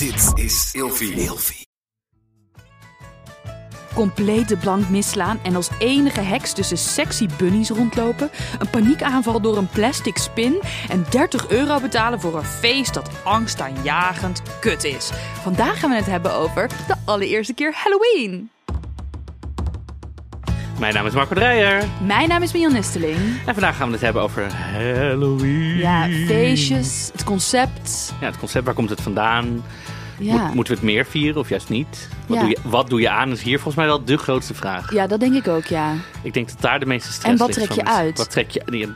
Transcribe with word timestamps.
Dit 0.00 0.44
is 0.44 0.70
Ilfie. 0.72 1.12
Ilfie. 1.12 1.68
compleet 3.94 4.48
de 4.48 4.56
plank 4.56 4.88
misslaan 4.88 5.40
en 5.42 5.56
als 5.56 5.68
enige 5.78 6.20
heks 6.20 6.52
tussen 6.52 6.78
sexy 6.78 7.28
bunnies 7.38 7.68
rondlopen, 7.68 8.30
een 8.58 8.70
paniekaanval 8.70 9.40
door 9.40 9.56
een 9.56 9.68
plastic 9.68 10.16
spin 10.16 10.60
en 10.88 11.04
30 11.10 11.48
euro 11.48 11.80
betalen 11.80 12.20
voor 12.20 12.36
een 12.36 12.44
feest 12.44 12.94
dat 12.94 13.10
angstaanjagend 13.24 14.42
kut 14.60 14.84
is. 14.84 15.10
Vandaag 15.42 15.80
gaan 15.80 15.90
we 15.90 15.96
het 15.96 16.06
hebben 16.06 16.32
over 16.32 16.68
de 16.68 16.94
allereerste 17.04 17.54
keer 17.54 17.72
Halloween. 17.74 18.50
Mijn 20.80 20.94
naam 20.94 21.06
is 21.06 21.12
Marco 21.14 21.34
Dreyer 21.34 21.84
Mijn 22.06 22.28
naam 22.28 22.42
is 22.42 22.52
Mion 22.52 22.72
Nesteling. 22.72 23.16
en 23.46 23.54
vandaag 23.54 23.76
gaan 23.76 23.86
we 23.86 23.92
het 23.92 24.02
hebben 24.02 24.22
over 24.22 24.52
Halloween. 24.54 25.76
Ja, 25.76 26.06
feestjes, 26.26 27.10
het 27.12 27.24
concept. 27.24 28.14
Ja, 28.20 28.26
het 28.26 28.38
concept, 28.38 28.64
waar 28.64 28.74
komt 28.74 28.90
het 28.90 29.00
vandaan? 29.00 29.62
Ja, 30.18 30.32
Moet- 30.44 30.54
moeten 30.54 30.74
we 30.74 30.80
het 30.80 30.88
meer 30.90 31.06
vieren 31.06 31.40
of 31.40 31.48
juist 31.48 31.68
niet? 31.68 32.08
Wat, 32.26 32.36
Ja. 32.36 32.42
doe, 32.42 32.50
je, 32.50 32.58
wat 32.64 32.90
doe 32.90 33.00
je 33.00 33.10
aan 33.10 33.30
is 33.30 33.42
hier 33.42 33.54
volgens 33.54 33.74
mij 33.76 33.86
wel 33.86 34.04
de 34.04 34.16
grootste 34.16 34.54
vraag. 34.54 34.92
ja 34.92 35.06
dat 35.06 35.20
denk 35.20 35.34
ik 35.34 35.48
ook, 35.48 35.64
ja. 35.64 35.92
Ik 36.22 36.34
denk 36.34 36.48
dat 36.48 36.60
daar 36.60 36.80
de 36.80 36.86
meeste 36.86 37.12
stress 37.12 37.30
En 37.32 37.36
wat 37.46 37.52
trek 37.52 37.70
je 37.72 37.84
uit? 37.84 38.18
Wat 38.18 38.30
trek 38.30 38.50
je... 38.50 38.88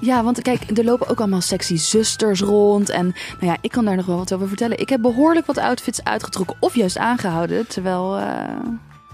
Ja, 0.00 0.22
want 0.24 0.42
kijk, 0.42 0.78
er 0.78 0.84
lopen 0.84 1.08
ook 1.08 1.18
allemaal 1.18 1.40
sexy 1.40 1.76
zusters 1.76 2.40
rond. 2.40 2.88
En 2.88 3.04
nou 3.40 3.52
ja, 3.52 3.56
ik 3.60 3.70
kan 3.70 3.84
daar 3.84 3.96
nog 3.96 4.06
wel 4.06 4.16
wat 4.16 4.34
over 4.34 4.48
vertellen. 4.48 4.78
Ik 4.78 4.88
heb 4.88 5.00
behoorlijk 5.00 5.46
wat 5.46 5.58
outfits 5.58 6.04
uitgetrokken 6.04 6.56
of 6.60 6.74
juist 6.74 6.98
aangehouden. 6.98 7.66
Terwijl, 7.66 8.16
eh, 8.18 8.24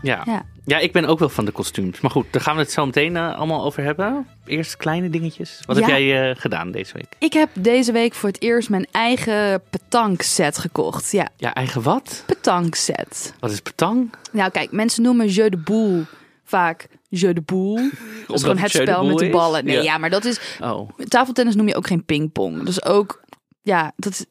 Ja. 0.02 0.25
Ja. 0.69 0.79
ik 0.79 0.93
ben 0.93 1.05
ook 1.05 1.19
wel 1.19 1.29
van 1.29 1.45
de 1.45 1.51
kostuums. 1.51 2.01
Maar 2.01 2.11
goed, 2.11 2.27
daar 2.31 2.43
gaan 2.43 2.57
we 2.57 2.63
het 2.63 2.73
zo 2.73 2.87
meteen 2.87 3.17
eh, 3.17 3.37
allemaal 3.37 3.65
over 3.65 3.83
hebben. 3.83 4.27
Eerst 4.47 4.77
kleine 4.77 5.11
dingetjes. 5.11 5.61
Wat 5.67 5.77
Ja. 5.79 5.83
heb 5.87 5.91
jij 5.99 6.31
eh, 6.31 6.37
gedaan 6.41 6.71
deze 6.71 6.93
week? 6.95 7.07
Ik 7.19 7.33
heb 7.33 7.49
deze 7.55 7.93
week 7.93 8.15
voor 8.15 8.29
het 8.29 8.43
eerst 8.43 8.69
mijn 8.71 8.87
eigen 8.91 9.63
petanque-set 9.71 10.59
gekocht. 10.59 11.11
Ja, 11.13 11.29
Ja, 11.37 11.55
eigen 11.55 11.83
wat? 11.83 12.23
petanque-set. 12.27 13.35
Wat 13.41 13.51
is 13.51 13.61
petang? 13.61 14.13
Nou 14.33 14.51
kijk, 14.51 14.71
mensen 14.73 15.02
noemen 15.02 15.27
jeu 15.29 15.49
de 15.49 15.57
boule 15.57 16.05
vaak 16.45 16.87
jeu 17.09 17.32
de 17.32 17.41
boule. 17.41 17.91
Dat 18.27 18.37
is 18.37 18.43
gewoon 18.43 18.59
het 18.59 18.71
spel 18.71 19.07
met 19.07 19.19
de 19.19 19.30
ballen. 19.30 19.65
Nee, 19.65 19.77
Ja. 19.77 19.82
ja. 19.82 19.99
maar 19.99 20.10
dat 20.10 20.25
is... 20.25 20.41
Oh, 20.60 20.91
Tafeltennis 21.09 21.55
noem 21.55 21.69
je 21.69 21.75
ook 21.77 21.87
geen 21.87 22.05
pingpong. 22.05 22.63
Dus 22.65 22.85
ook... 22.85 23.21
Ja, 23.63 23.93
dat 23.97 24.13
is... 24.13 24.25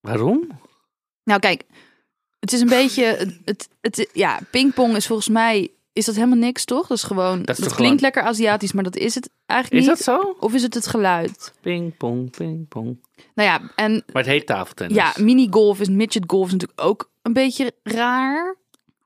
waarom? 0.00 0.46
Nou 1.24 1.40
kijk, 1.40 1.62
het 2.38 2.52
is 2.52 2.60
een 2.60 2.68
beetje... 2.68 3.04
Het, 3.44 3.68
het- 3.80 4.08
ja, 4.12 4.38
pingpong 4.50 4.96
is 4.96 5.06
volgens 5.06 5.28
mij... 5.28 5.70
Is 5.98 6.04
dat 6.04 6.14
helemaal 6.14 6.38
niks, 6.38 6.64
toch? 6.64 6.86
Dat 6.86 6.96
is 6.96 7.02
gewoon... 7.02 7.42
Dat, 7.42 7.58
is 7.58 7.64
toch 7.64 7.74
klinkt 7.74 7.78
gewoon- 7.98 8.00
lekker 8.00 8.22
Aziatisch, 8.22 8.72
maar 8.72 8.84
dat 8.84 8.96
is 8.96 9.14
het 9.14 9.30
eigenlijk 9.46 9.82
Is 9.82 9.88
niet. 9.88 10.06
dat 10.06 10.06
zo? 10.22 10.36
Of 10.40 10.54
is 10.54 10.62
het 10.62 10.74
het 10.74 10.86
geluid? 10.86 11.52
Ping, 11.60 11.96
pong, 11.96 12.30
ping, 12.30 12.68
pong. 12.68 12.98
Nou 13.34 13.48
ja, 13.48 13.60
en 13.74 13.92
Maar 13.92 14.22
het 14.22 14.26
heet 14.32 14.46
tafeltennis. 14.46 14.96
ja, 14.96 15.12
minigolf 15.20 15.80
is 15.80 15.88
midget 15.88 16.24
golf 16.26 16.46
is 16.46 16.52
natuurlijk 16.52 16.80
ook 16.80 17.10
een 17.22 17.32
beetje 17.32 17.72
raar 17.82 18.56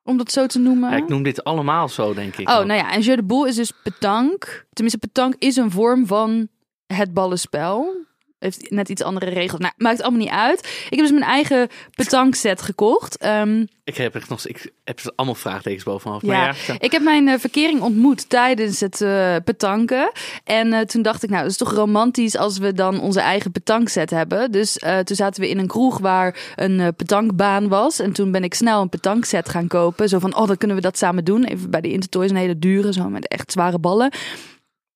om 0.05 0.17
dat 0.17 0.33
zo 0.33 0.47
te 0.47 0.59
noemen. 0.59 0.91
Ja, 0.91 0.97
ik 0.97 1.09
noem 1.09 1.23
dit 1.23 1.45
allemaal 1.45 1.89
zo, 1.89 2.15
denk 2.15 2.37
ik. 2.37 2.49
oh, 2.49 2.57
ook. 2.59 2.65
nou 2.67 2.79
ja, 2.81 2.93
en 2.93 3.01
jeu 3.01 3.17
de 3.17 3.23
boule 3.23 3.49
is 3.49 3.55
dus 3.57 3.73
petanque. 3.83 4.65
Tenminste, 4.73 4.99
petanque 5.07 5.39
is 5.47 5.57
een 5.57 5.71
vorm 5.71 6.07
van 6.07 6.49
het 6.87 7.15
ballenspel. 7.15 7.95
Heeft 8.43 8.71
net 8.71 8.89
iets 8.89 9.03
andere 9.03 9.31
regels. 9.31 9.61
Nou, 9.61 9.73
maakt 9.77 10.03
allemaal 10.03 10.21
niet 10.21 10.29
uit. 10.31 10.59
Ik 10.85 10.97
heb 10.97 11.01
dus 11.01 11.11
mijn 11.11 11.23
eigen 11.31 11.69
petanque 11.95 12.37
set 12.37 12.63
gekocht. 12.63 13.17
Ehm, 13.17 13.65
Ik 13.85 13.97
heb 13.97 14.15
echt 14.15 14.29
nog, 14.29 14.47
ik 14.47 14.73
heb 14.85 14.99
er 14.99 15.13
allemaal 15.17 15.35
vraagtekens 15.35 15.85
bovenaf. 15.85 16.23
Ja, 16.23 16.29
Maar 16.29 16.47
ja, 16.47 16.53
zo. 16.53 16.75
ik 16.79 16.93
heb 16.93 17.03
mijn 17.03 17.29
eh, 17.29 17.39
verkering 17.39 17.81
ontmoet 17.81 18.29
tijdens 18.29 18.81
het 18.81 19.01
eh 19.01 19.37
petanken. 19.45 20.13
En 20.45 20.73
eh, 20.73 20.81
toen 20.81 21.03
dacht 21.03 21.23
ik, 21.23 21.31
nou, 21.31 21.43
dat 21.43 21.51
is 21.51 21.57
toch 21.57 21.73
romantisch 21.73 22.37
als 22.37 22.59
we 22.59 22.73
dan 22.73 23.01
onze 23.01 23.21
eigen 23.21 23.53
petankset 23.53 24.11
hebben. 24.11 24.53
Dus 24.53 24.79
eh, 24.79 24.99
toen 24.99 25.17
zaten 25.17 25.43
we 25.43 25.49
in 25.49 25.59
een 25.59 25.67
kroeg 25.67 25.99
waar 25.99 26.53
een 26.57 26.81
eh, 26.81 26.89
petankbaan 26.97 27.69
was. 27.69 27.99
En 27.99 28.13
toen 28.13 28.31
ben 28.33 28.45
ik 28.45 28.55
snel 28.55 28.81
een 28.81 28.89
petankset 28.89 29.49
gaan 29.49 29.67
kopen. 29.69 30.09
Zo 30.09 30.19
van, 30.19 30.37
oh, 30.37 30.47
dan 30.47 30.57
kunnen 30.57 30.77
we 30.77 30.83
dat 30.83 30.99
samen 30.99 31.25
doen. 31.25 31.45
Even 31.45 31.71
bij 31.71 31.81
de 31.81 31.93
Intertoys, 31.93 32.31
een 32.31 32.37
hele 32.37 32.59
dure, 32.59 32.93
zo 32.93 33.09
met 33.09 33.29
echt 33.29 33.53
zware 33.53 33.79
ballen. 33.79 34.13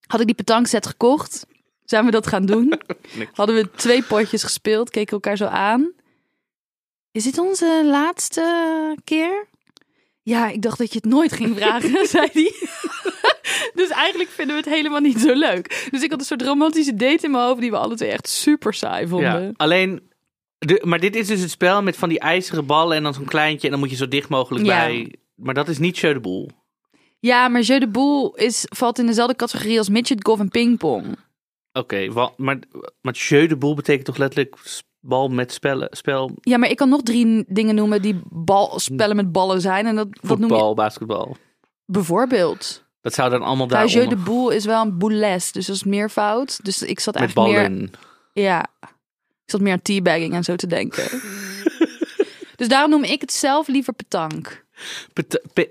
Had 0.07 0.21
ik 0.21 0.27
die 0.27 0.35
petankset 0.35 0.87
gekocht. 0.87 1.47
Zijn 1.87 2.05
we 2.05 2.11
dat 2.11 2.27
gaan 2.27 2.47
doen? 2.47 2.73
Hadden 3.33 3.57
we 3.57 3.71
twee 3.71 4.03
potjes 4.03 4.43
gespeeld, 4.43 4.91
keken 4.91 5.13
elkaar 5.13 5.37
zo 5.37 5.45
aan. 5.45 5.93
Is 7.13 7.25
dit 7.25 7.39
onze 7.39 7.83
laatste 7.85 8.97
keer? 9.05 9.47
Ja, 10.23 10.49
ik 10.49 10.63
dacht 10.63 10.79
dat 10.79 10.93
je 10.93 10.99
het 11.03 11.11
nooit 11.13 11.33
ging 11.33 11.57
vragen, 11.57 12.07
zei 12.17 12.29
hij. 12.33 12.53
dus 13.81 13.89
eigenlijk 13.89 14.31
vinden 14.31 14.57
we 14.57 14.63
het 14.63 14.71
helemaal 14.75 15.01
niet 15.01 15.21
zo 15.21 15.33
leuk. 15.35 15.89
Dus 15.91 16.03
ik 16.03 16.11
had 16.11 16.21
een 16.21 16.27
soort 16.27 16.43
romantische 16.43 16.95
date 16.97 17.25
in 17.25 17.31
mijn 17.31 17.45
hoofd 17.45 17.61
die 17.61 17.71
we 17.71 17.77
alle 17.77 17.95
twee 17.95 18.11
echt 18.11 18.29
super 18.29 18.75
saai 18.75 19.07
vonden. 19.09 19.43
Ja, 19.43 19.53
alleen, 19.57 20.11
de, 20.59 20.83
maar 20.85 21.01
dit 21.01 21.17
is 21.17 21.27
dus 21.27 21.41
het 21.41 21.51
spel 21.51 21.83
met 21.83 21.97
van 21.97 22.09
die 22.09 22.19
ijzeren 22.21 22.67
ballen 22.67 22.97
en 22.97 23.03
dan 23.03 23.15
zo'n 23.15 23.25
kleintje 23.25 23.67
en 23.67 23.71
dan 23.73 23.81
moet 23.81 23.91
je 23.91 23.97
zo 23.97 24.09
dicht 24.09 24.29
mogelijk 24.29 24.65
Ja. 24.67 24.85
bij. 24.87 25.15
Maar 25.35 25.55
dat 25.55 25.69
is 25.69 25.79
niet 25.79 25.99
jeu 25.99 26.13
de 26.13 26.21
boel. 26.21 26.51
Ja, 27.19 27.49
maar 27.49 27.61
jeu 27.61 27.79
de 27.79 27.89
boule 27.89 28.33
is, 28.35 28.65
valt 28.69 28.99
in 28.99 29.07
dezelfde 29.07 29.37
categorie 29.37 29.79
als 29.79 29.89
midget 29.89 30.25
golf 30.25 30.41
en 30.41 30.49
pingpong. 30.49 31.17
Oké, 31.77 32.09
maar, 32.37 32.59
maar 33.01 33.15
jeu 33.15 33.47
de 33.47 33.57
boel 33.57 33.75
betekent 33.75 34.05
toch 34.05 34.17
letterlijk 34.17 34.57
bal 35.01 35.29
met 35.29 35.53
spellen, 35.53 35.89
spel, 35.91 36.31
Ja, 36.41 36.59
maar 36.59 36.71
ik 36.71 36.77
kan 36.77 36.89
nog 36.89 37.03
drie 37.03 37.45
dingen 37.49 37.75
noemen 37.75 38.03
die 38.03 38.21
bal, 38.31 38.79
spellen 38.79 39.17
met 39.17 39.33
ballen 39.33 39.61
zijn. 39.61 39.87
En 39.87 39.97
dat, 39.97 40.09
dat 40.13 40.39
noem 40.39 40.49
voetbal, 40.49 40.69
je 40.69 40.75
basketbal. 40.75 41.37
bijvoorbeeld. 41.85 42.85
Dat 43.01 43.15
zou 43.15 43.31
dan 43.31 43.43
allemaal 43.43 43.67
daar 43.67 43.87
jeu 43.87 44.09
de 44.09 44.17
boule 44.17 44.55
is 44.55 44.65
wel 44.65 44.83
een 44.83 44.99
boules, 44.99 45.53
dus 45.53 45.67
dat 45.67 45.77
is 45.77 45.85
meervoud. 45.85 46.65
Dus 46.65 46.83
ik 46.83 47.01
zat 47.01 47.15
met 47.15 47.23
eigenlijk 47.23 47.53
meer... 47.53 47.69
ballen. 47.69 47.91
Ja, 48.33 48.67
ik 49.45 49.51
zat 49.51 49.61
meer 49.61 49.73
aan 49.73 49.83
teabagging 49.83 50.35
en 50.35 50.45
zo 50.45 50.57
te 50.57 50.67
denken. 50.67 51.05
dus 52.57 52.69
daarom 52.69 52.91
noem 52.91 53.05
ik 53.05 53.21
het 53.21 53.33
zelf 53.33 53.69
liever 53.69 53.93
petank. 53.93 54.65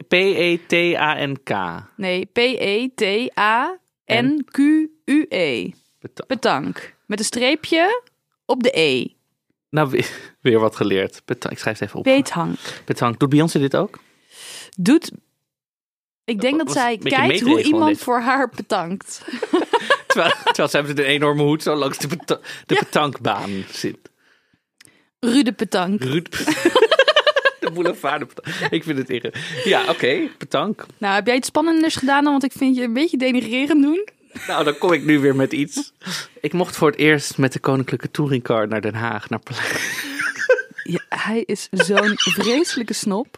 P-E-T-A-N-K. 0.07 1.49
Nee, 1.95 2.21
E 2.21 2.25
P-E-T-A-N-Q-U-E. 2.25 3.83
Peta- 6.07 6.25
Petank. 6.25 6.93
Met 7.05 7.19
een 7.19 7.25
streepje 7.25 8.01
op 8.45 8.63
de 8.63 8.79
E. 8.79 9.05
Nou, 9.69 9.89
weer, 9.89 10.09
weer 10.41 10.59
wat 10.59 10.75
geleerd. 10.75 11.21
Ik 11.25 11.57
schrijf 11.57 11.79
het 11.79 11.81
even 11.81 11.97
op. 11.97 12.03
Petank. 12.03 12.57
Petank. 12.85 13.19
Doet 13.19 13.29
Beyoncé 13.29 13.59
dit 13.59 13.75
ook? 13.75 13.99
Doet... 14.77 15.11
Ik 16.25 16.41
denk 16.41 16.57
dat 16.57 16.71
zij 16.71 16.97
kijkt 16.97 17.41
hoe 17.41 17.61
iemand 17.61 17.87
dit. 17.89 18.03
voor 18.03 18.19
haar 18.19 18.49
petankt. 18.49 19.21
Terwijl, 20.07 20.33
terwijl 20.43 20.67
zij 20.67 20.83
met 20.83 20.99
een 20.99 21.05
enorme 21.05 21.41
hoed 21.43 21.63
zo 21.63 21.75
langs 21.75 21.97
de, 21.97 22.07
peta- 22.07 22.39
de 22.65 22.75
petankbaan 22.75 23.63
zit. 23.71 23.97
Rude 25.19 25.51
petank. 25.51 26.03
Ruud. 26.03 26.27
de 27.59 27.71
boulevard. 27.73 28.19
De 28.19 28.25
petank. 28.25 28.71
Ik 28.71 28.83
vind 28.83 28.97
het 28.97 29.09
irre. 29.09 29.33
Ja, 29.63 29.89
oké. 29.89 30.27
petank. 30.37 30.85
Nou, 30.97 31.13
heb 31.15 31.27
jij 31.27 31.35
iets 31.35 31.47
spannenders 31.47 31.95
gedaan 31.95 32.23
dan? 32.23 32.31
Want 32.31 32.43
ik 32.43 32.51
vind 32.51 32.75
je 32.75 32.83
een 32.83 32.93
beetje 32.93 33.17
denigrerend 33.17 33.81
doen. 33.81 34.07
Nou, 34.47 34.63
dan 34.63 34.77
kom 34.77 34.91
ik 34.91 35.03
nu 35.03 35.19
weer 35.19 35.35
met 35.35 35.53
iets. 35.53 35.93
Ik 36.41 36.53
mocht 36.53 36.75
voor 36.75 36.89
het 36.89 36.99
eerst 36.99 37.37
met 37.37 37.53
de 37.53 37.59
Koninklijke 37.59 38.11
Touringcar 38.11 38.67
naar 38.67 38.81
Den 38.81 38.95
Haag. 38.95 39.29
Naar. 39.29 39.41
Ja, 40.83 41.01
hij 41.09 41.43
is 41.45 41.67
zo'n 41.71 42.13
vreselijke 42.15 42.93
snop. 42.93 43.37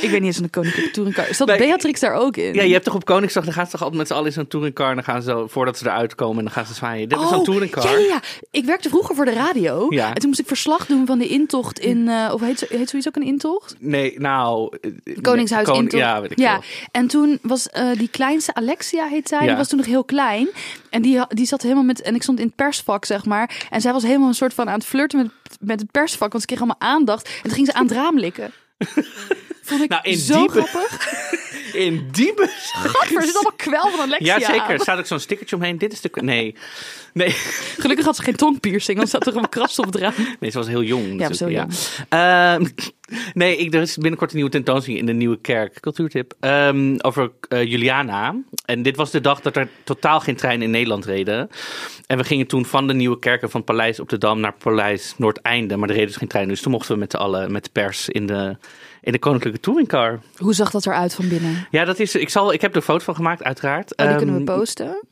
Ik 0.00 0.10
weet 0.10 0.20
niet 0.20 0.22
eens 0.22 0.36
de 0.36 0.48
koninklijke 0.48 0.90
touringcar. 0.90 1.28
Is 1.28 1.36
dat 1.38 1.46
Nee. 1.48 1.58
Beatrix 1.58 2.00
daar 2.00 2.14
ook 2.14 2.36
in? 2.36 2.54
Ja, 2.54 2.62
je 2.62 2.72
hebt 2.72 2.84
toch 2.84 2.94
op 2.94 3.04
Koningsdag, 3.04 3.44
dan 3.44 3.52
gaan 3.52 3.64
ze 3.64 3.70
toch 3.70 3.80
altijd 3.80 3.98
met 3.98 4.06
z'n 4.08 4.12
allen 4.14 4.26
in 4.26 4.32
zo'n 4.32 4.46
touringcar. 4.48 4.88
En 4.88 4.94
dan 4.94 5.04
gaan 5.04 5.22
ze 5.22 5.30
zo, 5.30 5.46
voordat 5.46 5.78
ze 5.78 5.84
eruit 5.86 6.14
komen, 6.14 6.38
en 6.38 6.44
dan 6.44 6.52
gaan 6.52 6.66
ze 6.66 6.74
zwaaien. 6.74 7.08
Dit 7.08 7.20
is 7.20 7.28
zo'n 7.28 7.44
touringcar. 7.44 7.84
Oh, 7.84 7.90
Ja, 7.90 7.98
ja, 7.98 8.04
ja. 8.06 8.20
Ik 8.50 8.64
werkte 8.64 8.88
vroeger 8.88 9.14
voor 9.14 9.24
de 9.24 9.32
radio. 9.32 9.86
Ja. 9.88 10.08
En 10.08 10.14
toen 10.14 10.28
moest 10.28 10.40
ik 10.40 10.46
verslag 10.46 10.86
doen 10.86 11.06
van 11.06 11.18
de 11.18 11.28
intocht 11.28 11.78
in... 11.78 12.08
eh, 12.08 12.30
of 12.34 12.40
heet, 12.40 12.66
heet 12.68 12.88
zoiets 12.90 13.08
ook 13.08 13.16
een 13.16 13.22
intocht? 13.26 13.74
Nee, 13.78 14.20
nou... 14.20 14.76
eh, 14.80 15.16
Koningshuis 15.20 15.66
Kon- 15.66 15.76
intocht. 15.76 16.02
Ja, 16.02 16.20
weet 16.20 16.30
ik 16.30 16.38
ja. 16.38 16.60
En 16.90 17.06
toen 17.06 17.38
was 17.42 17.68
eh, 17.68 17.86
die 17.98 18.08
kleinste 18.08 18.54
Alexia, 18.54 19.06
heet 19.06 19.28
zij. 19.28 19.40
Ja. 19.40 19.46
Die 19.46 19.56
was 19.56 19.68
toen 19.68 19.78
nog 19.78 19.86
heel 19.86 20.04
klein. 20.04 20.48
En 20.90 21.02
die, 21.02 21.20
die 21.28 21.46
zat 21.46 21.62
helemaal 21.62 21.84
met... 21.84 22.00
En 22.02 22.14
ik 22.14 22.22
stond 22.22 22.38
in 22.38 22.46
het 22.46 22.54
persvak, 22.56 23.04
zeg 23.04 23.24
maar. 23.24 23.66
En 23.70 23.80
zij 23.80 23.92
was 23.92 24.02
helemaal 24.02 24.28
een 24.28 24.34
soort 24.34 24.54
van 24.54 24.68
aan 24.68 24.74
het 24.78 24.84
flirten 24.84 25.18
met, 25.18 25.30
met 25.60 25.80
het 25.80 25.90
persvak. 25.90 26.30
Want 26.32 26.40
ze 26.40 26.46
kreeg 26.46 26.58
allemaal 26.58 26.90
aandacht. 26.90 27.26
En 27.26 27.42
toen 27.42 27.52
ging 27.52 27.66
ze 27.66 27.72
aan 27.74 27.84
het 27.86 27.92
raam 27.94 28.18
likken. 28.18 28.52
Vond 29.62 29.82
ik 29.82 29.88
Nou, 29.88 30.02
in 30.02 30.18
zo 30.18 30.46
grappig. 30.46 31.10
In 31.72 32.08
die 32.10 32.34
bus. 32.34 32.72
Gadver, 32.72 33.16
er 33.16 33.22
zit 33.22 33.34
allemaal 33.34 33.52
kwel 33.56 33.90
van 33.90 34.00
Alexia 34.00 34.38
Ja, 34.38 34.46
zeker. 34.46 34.70
Er 34.70 34.80
staat 34.80 34.98
ook 34.98 35.06
zo'n 35.06 35.18
stickertje 35.18 35.56
omheen. 35.56 35.78
Dit 35.78 35.92
is 35.92 36.00
de... 36.00 36.10
Nee. 36.14 36.54
Nee. 37.12 37.30
Gelukkig 37.78 38.04
had 38.04 38.16
ze 38.16 38.22
geen 38.22 38.36
tongpiercing, 38.36 38.98
anders 38.98 39.10
zat 39.10 39.26
er 39.26 39.36
een 39.36 39.48
kras 39.48 39.78
op 39.78 39.84
het 39.84 39.94
raam. 39.94 40.14
Nee, 40.40 40.50
ze 40.50 40.58
was 40.58 40.66
heel 40.66 40.82
jong. 40.82 41.20
Ja, 41.20 41.32
zo 41.32 41.46
natuurlijk, 41.46 41.72
ja. 42.08 42.54
Ehm, 42.54 42.66
nee, 43.34 43.56
ik, 43.56 43.74
er 43.74 43.80
is 43.80 43.96
binnenkort 43.96 44.30
een 44.30 44.36
nieuwe 44.36 44.50
tentoonstelling 44.52 45.00
in 45.00 45.06
de 45.06 45.12
Nieuwe 45.12 45.38
Kerk. 45.40 45.80
Cultuurtip. 45.80 46.34
ehm, 46.40 46.94
over 46.98 47.30
eh, 47.48 47.62
Juliana. 47.64 48.34
En 48.64 48.82
dit 48.82 48.96
was 48.96 49.10
de 49.10 49.20
dag 49.20 49.40
dat 49.40 49.56
er 49.56 49.68
totaal 49.84 50.20
geen 50.20 50.36
treinen 50.36 50.64
in 50.64 50.70
Nederland 50.70 51.04
reden. 51.04 51.48
En 52.06 52.16
we 52.16 52.24
gingen 52.24 52.46
toen 52.46 52.64
van 52.64 52.86
de 52.86 52.94
Nieuwe 52.94 53.18
Kerk 53.18 53.42
en 53.42 53.50
van 53.50 53.64
Paleis 53.64 54.00
op 54.00 54.08
de 54.08 54.18
Dam 54.18 54.40
naar 54.40 54.54
Paleis 54.58 55.14
Noordeinde. 55.16 55.76
Maar 55.76 55.88
er 55.88 55.94
reden 55.94 56.08
dus 56.10 56.16
geen 56.18 56.28
trein. 56.28 56.48
Dus 56.48 56.60
toen 56.60 56.72
mochten 56.72 56.92
we 56.94 56.98
met, 57.00 57.10
z'n 57.10 57.16
allen, 57.16 57.52
met 57.52 57.64
de 57.64 57.70
pers 57.72 58.08
in 58.08 58.26
de, 58.26 58.56
in 59.00 59.12
de 59.12 59.18
Koninklijke 59.18 59.60
Touringcar. 59.60 60.20
Hoe 60.36 60.54
zag 60.54 60.70
dat 60.70 60.86
eruit 60.86 61.14
van 61.14 61.28
binnen? 61.28 61.66
Ja, 61.70 61.84
dat 61.84 61.98
is, 61.98 62.14
ik, 62.14 62.28
zal, 62.28 62.52
ik 62.52 62.60
heb 62.60 62.70
er 62.70 62.76
een 62.76 62.82
foto 62.82 63.04
van 63.04 63.14
gemaakt, 63.14 63.42
uiteraard. 63.42 63.96
Oh, 63.96 64.06
die 64.06 64.16
kunnen 64.16 64.34
we 64.44 64.50
Ehm, 64.50 64.58
posten. 64.58 65.02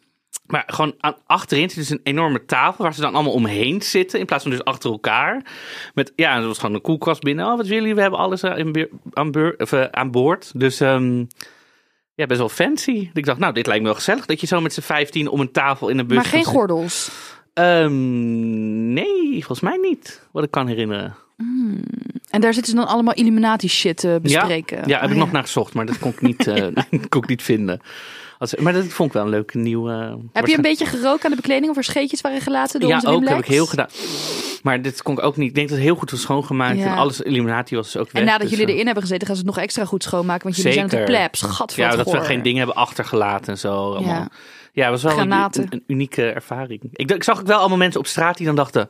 Maar 0.47 0.65
gewoon 0.67 0.95
aan, 0.99 1.15
achterin 1.27 1.71
zit 1.71 1.79
dus 1.79 1.91
een 1.91 2.01
enorme 2.03 2.45
tafel 2.45 2.85
waar 2.85 2.95
ze 2.95 3.01
dan 3.01 3.15
allemaal 3.15 3.33
omheen 3.33 3.83
zitten. 3.83 4.21
In 4.21 4.27
plaats 4.27 4.43
van 4.43 4.53
dus 4.53 4.65
achter 4.65 4.91
elkaar. 4.91 5.43
Met, 5.95 6.13
ja, 6.17 6.37
er 6.37 6.47
was 6.47 6.59
gewoon 6.59 6.75
een 6.75 6.81
koelkast 6.81 7.21
binnen. 7.21 7.45
Oh, 7.45 7.57
wat 7.57 7.67
willen 7.67 7.81
jullie? 7.81 7.95
We 7.95 8.01
hebben 8.01 8.19
alles 8.19 8.43
eh, 8.43 8.51
aan, 9.13 9.55
of, 9.59 9.73
eh, 9.73 9.85
aan 9.91 10.11
boord. 10.11 10.53
Dus 10.55 10.81
ehm, 10.81 11.25
ja, 12.15 12.27
best 12.27 12.39
wel 12.39 12.49
fancy. 12.49 13.11
Ik 13.13 13.25
dacht, 13.25 13.39
nou, 13.39 13.53
dit 13.53 13.67
lijkt 13.67 13.83
me 13.83 13.89
wel 13.89 13.99
gezellig. 13.99 14.27
Dat 14.27 14.41
je 14.41 14.47
zo 14.47 14.61
met 14.61 14.73
z'n 14.73 14.81
vijftien 14.81 15.29
om 15.29 15.41
een 15.41 15.53
tafel 15.53 15.89
in 15.89 15.99
een 15.99 16.07
bus 16.07 16.17
Maar 16.17 16.27
geen 16.27 16.45
gaat 16.45 16.55
gordels. 16.55 17.11
Ehm, 17.55 18.93
nee, 18.93 19.31
volgens 19.33 19.61
mij 19.61 19.77
niet. 19.77 20.29
Wat 20.33 20.45
ik 20.45 20.51
kan 20.51 20.67
herinneren. 20.67 21.17
En 22.31 22.41
daar 22.41 22.55
zitten 22.55 22.73
ze 22.73 22.79
dan 22.79 22.89
allemaal 22.89 23.15
Illuminati 23.15 23.69
shit 23.69 23.97
te 23.97 24.19
bespreken. 24.23 24.77
Ja, 24.77 24.85
ja 24.87 25.01
heb 25.01 25.05
Oh, 25.05 25.11
ik 25.11 25.17
nog 25.17 25.33
naar 25.33 25.43
gezocht, 25.43 25.75
maar 25.75 25.87
dat 25.87 25.99
kon 25.99 26.11
ik 26.11 26.21
niet, 26.21 26.47
eh, 26.47 26.67
kon 27.09 27.23
ik 27.23 27.29
niet 27.29 27.43
vinden. 27.43 27.81
Als, 28.41 28.55
maar 28.55 28.73
dat 28.73 28.85
vond 28.85 29.09
ik 29.09 29.15
wel 29.15 29.25
een 29.25 29.31
leuke 29.31 29.59
nieuwe. 29.59 30.19
Heb 30.33 30.47
je 30.47 30.57
een 30.57 30.63
beetje 30.63 30.87
gerookt 30.87 31.25
aan 31.25 31.31
de 31.31 31.37
bekleding 31.37 31.71
of 31.71 31.77
er 31.77 31.85
scheetjes 31.85 32.21
waren 32.21 32.41
gelaten 32.41 32.81
door 32.81 32.89
Ja, 32.89 32.95
onze 32.97 33.09
ook 33.09 33.29
heb 33.29 33.39
ik 33.39 33.45
heel 33.45 33.67
gedaan. 33.67 33.89
Maar 34.63 34.83
dit 34.83 35.03
kon 35.03 35.19
ik 35.19 35.23
ook 35.23 35.37
niet. 35.37 35.49
Ik 35.49 35.55
denk 35.55 35.69
dat 35.69 35.77
het 35.77 35.87
heel 35.87 35.97
goed 35.97 36.11
was 36.11 36.21
schoongemaakt. 36.21 36.79
Ja. 36.79 36.85
En 36.85 36.97
alles 36.97 37.21
Illuminati 37.21 37.77
was 37.77 37.93
dus 37.93 37.97
ook 37.97 38.11
weg. 38.13 38.23
En 38.23 38.29
nadat 38.29 38.41
dus, 38.41 38.51
jullie 38.51 38.67
eh, 38.67 38.73
erin 38.73 38.85
hebben 38.85 39.03
gezeten, 39.03 39.27
gaan 39.27 39.37
ze 39.37 39.43
het 39.43 39.55
nog 39.55 39.65
extra 39.65 39.85
goed 39.85 40.03
schoonmaken. 40.03 40.43
Want 40.43 40.57
jullie 40.57 40.73
zijn 40.73 40.89
Zeker. 40.89 41.07
natuurlijk 41.07 41.31
plebs. 41.31 41.57
Gadver, 41.57 41.83
Ja, 41.83 41.97
dat 41.97 42.11
we 42.11 42.21
geen 42.21 42.43
dingen 42.43 42.59
hebben 42.59 42.77
achtergelaten 42.77 43.53
en 43.53 43.59
zo. 43.59 43.73
Allemaal. 43.73 44.15
Ja. 44.15 44.29
Ja, 44.73 44.91
het 44.91 45.03
was 45.03 45.15
wel 45.15 45.23
een, 45.23 45.33
een, 45.33 45.83
unieke 45.87 46.31
ervaring. 46.31 46.81
Ik, 46.93 47.11
ik 47.11 47.23
zag 47.23 47.41
ook 47.41 47.47
wel 47.47 47.59
allemaal 47.59 47.79
mensen 47.79 48.01
op 48.01 48.07
straat 48.07 48.37
die 48.37 48.47
dan 48.47 48.57
dachten... 48.57 48.89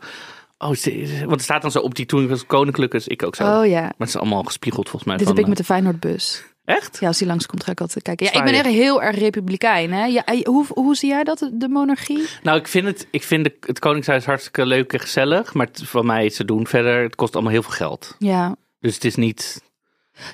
Oh, 0.58 0.68
want 0.68 1.30
het 1.30 1.42
staat 1.42 1.62
dan 1.62 1.70
zo 1.70 1.78
op 1.78 1.94
die 1.94 2.06
toen 2.06 2.28
was 2.28 2.46
koninklijk, 2.46 2.92
dus 2.92 3.06
ik 3.06 3.22
ook 3.22 3.34
zo. 3.34 3.58
Oh 3.58 3.66
ja. 3.66 3.80
Maar 3.80 3.94
het 3.98 4.08
is 4.08 4.16
allemaal 4.16 4.42
gespiegeld 4.42 4.88
volgens 4.88 5.04
mij. 5.04 5.16
Dit 5.16 5.26
van, 5.26 5.36
heb 5.36 5.44
ik 5.44 5.50
met 5.50 5.60
eh, 5.60 5.66
de 5.66 5.72
Feyenoordbus. 5.72 6.44
Echt? 6.70 7.00
Ja, 7.00 7.06
als 7.06 7.18
die 7.18 7.26
langskomt 7.26 7.64
ga 7.64 7.72
ik 7.72 7.80
altijd 7.80 8.04
kijken. 8.04 8.26
Ja, 8.26 8.32
ik 8.32 8.44
ben 8.44 8.54
echt 8.54 8.64
heel 8.64 9.02
erg 9.02 9.18
republikein. 9.18 9.92
Hè? 9.92 10.04
Ja, 10.04 10.24
eh, 10.24 10.44
hoe, 10.44 10.66
hoe 10.68 10.96
zie 10.96 11.08
jij 11.08 11.24
dat, 11.24 11.50
de 11.52 11.68
monarchie? 11.68 12.26
Nou, 12.42 12.58
ik 12.58 12.68
vind 12.68 12.86
het, 12.86 13.06
ik 13.10 13.22
vind 13.22 13.50
het 13.60 13.78
Koningshuis 13.78 14.24
hartstikke 14.24 14.66
leuk 14.66 14.92
en 14.92 15.00
gezellig. 15.00 15.54
Maar 15.54 15.66
het, 15.66 15.82
van 15.84 16.06
mij 16.06 16.24
is 16.24 16.36
te 16.36 16.44
doen 16.44 16.66
verder. 16.66 17.02
Het 17.02 17.14
kost 17.14 17.34
allemaal 17.34 17.52
heel 17.52 17.62
veel 17.62 17.72
geld. 17.72 18.14
Ja. 18.18 18.56
Dus 18.80 18.94
het 18.94 19.04
is 19.04 19.14
niet... 19.14 19.62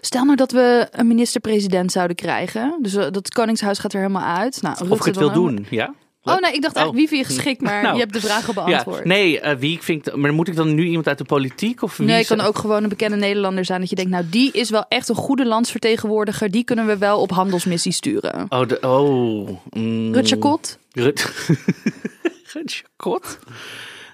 Stel 0.00 0.24
nou 0.24 0.36
dat 0.36 0.52
we 0.52 0.88
een 0.90 1.06
minister-president 1.06 1.92
zouden 1.92 2.16
krijgen. 2.16 2.78
Dus 2.80 2.94
eh, 2.94 3.10
dat 3.10 3.28
Koningshuis 3.28 3.78
gaat 3.78 3.92
er 3.92 4.00
helemaal 4.00 4.36
uit. 4.36 4.62
Nou, 4.62 4.88
Of 4.88 4.98
ik 4.98 5.04
het 5.04 5.16
wil 5.16 5.32
doen, 5.32 5.66
ja? 5.70 5.94
Oh 6.34 6.38
nee, 6.38 6.52
ik 6.52 6.62
dacht 6.62 6.76
echt 6.76 6.86
Oh. 6.86 6.94
wie 6.94 7.08
vind 7.08 7.20
je 7.26 7.34
geschikt, 7.34 7.60
maar 7.60 7.82
Nou. 7.82 7.94
je 7.94 8.00
hebt 8.00 8.12
de 8.12 8.20
vraag 8.20 8.48
al 8.48 8.54
beantwoord. 8.54 8.98
Ja, 8.98 9.04
nee, 9.04 9.40
eh, 9.40 9.56
wie 9.56 9.72
ik 9.72 9.82
vind... 9.82 10.16
Maar 10.16 10.32
moet 10.34 10.48
ik 10.48 10.56
dan 10.56 10.74
nu 10.74 10.84
iemand 10.84 11.08
uit 11.08 11.18
de 11.18 11.24
politiek? 11.24 11.82
Of 11.82 11.96
wie 11.96 12.06
Nee, 12.06 12.16
het 12.18 12.26
kan 12.26 12.40
ook 12.40 12.58
gewoon 12.58 12.82
een 12.82 12.88
bekende 12.88 13.16
Nederlander 13.16 13.64
zijn. 13.64 13.80
Dat 13.80 13.90
je 13.90 13.96
denkt, 13.96 14.10
nou 14.10 14.24
die 14.30 14.52
is 14.52 14.70
wel 14.70 14.84
echt 14.88 15.08
een 15.08 15.14
goede 15.14 15.46
landsvertegenwoordiger. 15.46 16.50
Die 16.50 16.64
kunnen 16.64 16.86
we 16.86 16.98
wel 16.98 17.20
op 17.20 17.30
handelsmissie 17.30 17.92
sturen. 17.92 18.46
Oh, 18.48 18.66
de, 18.68 18.80
oh. 18.80 19.48
mm, 19.70 20.14
Rutger 20.14 20.38
Kot? 20.38 20.78
Rut... 20.92 21.32
Kot? 22.96 23.38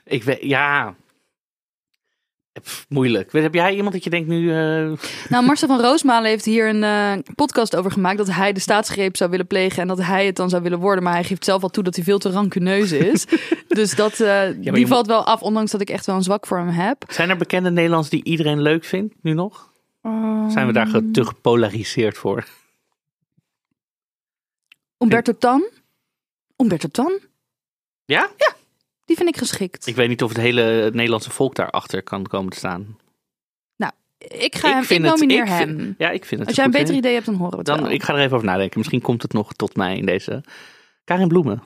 Ik 0.04 0.22
weet... 0.24 0.38
Ja... 0.42 0.94
Pff, 2.60 2.86
moeilijk. 2.88 3.32
Heb 3.32 3.54
jij 3.54 3.74
iemand 3.74 3.92
dat 3.92 4.04
je 4.04 4.10
denkt 4.10 4.28
nu... 4.28 4.50
eh, 4.50 4.92
Nou, 5.28 5.44
Marcel 5.44 5.68
van 5.68 5.80
Roosmalen 5.80 6.28
heeft 6.30 6.44
hier 6.44 6.68
een 6.68 6.82
eh, 6.84 7.34
podcast 7.34 7.76
over 7.76 7.90
gemaakt. 7.90 8.16
Dat 8.18 8.30
hij 8.30 8.52
de 8.52 8.60
staatsgreep 8.60 9.16
zou 9.16 9.30
willen 9.30 9.46
plegen 9.46 9.82
en 9.82 9.88
dat 9.88 10.02
hij 10.02 10.26
het 10.26 10.36
dan 10.36 10.48
zou 10.50 10.62
willen 10.62 10.78
worden. 10.78 11.04
Maar 11.04 11.12
hij 11.12 11.24
geeft 11.24 11.44
zelf 11.44 11.62
al 11.62 11.68
toe 11.68 11.82
dat 11.84 11.94
hij 11.94 12.04
veel 12.04 12.18
te 12.18 12.30
rancuneus 12.30 12.92
is. 12.92 13.26
dus 13.68 13.94
dat, 13.94 14.16
je 14.16 14.56
die 14.60 14.70
moet- 14.72 14.88
valt 14.88 15.06
wel 15.06 15.24
af, 15.26 15.40
ondanks 15.42 15.70
dat 15.70 15.80
ik 15.80 15.90
echt 15.90 16.06
wel 16.06 16.16
een 16.16 16.22
zwak 16.22 16.46
voor 16.46 16.58
hem 16.58 16.68
heb. 16.68 17.04
Zijn 17.08 17.30
er 17.30 17.36
bekende 17.36 17.70
Nederlands 17.70 18.08
die 18.08 18.24
iedereen 18.24 18.60
leuk 18.62 18.84
vindt, 18.84 19.14
nu 19.22 19.32
nog? 19.32 19.70
Zijn 20.48 20.66
we 20.66 20.72
daar 20.72 21.00
te 21.12 21.24
gepolariseerd 21.24 22.16
voor? 22.18 22.44
Umberto 24.98 25.32
Tan? 25.38 25.68
Umberto 26.56 26.88
Tan? 26.88 27.18
Ja? 28.04 28.30
Die 29.12 29.20
vind 29.24 29.28
ik 29.36 29.36
geschikt. 29.42 29.86
Ik 29.86 29.96
weet 29.96 30.08
niet 30.08 30.22
of 30.22 30.28
het 30.28 30.38
hele 30.38 30.90
Nederlandse 30.94 31.30
volk 31.30 31.54
daarachter 31.54 32.02
kan 32.02 32.26
komen 32.26 32.50
te 32.50 32.56
staan. 32.58 32.96
Ik 34.28 34.54
ga 34.56 34.68
hem, 34.72 34.84
ik 34.88 34.98
nomineer 34.98 35.42
ik 35.42 35.48
hem. 35.48 35.78
vind- 35.78 35.94
ja, 35.98 36.10
ik 36.10 36.24
vind 36.24 36.38
het 36.40 36.48
Als 36.48 36.56
jij 36.56 36.64
een 36.64 36.70
beter 36.70 36.94
idee 36.94 37.12
hebt, 37.14 37.26
dan 37.26 37.34
horen 37.34 37.50
we 37.50 37.56
het 37.56 37.66
Dan, 37.66 37.80
wel. 37.82 37.90
ik 37.90 38.02
ga 38.02 38.12
er 38.14 38.18
even 38.20 38.32
over 38.34 38.46
nadenken. 38.46 38.78
Misschien 38.78 39.00
komt 39.00 39.22
het 39.22 39.32
nog 39.32 39.52
tot 39.52 39.76
mij 39.76 39.96
in 39.96 40.06
deze... 40.06 40.44
Karin 41.04 41.28
Bloemen. 41.28 41.62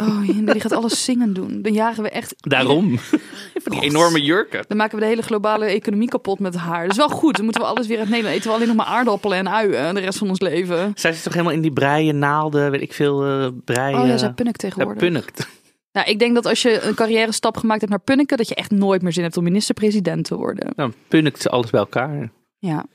Oh, 0.00 0.28
die 0.28 0.60
gaat 0.60 0.72
alles 0.72 1.04
zingen 1.04 1.32
doen. 1.32 1.62
Dan 1.62 1.72
jagen 1.72 2.02
we 2.02 2.10
echt... 2.10 2.34
Daarom. 2.36 2.98
Van 3.64 3.72
die 3.72 3.80
enorme 3.82 4.22
jurken. 4.22 4.64
Dan 4.68 4.76
maken 4.76 4.94
we 4.98 5.02
de 5.02 5.08
hele 5.10 5.22
globale 5.22 5.64
economie 5.64 6.08
kapot 6.08 6.38
met 6.38 6.54
haar. 6.56 6.82
Dat 6.82 6.90
is 6.90 6.96
wel 6.96 7.08
goed. 7.08 7.34
Dan 7.36 7.44
moeten 7.44 7.62
we 7.62 7.68
alles 7.68 7.86
weer 7.86 7.98
uit 7.98 8.08
Nederland 8.08 8.36
eten. 8.36 8.48
We 8.50 8.54
alleen 8.56 8.68
nog 8.68 8.76
maar 8.76 8.86
aardappelen 8.86 9.38
en 9.38 9.48
uien 9.50 9.94
de 9.94 10.00
rest 10.00 10.18
van 10.18 10.28
ons 10.28 10.40
leven. 10.40 10.92
Zij 10.94 11.12
zit 11.12 11.22
toch 11.22 11.32
helemaal 11.32 11.54
in 11.54 11.60
die 11.60 11.72
breien, 11.72 12.18
naalden, 12.18 12.70
weet 12.70 12.80
ik 12.82 12.92
veel, 12.92 13.24
eh 13.26 13.46
breien. 13.64 14.00
Oh 14.00 14.06
ja, 14.06 14.16
zij 14.16 14.32
punnik 14.32 14.60
Ja, 14.62 14.68
tegenwoordig. 14.68 15.02
punnikt. 15.02 15.48
Nou, 15.96 16.08
ik 16.08 16.18
denk 16.18 16.34
dat 16.34 16.46
als 16.46 16.62
je 16.62 16.80
een 16.80 16.94
carrière 16.94 17.32
stap 17.32 17.56
gemaakt 17.56 17.80
hebt 17.80 17.92
naar 17.92 18.02
punniken, 18.04 18.36
dat 18.36 18.48
je 18.48 18.54
echt 18.54 18.70
nooit 18.70 19.02
meer 19.02 19.12
zin 19.12 19.22
hebt 19.22 19.36
om 19.36 19.44
minister-president 19.44 20.24
te 20.24 20.36
worden. 20.36 20.72
Dan 20.74 20.94
punnikt 21.08 21.42
ze 21.42 21.48
alles 21.48 21.70
bij 21.70 21.80
elkaar. 21.80 22.30
Ja. 22.58 22.86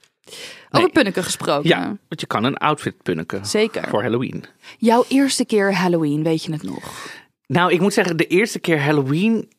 Over 0.71 0.89
punniken 0.89 1.24
gesproken. 1.24 1.69
Ja, 1.69 1.86
want 1.86 2.21
je 2.21 2.27
kan 2.27 2.44
een 2.44 2.57
outfit 2.57 3.01
punniken. 3.01 3.45
Zeker. 3.45 3.88
Voor 3.89 4.01
Halloween. 4.01 4.44
Jouw 4.77 5.06
eerste 5.07 5.45
keer 5.45 5.74
Halloween, 5.74 6.24
weet 6.24 6.44
je 6.44 6.51
het 6.51 6.63
nog? 6.63 7.12
Nou, 7.48 7.71
ik 7.71 7.80
moet 7.80 7.94
zeggen, 7.94 8.18
de 8.18 8.27
eerste 8.27 8.59
keer 8.59 8.81
Halloween. 8.81 9.50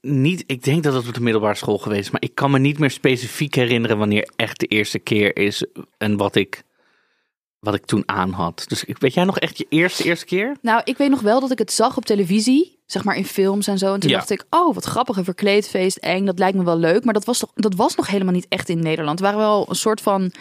Niet, 0.00 0.44
ik 0.46 0.62
denk 0.64 0.82
dat 0.82 0.94
het 0.94 1.08
op 1.08 1.14
de 1.14 1.20
middelbare 1.20 1.54
school 1.54 1.78
geweest 1.78 2.00
is. 2.00 2.10
Maar 2.10 2.22
ik 2.22 2.34
kan 2.34 2.50
me 2.50 2.58
niet 2.58 2.78
meer 2.78 2.90
specifiek 2.90 3.54
herinneren 3.54 3.98
wanneer 3.98 4.30
echt 4.36 4.60
de 4.60 4.66
eerste 4.66 4.98
keer 4.98 5.36
is. 5.36 5.66
En 5.98 6.16
wat 6.16 6.36
ik, 6.36 6.62
wat 7.60 7.74
ik 7.74 7.84
toen 7.86 8.02
aan 8.06 8.30
had. 8.32 8.64
Dus 8.68 8.84
ik- 8.84 8.98
weet 8.98 9.14
jij 9.14 9.24
nog 9.24 9.38
echt 9.38 9.58
je 9.58 9.66
eerste, 9.68 10.04
eerste 10.04 10.24
keer? 10.24 10.56
Nou, 10.62 10.80
ik 10.84 10.96
weet 10.96 11.10
nog 11.10 11.20
wel 11.20 11.40
dat 11.40 11.50
ik 11.50 11.58
het 11.58 11.72
zag 11.72 11.96
op 11.96 12.04
televisie, 12.04 12.78
zeg 12.86 13.04
maar 13.04 13.16
in 13.16 13.24
films 13.24 13.66
en 13.66 13.78
zo. 13.78 13.94
En 13.94 14.00
toen 14.00 14.10
Ja. 14.10 14.16
dacht 14.16 14.30
ik, 14.30 14.44
oh, 14.50 14.74
wat 14.74 14.84
grappig, 14.84 15.16
een 15.16 15.24
verkleedfeest, 15.24 15.96
eng, 15.96 16.24
dat 16.24 16.38
lijkt 16.38 16.56
me 16.56 16.64
wel 16.64 16.78
leuk. 16.78 17.04
Maar 17.04 17.14
dat 17.14 17.24
was, 17.24 17.38
toch, 17.38 17.50
dat 17.54 17.74
was 17.74 17.94
nog 17.94 18.06
helemaal 18.06 18.32
niet 18.32 18.46
echt 18.48 18.68
in 18.68 18.78
Nederland. 18.82 19.18
Er 19.18 19.24
waren 19.24 19.40
wel 19.40 19.66
een 19.68 19.74
soort 19.74 20.00
van 20.00 20.32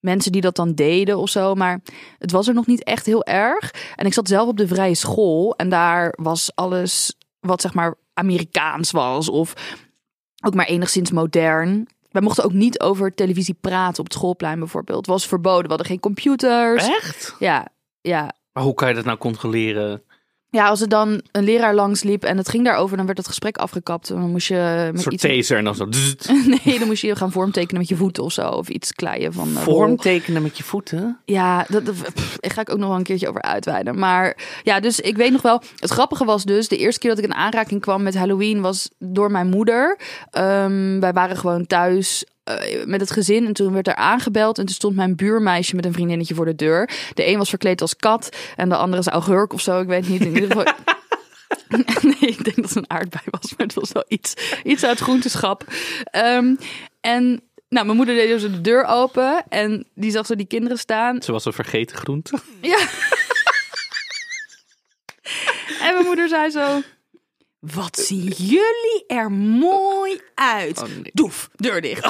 mensen 0.00 0.32
die 0.32 0.40
dat 0.40 0.56
dan 0.56 0.74
deden 0.74 1.18
of 1.18 1.28
zo. 1.30 1.54
Maar 1.54 1.80
het 2.18 2.30
was 2.30 2.48
er 2.48 2.54
nog 2.54 2.66
niet 2.66 2.84
echt 2.84 3.06
heel 3.06 3.24
erg. 3.24 3.74
En 3.96 4.06
ik 4.06 4.12
zat 4.12 4.28
zelf 4.28 4.48
op 4.48 4.56
de 4.56 4.66
vrije 4.68 4.94
school 4.94 5.54
en 5.56 5.68
daar 5.68 6.14
was 6.16 6.50
alles 6.54 7.14
wat 7.40 7.60
zeg 7.60 7.74
maar 7.74 7.94
Amerikaans 8.14 8.90
was 8.90 9.28
of 9.28 9.54
ook 10.44 10.54
maar 10.54 10.66
enigszins 10.66 11.10
modern. 11.10 11.86
Wij 12.10 12.22
mochten 12.22 12.44
ook 12.44 12.52
niet 12.52 12.80
over 12.80 13.14
televisie 13.14 13.56
praten 13.60 13.98
op 13.98 14.04
het 14.04 14.14
schoolplein 14.14 14.58
bijvoorbeeld. 14.58 14.98
Het 14.98 15.06
was 15.06 15.26
verboden. 15.26 15.62
We 15.62 15.68
hadden 15.68 15.86
geen 15.86 16.00
computers. 16.00 16.88
Echt? 16.88 17.36
Ja, 17.38 17.68
ja. 18.00 18.34
Maar 18.52 18.62
hoe 18.62 18.74
kan 18.74 18.88
je 18.88 18.94
dat 18.94 19.04
nou 19.04 19.18
controleren? 19.18 20.02
Ja, 20.50 20.68
als 20.68 20.80
er 20.80 20.88
dan 20.88 21.22
een 21.32 21.44
leraar 21.44 21.74
langs 21.74 22.02
liep 22.02 22.24
en 22.24 22.36
het 22.36 22.48
ging 22.48 22.64
daarover, 22.64 22.96
dan 22.96 23.06
werd 23.06 23.18
het 23.18 23.26
gesprek 23.26 23.56
afgekapt. 23.56 24.10
En 24.10 24.20
dan 24.20 24.30
moest 24.30 24.48
je 24.48 24.54
Een 24.56 24.92
met 24.92 25.00
soort 25.02 25.14
iets. 25.14 25.22
taser 25.28 25.58
en 25.58 25.64
dan 25.64 25.74
zo. 25.74 25.86
Nee, 26.64 26.78
dan 26.78 26.88
moest 26.88 27.02
je 27.02 27.16
gaan 27.16 27.32
vormtekenen 27.32 27.80
met 27.80 27.88
je 27.88 27.96
voeten 27.96 28.22
of 28.24 28.32
zo. 28.32 28.48
Of 28.48 28.68
iets 28.68 28.92
kleien 28.92 29.32
van. 29.32 29.48
eh, 29.56 29.62
Vorm 29.62 29.86
rol. 29.88 29.96
tekenen 29.96 30.42
met 30.42 30.56
je 30.56 30.62
voeten? 30.62 31.18
Ja, 31.24 31.64
dat, 31.68 31.86
dat 31.86 31.94
pff, 32.14 32.36
daar 32.40 32.50
ga 32.50 32.60
ik 32.60 32.70
ook 32.70 32.78
nog 32.78 32.88
wel 32.88 32.96
een 32.98 33.02
keertje 33.04 33.28
over 33.28 33.42
uitweiden. 33.42 33.98
Maar 33.98 34.36
ja, 34.62 34.80
dus 34.80 35.00
ik 35.00 35.16
weet 35.16 35.32
nog 35.32 35.42
wel. 35.42 35.62
Het 35.78 35.90
grappige 35.90 36.24
was 36.24 36.44
dus, 36.44 36.68
de 36.68 36.76
eerste 36.76 37.00
keer 37.00 37.10
dat 37.10 37.18
ik 37.18 37.24
in 37.24 37.34
aanraking 37.34 37.80
kwam 37.80 38.02
met 38.02 38.16
Halloween 38.16 38.60
was 38.60 38.90
door 38.98 39.30
mijn 39.30 39.48
moeder. 39.48 39.98
Ehm, 40.30 41.00
wij 41.00 41.12
waren 41.12 41.36
gewoon 41.36 41.66
thuis. 41.66 42.24
Eh, 42.58 42.86
met 42.86 43.00
het 43.00 43.10
gezin 43.10 43.46
en 43.46 43.52
toen 43.52 43.72
werd 43.72 43.88
er 43.88 43.94
aangebeld 43.94 44.58
en 44.58 44.66
toen 44.66 44.74
stond 44.74 44.96
mijn 44.96 45.16
buurmeisje 45.16 45.76
met 45.76 45.84
een 45.84 45.92
vriendinnetje 45.92 46.34
voor 46.34 46.44
de 46.44 46.54
deur. 46.54 46.90
De 47.14 47.26
een 47.26 47.38
was 47.38 47.48
verkleed 47.48 47.80
als 47.80 47.96
kat 47.96 48.36
en 48.56 48.68
de 48.68 48.76
andere 48.76 49.02
is 49.02 49.08
augurk 49.08 49.52
of 49.52 49.60
zo, 49.60 49.80
ik 49.80 49.86
weet 49.86 50.08
niet. 50.08 50.20
In 50.20 50.34
ieder 50.34 50.46
geval, 50.46 50.72
nee, 52.02 52.30
ik 52.30 52.44
denk 52.44 52.56
dat 52.56 52.64
het 52.64 52.76
een 52.76 52.90
aardbei 52.90 53.24
was, 53.30 53.50
maar 53.56 53.66
het 53.66 53.74
was 53.74 53.92
wel 53.92 54.04
iets, 54.08 54.34
iets 54.64 54.84
uit 54.84 54.98
groenteschap. 54.98 55.64
Ehm, 56.04 56.54
en 57.00 57.42
nou, 57.68 57.84
mijn 57.84 57.96
moeder 57.96 58.14
deed 58.14 58.28
dus 58.28 58.42
de 58.42 58.60
deur 58.60 58.84
open 58.84 59.44
en 59.48 59.86
die 59.94 60.10
zag 60.10 60.26
zo 60.26 60.34
die 60.34 60.46
kinderen 60.46 60.78
staan. 60.78 61.22
Ze 61.22 61.32
was 61.32 61.44
een 61.44 61.52
vergeten 61.52 61.96
groente. 61.96 62.38
Ja. 62.60 62.78
en 65.86 65.92
mijn 65.94 66.04
moeder 66.04 66.28
zei 66.28 66.50
zo... 66.50 66.82
Wat 67.60 67.98
zien 67.98 68.22
jullie 68.36 69.04
er 69.06 69.32
mooi 69.32 70.20
uit. 70.34 70.78
Oh, 70.78 70.84
nee. 70.88 71.10
Doef, 71.12 71.48
deur 71.54 71.80
dicht. 71.80 72.02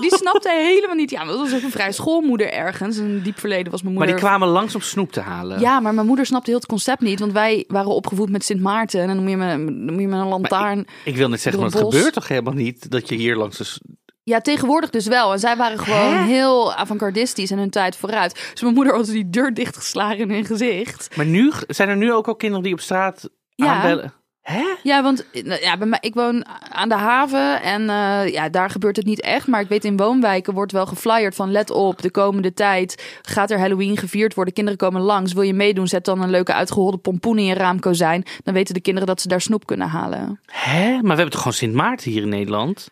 Die 0.00 0.16
snapte 0.16 0.50
helemaal 0.50 0.96
niet. 0.96 1.10
Ja, 1.10 1.24
maar 1.24 1.34
dat 1.34 1.42
was 1.42 1.54
ook 1.54 1.62
een 1.62 1.70
vrij 1.70 1.92
schoolmoeder 1.92 2.52
ergens. 2.52 2.96
Een 2.96 3.22
diep 3.22 3.38
verleden 3.38 3.72
was 3.72 3.82
mijn 3.82 3.94
Maar 3.94 4.04
moeder... 4.06 4.20
die 4.20 4.30
kwamen 4.30 4.48
langs 4.48 4.74
om 4.74 4.80
snoep 4.80 5.12
te 5.12 5.20
halen. 5.20 5.60
Ja, 5.60 5.80
maar 5.80 5.94
mijn 5.94 6.06
moeder 6.06 6.26
snapte 6.26 6.50
heel 6.50 6.58
het 6.58 6.68
concept 6.68 7.00
niet. 7.00 7.18
Want 7.18 7.32
wij 7.32 7.64
waren 7.68 7.90
opgevoed 7.90 8.30
met 8.30 8.44
Sint 8.44 8.60
Maarten. 8.60 9.00
En 9.00 9.06
dan 9.06 9.16
moet 9.20 9.30
je 9.30 9.36
met, 9.36 9.50
dan 9.66 9.92
moet 9.92 10.00
je 10.00 10.08
met 10.08 10.20
een 10.20 10.28
lantaarn... 10.28 10.86
Ik 11.04 11.16
wil 11.16 11.28
net 11.28 11.40
zeggen, 11.40 11.62
maar 11.62 11.70
het 11.70 11.80
bos. 11.82 11.94
gebeurt 11.94 12.14
toch 12.14 12.28
helemaal 12.28 12.54
niet 12.54 12.90
dat 12.90 13.08
je 13.08 13.14
hier 13.14 13.36
langs 13.36 13.56
de... 13.56 13.80
Ja, 14.22 14.40
tegenwoordig 14.40 14.90
dus 14.90 15.06
wel. 15.06 15.32
En 15.32 15.38
zij 15.38 15.56
waren 15.56 15.78
gewoon 15.78 16.12
Hè? 16.14 16.24
heel 16.24 16.74
avant-gardistisch 16.74 17.50
en 17.50 17.58
hun 17.58 17.70
tijd 17.70 17.96
vooruit. 17.96 18.48
Dus 18.52 18.62
mijn 18.62 18.74
moeder 18.74 18.94
had 18.94 19.06
die 19.06 19.30
deur 19.30 19.54
dichtgeslagen 19.54 20.18
in 20.18 20.30
hun 20.30 20.44
gezicht. 20.44 21.16
Maar 21.16 21.26
nu 21.26 21.52
zijn 21.66 21.88
er 21.88 21.96
nu 21.96 22.12
ook 22.12 22.28
al 22.28 22.36
kinderen 22.36 22.64
die 22.64 22.72
op 22.72 22.80
straat 22.80 23.28
Ja. 23.54 23.74
aanbellen. 23.74 24.12
Hè? 24.42 24.74
Ja, 24.82 25.02
want 25.02 25.30
eh, 25.30 25.62
ja, 25.62 25.76
bij 25.78 25.86
mij, 25.86 25.98
ik 26.02 26.14
woon 26.14 26.46
aan 26.68 26.88
de 26.88 26.94
haven 26.94 27.62
en 27.62 27.80
eh, 27.90 28.32
ja, 28.32 28.48
daar 28.48 28.70
gebeurt 28.70 28.96
het 28.96 29.06
niet 29.06 29.20
echt. 29.20 29.46
Maar 29.46 29.60
ik 29.60 29.68
weet 29.68 29.84
in 29.84 29.96
woonwijken 29.96 30.54
wordt 30.54 30.72
wel 30.72 30.86
geflyerd 30.86 31.34
van 31.34 31.50
let 31.50 31.70
op, 31.70 32.02
de 32.02 32.10
komende 32.10 32.54
tijd 32.54 33.18
gaat 33.22 33.50
er 33.50 33.58
Halloween 33.58 33.96
gevierd 33.96 34.34
worden. 34.34 34.54
Kinderen 34.54 34.78
komen 34.78 35.00
langs. 35.00 35.32
Wil 35.32 35.42
je 35.42 35.54
meedoen, 35.54 35.88
zet 35.88 36.04
dan 36.04 36.22
een 36.22 36.30
leuke 36.30 36.52
uitgeholde 36.52 36.96
pompoen 36.96 37.38
in 37.38 37.44
je 37.44 37.54
raamkozijn. 37.54 38.24
Dan 38.42 38.54
weten 38.54 38.74
de 38.74 38.80
kinderen 38.80 39.08
dat 39.08 39.20
ze 39.20 39.28
daar 39.28 39.40
snoep 39.40 39.66
kunnen 39.66 39.88
halen. 39.88 40.40
Hè? 40.46 40.90
Maar 40.92 41.02
we 41.02 41.08
hebben 41.08 41.30
toch 41.30 41.38
gewoon 41.40 41.56
Sint 41.56 41.74
Maarten 41.74 42.10
hier 42.10 42.22
in 42.22 42.28
Nederland? 42.28 42.88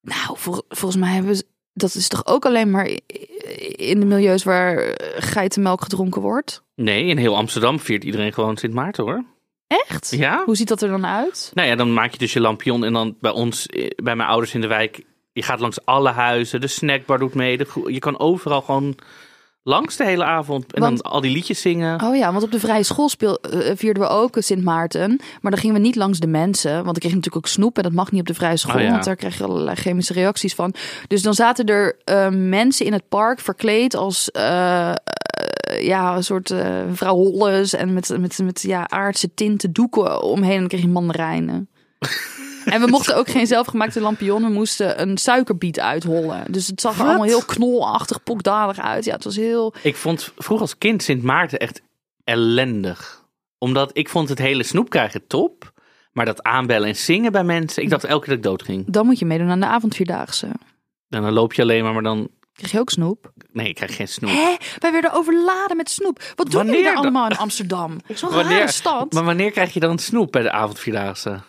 Nou, 0.00 0.38
vol- 0.38 0.62
volgens 0.68 1.00
mij 1.00 1.12
hebben 1.14 1.36
ze... 1.36 1.44
Dat 1.72 1.94
is 1.94 2.08
toch 2.08 2.26
ook 2.26 2.44
alleen 2.46 2.70
maar 2.70 2.90
in 3.76 4.00
de 4.00 4.06
milieus 4.06 4.44
waar 4.44 4.94
geitenmelk 5.16 5.82
gedronken 5.82 6.22
wordt? 6.22 6.62
Nee, 6.74 7.04
in 7.04 7.16
heel 7.16 7.36
Amsterdam 7.36 7.80
viert 7.80 8.04
iedereen 8.04 8.32
gewoon 8.32 8.56
Sint 8.56 8.74
Maarten 8.74 9.04
hoor. 9.04 9.24
Echt? 9.88 10.10
Ja? 10.16 10.42
Hoe 10.44 10.56
ziet 10.56 10.68
dat 10.68 10.82
er 10.82 10.88
dan 10.88 11.06
uit? 11.06 11.50
Nou 11.54 11.68
ja, 11.68 11.74
dan 11.76 11.92
maak 11.92 12.12
je 12.12 12.18
dus 12.18 12.32
je 12.32 12.40
lampion 12.40 12.84
en 12.84 12.92
dan 12.92 13.16
bij 13.20 13.30
ons, 13.30 13.66
eh, 13.66 13.86
bij 14.02 14.16
mijn 14.16 14.28
ouders 14.28 14.54
in 14.54 14.60
de 14.60 14.66
wijk, 14.66 15.02
je 15.32 15.42
gaat 15.42 15.60
langs 15.60 15.84
alle 15.84 16.10
huizen, 16.10 16.60
de 16.60 16.66
snackbar 16.66 17.18
doet 17.18 17.34
mee, 17.34 17.56
de 17.56 17.66
je 17.86 17.98
kan 17.98 18.18
overal 18.18 18.60
gewoon 18.62 18.94
langs 19.62 19.96
de 19.96 20.04
hele 20.04 20.24
avond 20.24 20.72
en 20.72 20.80
Want- 20.80 21.02
dan 21.02 21.12
al 21.12 21.20
die 21.20 21.30
liedjes 21.32 21.60
zingen. 21.60 22.02
Oh 22.04 22.16
ja, 22.16 22.30
want 22.32 22.44
op 22.44 22.52
de 22.52 22.60
vrije 22.60 22.82
school 22.82 23.08
speel, 23.08 23.38
eh, 23.40 23.72
vierden 23.76 24.02
we 24.02 24.08
ook 24.08 24.36
Sint 24.38 24.64
Maarten. 24.64 25.20
Maar 25.40 25.50
dan 25.50 25.60
gingen 25.60 25.76
we 25.76 25.82
niet 25.82 25.96
langs 25.96 26.18
de 26.18 26.26
mensen. 26.26 26.72
Want 26.72 26.84
dan 26.84 26.94
kreeg 26.94 27.14
natuurlijk 27.14 27.36
ook 27.46 27.52
snoep. 27.52 27.76
En 27.76 27.82
dat 27.82 27.92
mag 27.92 28.10
niet 28.12 28.20
op 28.20 28.26
de 28.26 28.34
vrije 28.34 28.56
school. 28.56 28.74
Oh 28.74 28.80
ja. 28.82 28.90
Want 28.90 29.04
daar 29.04 29.16
krijg 29.16 29.38
je 29.38 29.44
allerlei 29.44 29.76
chemische 29.76 30.12
reacties 30.12 30.54
van. 30.54 30.74
Dus 31.08 31.22
dan 31.22 31.34
zaten 31.34 31.64
er 31.66 31.96
eh, 32.04 32.28
mensen 32.30 32.86
in 32.86 32.92
het 32.92 33.08
park 33.08 33.40
verkleed 33.40 33.94
als... 33.94 34.30
eh, 34.30 34.88
eh, 34.90 34.94
ja, 35.84 36.16
een 36.16 36.24
soort 36.24 36.50
eh 36.50 36.82
vrouw 36.92 37.14
Holles. 37.14 37.74
En 37.74 37.94
met, 37.94 38.18
met, 38.18 38.38
met 38.38 38.62
ja, 38.62 38.88
aardse 38.88 39.34
tinten 39.34 39.72
doeken 39.72 40.22
omheen. 40.22 40.52
En 40.52 40.58
dan 40.58 40.68
kreeg 40.68 40.80
je 40.80 40.88
mandarijnen. 40.88 41.68
En 42.64 42.80
we 42.80 42.86
mochten 42.86 43.16
ook 43.16 43.28
geen 43.28 43.46
zelfgemaakte 43.46 44.00
lampion. 44.00 44.42
We 44.42 44.48
moesten 44.48 45.00
een 45.00 45.18
suikerbiet 45.18 45.80
uithollen. 45.80 46.52
Dus 46.52 46.66
het 46.66 46.80
zag 46.80 46.92
er 46.92 46.98
Wat? 46.98 47.06
allemaal 47.06 47.26
heel 47.26 47.44
knolachtig, 47.44 48.22
pokdalig 48.22 48.80
uit. 48.80 49.04
Ja, 49.04 49.14
het 49.14 49.24
was 49.24 49.36
heel... 49.36 49.74
Ik 49.82 49.96
vond 49.96 50.32
vroeger 50.36 50.66
als 50.66 50.78
kind 50.78 51.02
Sint 51.02 51.22
Maarten 51.22 51.58
echt 51.58 51.82
ellendig. 52.24 53.24
Omdat 53.58 53.90
ik 53.92 54.08
vond 54.08 54.28
het 54.28 54.38
hele 54.38 54.62
snoep 54.62 54.90
krijgen 54.90 55.26
top. 55.26 55.72
Maar 56.12 56.24
dat 56.24 56.42
aanbellen 56.42 56.88
en 56.88 56.96
zingen 56.96 57.32
bij 57.32 57.44
mensen, 57.44 57.82
ik 57.82 57.90
dacht 57.90 58.04
elke 58.04 58.24
keer 58.24 58.34
dat 58.34 58.44
ik 58.44 58.50
dood 58.50 58.62
ging. 58.62 58.84
Dan 58.86 59.06
moet 59.06 59.18
je 59.18 59.24
meedoen 59.24 59.50
aan 59.50 59.60
de 59.60 59.66
avondvierdaagse. 59.66 60.46
En 61.08 61.22
dan 61.22 61.32
loop 61.32 61.52
je 61.52 61.62
alleen 61.62 61.84
maar, 61.84 61.92
maar 61.92 62.02
dan... 62.02 62.28
Krijg 62.60 62.72
je 62.74 62.80
ook 62.80 62.90
snoep? 62.90 63.32
Nee, 63.52 63.68
ik 63.68 63.74
krijg 63.74 63.96
geen 63.96 64.08
snoep. 64.08 64.30
Hè? 64.30 64.56
Wij 64.78 64.92
werden 64.92 65.12
overladen 65.12 65.76
met 65.76 65.90
snoep. 65.90 66.22
Wat 66.34 66.50
doen 66.50 66.66
jullie 66.66 66.82
daar 66.82 66.94
dan? 66.94 67.02
allemaal 67.02 67.30
in 67.30 67.36
Amsterdam? 67.36 68.00
Zo'n 68.14 68.30
Wanneer- 68.30 68.58
rare 68.58 68.72
stad. 68.72 69.12
Maar 69.12 69.24
wanneer 69.24 69.50
krijg 69.50 69.74
je 69.74 69.80
dan 69.80 69.98
snoep 69.98 70.32
bij 70.32 70.42
de 70.42 70.50
avondvierdaagse? 70.52 71.40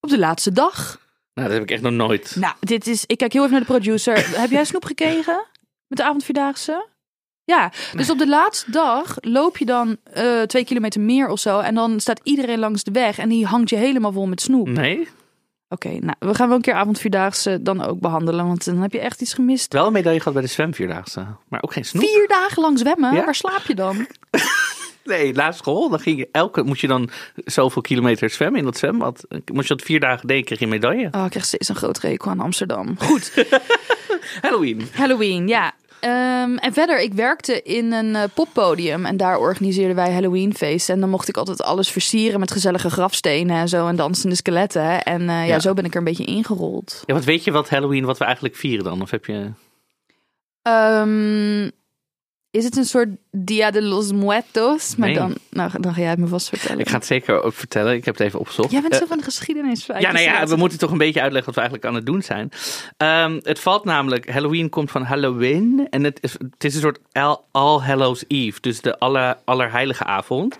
Op 0.00 0.08
de 0.10 0.18
laatste 0.18 0.52
dag. 0.52 0.98
Nou, 1.34 1.48
dat 1.48 1.56
heb 1.56 1.62
ik 1.62 1.70
echt 1.70 1.82
nog 1.82 1.92
nooit. 1.92 2.36
Nou, 2.38 2.54
dit 2.60 2.86
is... 2.86 3.04
Ik 3.06 3.18
kijk 3.18 3.32
heel 3.32 3.42
even 3.42 3.52
naar 3.54 3.64
de 3.66 3.72
producer. 3.72 4.14
Heb 4.40 4.50
jij 4.50 4.64
snoep 4.64 4.84
gekregen? 4.84 5.46
Met 5.86 5.98
de 5.98 6.04
avondvierdaagse? 6.04 6.86
Ja, 7.44 7.72
dus 7.96 8.10
op 8.10 8.18
de 8.18 8.28
laatste 8.28 8.70
dag 8.70 9.16
loop 9.20 9.58
je 9.58 9.64
dan 9.64 9.96
eh, 10.12 10.42
twee 10.42 10.64
kilometer 10.64 11.00
meer 11.00 11.28
of 11.28 11.38
zo. 11.38 11.58
En 11.58 11.74
dan 11.74 12.00
staat 12.00 12.20
iedereen 12.22 12.58
langs 12.58 12.82
de 12.82 12.90
weg. 12.90 13.18
En 13.18 13.28
die 13.28 13.46
hangt 13.46 13.70
je 13.70 13.76
helemaal 13.76 14.12
vol 14.12 14.26
met 14.26 14.40
snoep. 14.40 14.68
Nee? 14.68 15.08
Oké, 15.74 15.88
nou, 15.88 16.14
we 16.18 16.34
gaan 16.34 16.46
wel 16.48 16.56
een 16.56 16.62
keer 16.62 16.74
avondvierdaagse 16.74 17.62
dan 17.62 17.84
ook 17.84 18.00
behandelen. 18.00 18.46
Want 18.46 18.64
dan 18.64 18.82
heb 18.82 18.92
je 18.92 19.00
echt 19.00 19.20
iets 19.20 19.34
gemist. 19.34 19.72
Wel 19.72 19.86
een 19.86 19.92
medaille 19.92 20.18
gehad 20.18 20.32
bij 20.34 20.42
de 20.42 20.48
zwemvierdaagse. 20.48 21.26
Maar 21.48 21.62
ook 21.62 21.72
geen 21.72 21.84
snoep. 21.84 22.04
Vier 22.04 22.28
dagen 22.28 22.62
lang 22.62 22.78
zwemmen? 22.78 23.14
Ja. 23.14 23.24
Waar 23.24 23.34
slaap 23.34 23.62
je 23.66 23.74
dan? 23.74 24.06
Nee, 25.04 25.32
na 25.32 25.52
school. 25.52 25.88
Dan 25.88 26.00
ging 26.00 26.18
je 26.18 26.28
elke, 26.32 26.62
moest 26.62 26.80
je 26.80 26.86
dan 26.86 27.10
zoveel 27.44 27.82
kilometer 27.82 28.30
zwemmen 28.30 28.58
in 28.58 28.64
dat 28.64 28.76
zwembad. 28.76 29.26
Moest 29.52 29.68
je 29.68 29.74
dat 29.74 29.84
vier 29.84 30.00
dagen 30.00 30.26
deden, 30.26 30.44
kreeg 30.44 30.58
je 30.58 30.64
een 30.64 30.70
medaille. 30.70 31.08
Oh, 31.10 31.24
ik 31.24 31.30
krijg 31.30 31.44
steeds 31.44 31.68
een 31.68 31.74
groot 31.74 31.98
rekel 31.98 32.30
aan 32.30 32.40
Amsterdam. 32.40 32.96
Goed, 33.08 33.46
Halloween. 34.40 34.88
Halloween, 34.92 35.48
ja. 35.48 35.72
Ehm, 36.04 36.56
en 36.56 36.72
verder, 36.72 37.00
ik 37.00 37.12
werkte 37.12 37.62
in 37.62 37.92
een 37.92 38.16
eh, 38.16 38.22
poppodium 38.34 39.04
en 39.04 39.16
daar 39.16 39.38
organiseerden 39.38 39.96
wij 39.96 40.12
Halloweenfeest. 40.12 40.88
En 40.88 41.00
dan 41.00 41.10
mocht 41.10 41.28
ik 41.28 41.36
altijd 41.36 41.62
alles 41.62 41.90
versieren 41.90 42.40
met 42.40 42.50
gezellige 42.50 42.90
grafstenen 42.90 43.56
en 43.56 43.68
zo 43.68 43.88
en 43.88 43.96
dansende 43.96 44.34
skeletten. 44.34 45.02
En 45.02 45.20
eh, 45.20 45.26
ja. 45.28 45.44
Ja. 45.44 45.58
zo 45.58 45.74
ben 45.74 45.84
ik 45.84 45.92
er 45.92 45.98
een 45.98 46.04
beetje 46.04 46.24
ingerold. 46.24 47.02
Ja, 47.06 47.14
wat 47.14 47.24
weet 47.24 47.44
je 47.44 47.50
wat 47.50 47.68
Halloween, 47.68 48.04
wat 48.04 48.18
we 48.18 48.24
eigenlijk 48.24 48.56
vieren 48.56 48.84
dan? 48.84 49.02
Of 49.02 49.10
heb 49.10 49.24
je... 49.24 49.50
Ehm, 50.62 51.70
is 52.50 52.64
het 52.64 52.76
een 52.76 52.84
soort 52.84 53.08
Dia 53.36 53.70
de 53.70 53.82
los 53.82 54.12
Muertos? 54.12 54.96
Maar 54.96 55.08
Nee. 55.08 55.16
dan, 55.18 55.34
nou, 55.50 55.70
dan 55.80 55.94
ga 55.94 56.00
jij 56.00 56.10
het 56.10 56.18
me 56.18 56.26
vast 56.26 56.48
vertellen. 56.48 56.78
Ik 56.78 56.88
ga 56.88 56.94
het 56.96 57.06
zeker 57.06 57.42
ook 57.42 57.52
vertellen. 57.54 57.94
Ik 57.94 58.04
heb 58.04 58.18
het 58.18 58.26
even 58.26 58.38
opgezocht. 58.40 58.70
Jij 58.70 58.80
bent 58.80 58.92
Eh, 58.92 58.98
zo 58.98 59.06
van 59.06 59.18
de 59.18 59.24
geschiedenis. 59.24 59.86
ja, 59.86 60.12
nou 60.12 60.18
ja, 60.24 60.46
we 60.46 60.56
moeten 60.56 60.78
toch 60.78 60.90
een 60.90 60.98
beetje 60.98 61.20
uitleggen 61.20 61.54
wat 61.54 61.54
we 61.54 61.60
eigenlijk 61.60 61.90
aan 61.90 61.94
het 61.94 62.06
doen 62.06 62.22
zijn. 62.22 62.50
Ehm, 62.96 63.38
het 63.42 63.60
valt 63.60 63.84
namelijk, 63.84 64.30
Halloween 64.30 64.68
komt 64.68 64.90
van 64.90 65.02
Halloween. 65.02 65.86
En 65.90 66.04
het 66.04 66.18
is, 66.20 66.32
het 66.32 66.64
is 66.64 66.74
een 66.74 66.80
soort 66.80 66.98
All, 67.12 67.36
All 67.52 67.78
Hallows 67.78 68.24
Eve. 68.28 68.60
Dus 68.60 68.80
de 68.80 68.98
aller, 68.98 69.36
allerheilige 69.44 70.04
avond. 70.04 70.56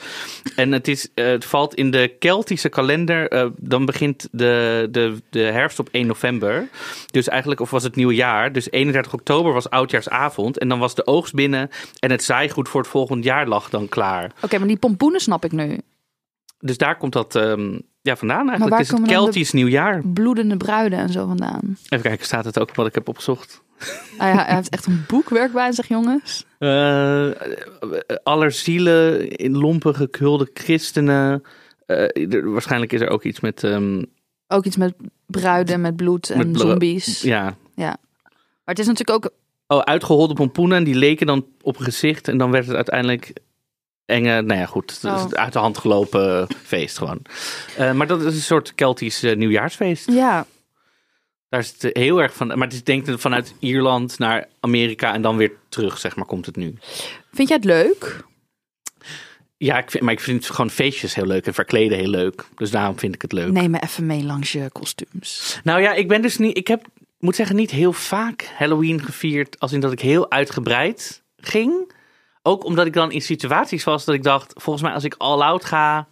En 0.57 0.73
het, 0.73 0.88
is, 0.88 1.09
eh, 1.14 1.26
het 1.26 1.45
valt 1.45 1.75
in 1.75 1.90
de 1.90 2.14
Keltische 2.19 2.69
kalender. 2.69 3.28
eh, 3.28 3.47
dan 3.57 3.85
begint 3.85 4.28
de, 4.33 4.88
de, 4.90 5.16
de 5.31 5.40
herfst 5.40 5.78
op 5.78 5.88
1 5.93 6.07
november. 6.07 6.69
Dus 7.11 7.28
eigenlijk, 7.28 7.61
of 7.61 7.71
was 7.71 7.83
het 7.83 7.97
nieuwe 7.97 8.14
jaar. 8.14 8.52
Dus 8.52 8.71
31 8.71 9.12
oktober 9.14 9.52
was 9.52 9.71
oudjaarsavond. 9.71 10.59
En 10.59 10.69
dan 10.69 10.78
was 10.78 10.95
de 10.95 11.07
oogst 11.07 11.35
binnen. 11.35 11.71
En 11.99 12.11
het 12.11 12.25
zaaigoed 12.25 12.63
voor 12.68 12.80
het 12.80 12.90
volgend 12.90 13.25
jaar 13.25 13.49
lag 13.49 13.68
dan 13.71 13.88
klaar. 13.88 14.33
Oké, 14.42 14.59
maar 14.59 14.68
die 14.68 14.76
pompoenen 14.76 15.21
snap 15.21 15.44
ik 15.44 15.52
nu. 15.52 15.78
Dus 16.59 16.78
daar 16.78 16.97
komt 16.97 17.12
dat 17.12 17.35
ehm, 17.35 17.78
ja, 18.02 18.16
vandaan 18.16 18.49
eigenlijk. 18.49 18.80
is 18.80 18.90
het 18.90 19.02
Keltisch 19.02 19.52
nieuwjaar. 19.52 20.02
Bloedende 20.06 20.56
bruiden 20.56 20.99
en 20.99 21.09
zo 21.12 21.26
vandaan. 21.26 21.76
Even 21.88 22.04
kijken, 22.04 22.26
staat 22.26 22.44
het 22.44 22.61
ook 22.61 22.75
wat 22.75 22.87
ik 22.87 22.94
heb 22.94 23.09
opgezocht? 23.09 23.62
Hij, 24.18 24.33
hij 24.33 24.54
heeft 24.54 24.68
echt 24.68 24.87
een 24.87 25.04
boekwerk 25.09 25.52
bij 25.52 25.73
zich, 25.73 25.88
jongens. 25.88 26.44
Eh 26.59 27.30
aller 28.23 28.52
zielen 28.52 29.30
in 29.30 29.56
lompen 29.59 29.94
gekulde 29.94 30.50
christenen. 30.54 31.42
Eh, 31.87 32.33
er- 32.35 32.50
waarschijnlijk 32.52 32.92
is 32.92 33.00
er 33.00 33.09
ook 33.09 33.23
iets 33.23 33.40
met... 33.40 33.64
ehm, 33.64 34.02
Ook 34.49 34.64
iets 34.64 34.76
met 34.76 34.94
bruiden, 35.26 35.80
met 35.80 35.97
bloed 35.97 36.30
en 36.30 36.50
Met 36.50 36.61
zombies. 36.61 37.23
ja. 37.23 37.56
Maar 37.75 38.75
het 38.75 38.78
is 38.78 38.87
natuurlijk 38.87 39.25
ook... 39.25 39.33
Oh, 39.66 39.78
uitgeholde 39.80 40.35
pompoenen. 40.35 40.76
en 40.76 40.85
Die 40.85 40.94
leken 40.94 41.26
dan 41.26 41.47
op 41.61 41.78
een 41.78 41.85
gezicht. 41.85 42.28
En 42.28 42.38
dan 42.38 42.50
werd 42.50 42.66
het 42.66 42.76
uiteindelijk 42.76 43.33
enge... 44.06 44.42
Nou 44.42 44.61
ja, 44.61 44.66
goed. 44.66 45.00
Oh. 45.04 45.26
uit 45.30 45.52
de 45.52 45.59
hand 45.59 45.78
gelopen 45.78 46.47
feest 46.64 46.99
gewoon. 46.99 47.23
Eh, 47.76 47.92
maar 47.92 48.06
dat 48.06 48.21
is 48.21 48.35
een 48.35 48.40
soort 48.40 48.75
Keltisch 48.75 49.23
eh, 49.23 49.37
nieuwjaarsfeest. 49.37 50.11
Ja, 50.11 50.47
Daar 51.49 51.61
is 51.61 51.75
het 51.78 51.97
heel 51.97 52.23
erg 52.23 52.35
van... 52.35 52.47
Maar 52.47 52.56
het 52.66 52.73
is 52.73 52.85
denk 52.85 53.06
ik 53.06 53.18
vanuit 53.18 53.54
Ierland 53.59 54.18
naar 54.18 54.49
Amerika 54.61 55.14
en 55.14 55.23
dan 55.23 55.37
weer 55.37 55.52
terug, 55.68 55.99
zeg 55.99 56.16
maar, 56.16 56.26
komt 56.26 56.47
het 56.47 56.56
nu. 56.56 56.75
vind 57.33 57.49
jij 57.49 57.56
het 57.56 57.66
leuk? 57.66 58.25
Ja, 59.56 59.78
ik 59.78 59.90
vind, 59.90 60.04
maar 60.04 60.12
ik 60.12 60.21
vind 60.21 60.47
gewoon 60.50 60.71
feestjes 60.71 61.14
heel 61.14 61.26
leuk 61.26 61.47
en 61.47 61.54
verkleden 61.54 61.99
heel 61.99 62.09
leuk. 62.09 62.44
Dus 62.56 62.71
daarom 62.71 62.99
vind 62.99 63.14
ik 63.14 63.23
het 63.23 63.33
leuk. 63.33 63.50
Neem 63.52 63.71
me 63.71 63.80
even 63.83 64.06
mee 64.06 64.25
langs 64.25 64.52
je 64.52 64.71
kostuums. 64.73 65.61
Nou 65.64 65.80
ja, 65.80 65.92
ik 65.92 66.09
ben 66.09 66.23
dus 66.23 66.38
niet. 66.38 66.56
Ik 66.56 66.66
heb, 66.68 66.87
moet 67.25 67.37
zeggen, 67.37 67.57
niet 67.57 67.71
heel 67.71 67.93
vaak 67.93 68.52
Halloween 68.57 69.02
gevierd. 69.02 69.61
Als 69.61 69.73
in 69.73 69.81
dat 69.81 69.93
ik 69.93 70.00
heel 70.00 70.31
uitgebreid 70.31 71.23
ging. 71.37 71.93
Ook 72.43 72.64
omdat 72.64 72.87
ik 72.87 72.93
dan 72.93 73.12
in 73.12 73.23
situaties 73.23 73.85
was 73.85 74.04
dat 74.04 74.14
ik 74.14 74.23
dacht: 74.23 74.52
volgens 74.57 74.85
mij, 74.85 74.95
als 74.95 75.04
ik 75.04 75.14
all 75.19 75.40
out 75.40 75.64
ga, 75.64 76.09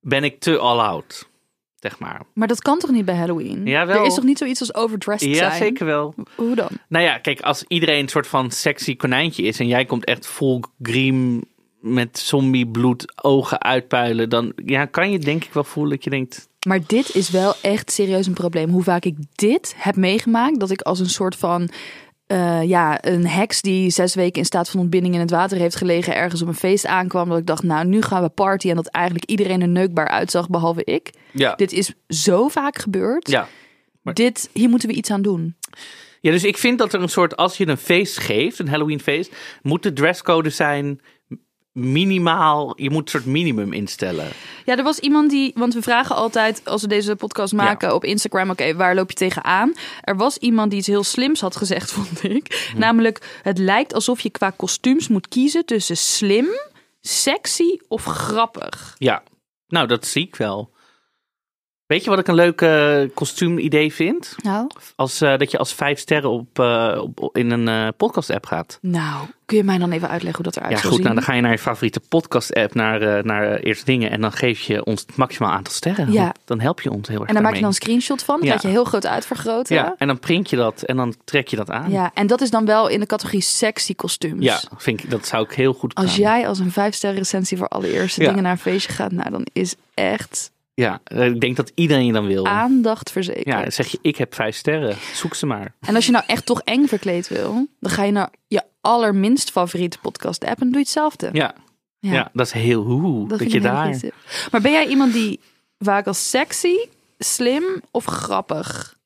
ben 0.00 0.24
ik 0.24 0.40
te 0.40 0.58
all 0.58 0.78
out. 0.78 1.28
Zeg 1.74 1.98
maar. 1.98 2.22
Maar 2.34 2.48
dat 2.48 2.62
kan 2.62 2.78
toch 2.78 2.90
niet 2.90 3.04
bij 3.04 3.14
Halloween? 3.14 3.66
Jawel. 3.66 4.00
Er 4.00 4.06
is 4.06 4.14
toch 4.14 4.24
niet 4.24 4.38
zoiets 4.38 4.60
als 4.60 4.74
overdressed 4.74 5.28
Ja, 5.28 5.34
zijn? 5.34 5.52
zeker 5.52 5.86
wel. 5.86 6.14
Hoe 6.34 6.54
dan? 6.54 6.68
Nou 6.88 7.04
ja, 7.04 7.18
kijk, 7.18 7.40
als 7.40 7.64
iedereen 7.68 8.00
een 8.00 8.08
soort 8.08 8.26
van 8.26 8.50
sexy 8.50 8.96
konijntje 8.96 9.42
is 9.42 9.60
en 9.60 9.66
jij 9.66 9.84
komt 9.84 10.04
echt 10.04 10.26
vol 10.26 10.62
griem 10.82 11.42
met 11.80 12.18
zombie 12.18 12.66
bloed, 12.68 13.22
ogen 13.22 13.60
uitpuilen, 13.62 14.28
dan 14.28 14.52
ja, 14.64 14.84
kan 14.84 15.10
je 15.10 15.18
denk 15.18 15.44
ik 15.44 15.52
wel 15.52 15.64
voelen 15.64 15.92
dat 15.94 16.04
je 16.04 16.10
denkt: 16.10 16.48
Maar 16.66 16.80
dit 16.86 17.14
is 17.14 17.30
wel 17.30 17.54
echt 17.62 17.90
serieus 17.92 18.26
een 18.26 18.32
probleem. 18.34 18.70
Hoe 18.70 18.82
vaak 18.82 19.04
ik 19.04 19.16
dit 19.34 19.74
heb 19.76 19.96
meegemaakt, 19.96 20.60
dat 20.60 20.70
ik 20.70 20.80
als 20.80 20.98
een 21.00 21.08
soort 21.10 21.36
van 21.36 21.68
eh, 22.26 22.62
ja, 22.62 23.04
een 23.04 23.26
heks 23.26 23.62
die 23.62 23.90
zes 23.90 24.14
weken 24.14 24.38
in 24.38 24.44
staat 24.44 24.70
van 24.70 24.80
ontbinding 24.80 25.14
in 25.14 25.20
het 25.20 25.30
water 25.30 25.58
heeft 25.58 25.76
gelegen, 25.76 26.14
ergens 26.14 26.42
op 26.42 26.48
een 26.48 26.54
feest 26.54 26.86
aankwam, 26.86 27.28
dat 27.28 27.38
ik 27.38 27.46
dacht, 27.46 27.62
nou, 27.62 27.86
nu 27.86 28.02
gaan 28.02 28.22
we 28.22 28.28
party 28.28 28.68
en 28.70 28.76
dat 28.76 28.86
eigenlijk 28.86 29.24
iedereen 29.24 29.60
er 29.60 29.68
neukbaar 29.68 30.08
uitzag, 30.08 30.48
behalve 30.48 30.84
ik. 30.84 31.10
ja, 31.32 31.54
Dit 31.54 31.72
is 31.72 31.92
zo 32.08 32.48
vaak 32.48 32.78
gebeurd. 32.78 33.28
ja. 33.30 33.48
maar- 34.02 34.14
Dit, 34.14 34.50
hier 34.52 34.68
moeten 34.68 34.88
we 34.88 34.94
iets 34.94 35.10
aan 35.10 35.22
doen. 35.22 35.54
Ja, 36.20 36.30
dus 36.30 36.44
ik 36.44 36.56
vind 36.58 36.78
dat 36.78 36.92
er 36.92 37.02
een 37.02 37.08
soort, 37.08 37.36
als 37.36 37.56
je 37.56 37.66
een 37.68 37.76
feest 37.76 38.18
geeft, 38.18 38.58
een 38.58 38.68
Halloween 38.68 39.00
feest, 39.00 39.32
moet 39.62 39.82
de 39.82 39.92
dresscode 39.92 40.50
zijn 40.50 41.00
minimaal, 41.72 42.72
je 42.76 42.90
moet 42.90 43.02
een 43.02 43.08
soort 43.08 43.24
minimum 43.24 43.72
instellen. 43.72 44.28
Ja, 44.64 44.76
er 44.76 44.82
was 44.82 44.98
iemand 44.98 45.30
die, 45.30 45.52
want 45.54 45.74
we 45.74 45.82
vragen 45.82 46.16
altijd 46.16 46.64
als 46.64 46.82
we 46.82 46.88
deze 46.88 47.16
podcast 47.16 47.52
maken 47.52 47.94
op 47.94 48.04
Instagram, 48.04 48.50
oké, 48.50 48.74
waar 48.74 48.94
loop 48.94 49.10
je 49.10 49.16
tegenaan? 49.16 49.74
Er 50.00 50.16
was 50.16 50.36
iemand 50.36 50.70
die 50.70 50.78
iets 50.78 50.88
heel 50.88 51.04
slims 51.04 51.40
had 51.40 51.56
gezegd, 51.56 51.92
vond 52.00 52.22
ik. 52.22 52.72
Namelijk, 52.76 53.40
het 53.42 53.58
lijkt 53.58 53.94
alsof 53.94 54.20
je 54.20 54.30
qua 54.30 54.50
kostuums 54.50 55.08
moet 55.08 55.28
kiezen 55.28 55.64
tussen 55.64 55.96
slim, 55.96 56.46
sexy 57.00 57.78
of 57.88 58.04
grappig. 58.04 58.94
Ja, 58.98 59.22
nou 59.68 59.86
dat 59.86 60.06
zie 60.06 60.26
ik 60.26 60.36
wel. 60.36 60.70
Weet 61.90 62.04
je 62.04 62.10
wat 62.10 62.18
ik 62.18 62.28
een 62.28 62.34
leuk 62.34 62.60
eh, 62.60 63.00
kostuumidee 63.14 63.92
vind? 63.92 64.36
Nou, 64.42 64.66
Als, 64.96 65.20
eh, 65.20 65.36
dat 65.38 65.50
je 65.50 65.58
als 65.58 65.74
vijf 65.74 65.98
sterren 65.98 66.30
op, 66.30 66.58
eh, 66.58 67.02
op, 67.14 67.36
in 67.36 67.50
een 67.50 67.94
podcast-app 67.96 68.46
gaat. 68.46 68.78
nou, 68.82 69.26
kun 69.44 69.56
je 69.56 69.64
mij 69.64 69.78
dan 69.78 69.90
even 69.92 70.08
uitleggen 70.08 70.42
hoe 70.44 70.52
dat 70.52 70.56
eruit 70.56 70.72
Ja, 70.72 70.78
zou 70.80 70.88
goed. 70.92 70.96
zien? 70.96 71.04
Nou, 71.04 71.14
dan 71.14 71.24
ga 71.24 71.34
je 71.34 71.40
naar 71.40 71.50
je 71.50 71.58
favoriete 71.58 72.00
podcast-app, 72.08 72.74
naar, 72.74 73.24
naar 73.24 73.56
Eerste 73.58 73.84
Dingen. 73.84 74.10
En 74.10 74.20
dan 74.20 74.32
geef 74.32 74.60
je 74.60 74.84
ons 74.84 75.00
het 75.00 75.16
maximaal 75.16 75.50
aantal 75.52 75.72
sterren. 75.72 76.12
Ja. 76.12 76.34
Dan 76.44 76.60
help 76.60 76.80
je 76.80 76.90
ons 76.90 77.08
heel 77.08 77.18
erg 77.18 77.28
en 77.28 77.34
daar 77.34 77.42
maak 77.42 77.54
je 77.54 77.60
dan 77.60 77.68
een 77.68 77.74
screenshot 77.74 78.22
van. 78.22 78.36
Dat 78.36 78.44
Ja. 78.44 78.52
laat 78.52 78.62
je 78.62 78.68
heel 78.68 78.84
groot 78.84 79.06
uitvergroten. 79.06 79.76
Ja, 79.76 79.94
en 79.98 80.06
dan 80.06 80.18
print 80.18 80.50
je 80.50 80.56
dat 80.56 80.82
en 80.82 80.96
dan 80.96 81.14
trek 81.24 81.48
je 81.48 81.56
dat 81.56 81.70
aan. 81.70 81.90
Ja, 81.90 82.10
en 82.14 82.26
dat 82.26 82.40
is 82.40 82.50
dan 82.50 82.64
wel 82.66 82.88
in 82.88 83.00
de 83.00 83.06
categorie 83.06 83.40
sexy 83.42 83.94
kostuums. 83.94 84.44
Ja, 84.44 84.60
vind 84.76 85.02
ik, 85.04 85.10
dat 85.10 85.26
zou 85.26 85.44
ik 85.44 85.52
heel 85.52 85.72
goed 85.72 85.94
Als 85.94 86.06
gaan. 86.10 86.20
jij 86.20 86.48
als 86.48 86.58
een 86.58 86.72
vijf 86.72 86.94
sterren 86.94 87.18
recensie 87.18 87.56
voor 87.58 87.68
allereerste 87.68 88.20
Ja. 88.22 88.28
dingen 88.28 88.42
naar 88.42 88.52
een 88.52 88.58
feestje 88.58 88.92
gaat, 88.92 89.12
nou 89.12 89.30
dan 89.30 89.46
is 89.52 89.74
echt 89.94 90.50
Ja, 90.80 91.00
eh, 91.04 91.26
ik 91.26 91.40
denk 91.40 91.56
dat 91.56 91.72
iedereen 91.74 92.06
je 92.06 92.12
dan 92.12 92.26
wil. 92.26 92.46
aandacht 92.46 93.10
verzekerd. 93.10 93.46
Ja, 93.46 93.62
dan 93.62 93.72
zeg 93.72 93.86
je, 93.88 93.98
ik 94.02 94.16
heb 94.16 94.34
vijf 94.34 94.56
sterren. 94.56 94.96
Zoek 95.14 95.34
ze 95.34 95.46
maar. 95.46 95.74
En 95.80 95.94
als 95.94 96.06
je 96.06 96.12
nou 96.12 96.24
echt 96.26 96.46
toch 96.46 96.60
eng 96.60 96.86
verkleed 96.86 97.28
wil, 97.28 97.66
dan 97.80 97.90
ga 97.90 98.04
je 98.04 98.12
naar 98.12 98.30
je 98.46 98.62
allerminst 98.80 99.50
favoriete 99.50 99.98
podcast 99.98 100.44
app 100.44 100.60
en 100.60 100.66
doe 100.66 100.72
je 100.74 100.78
hetzelfde. 100.78 101.28
Ja, 101.32 101.54
ja. 101.98 102.30
dat 102.32 102.46
is 102.46 102.52
heel 102.52 102.82
hoe. 102.82 103.28
Dat, 103.28 103.52
je 103.52 103.60
daar... 103.60 104.00
Maar 104.50 104.60
ben 104.60 104.72
jij 104.72 104.86
iemand 104.86 105.12
die 105.12 105.40
vaak 105.78 106.06
als 106.06 106.30
sexy, 106.30 106.74
slim 107.18 107.64
of 107.90 108.04
grappig? 108.04 108.98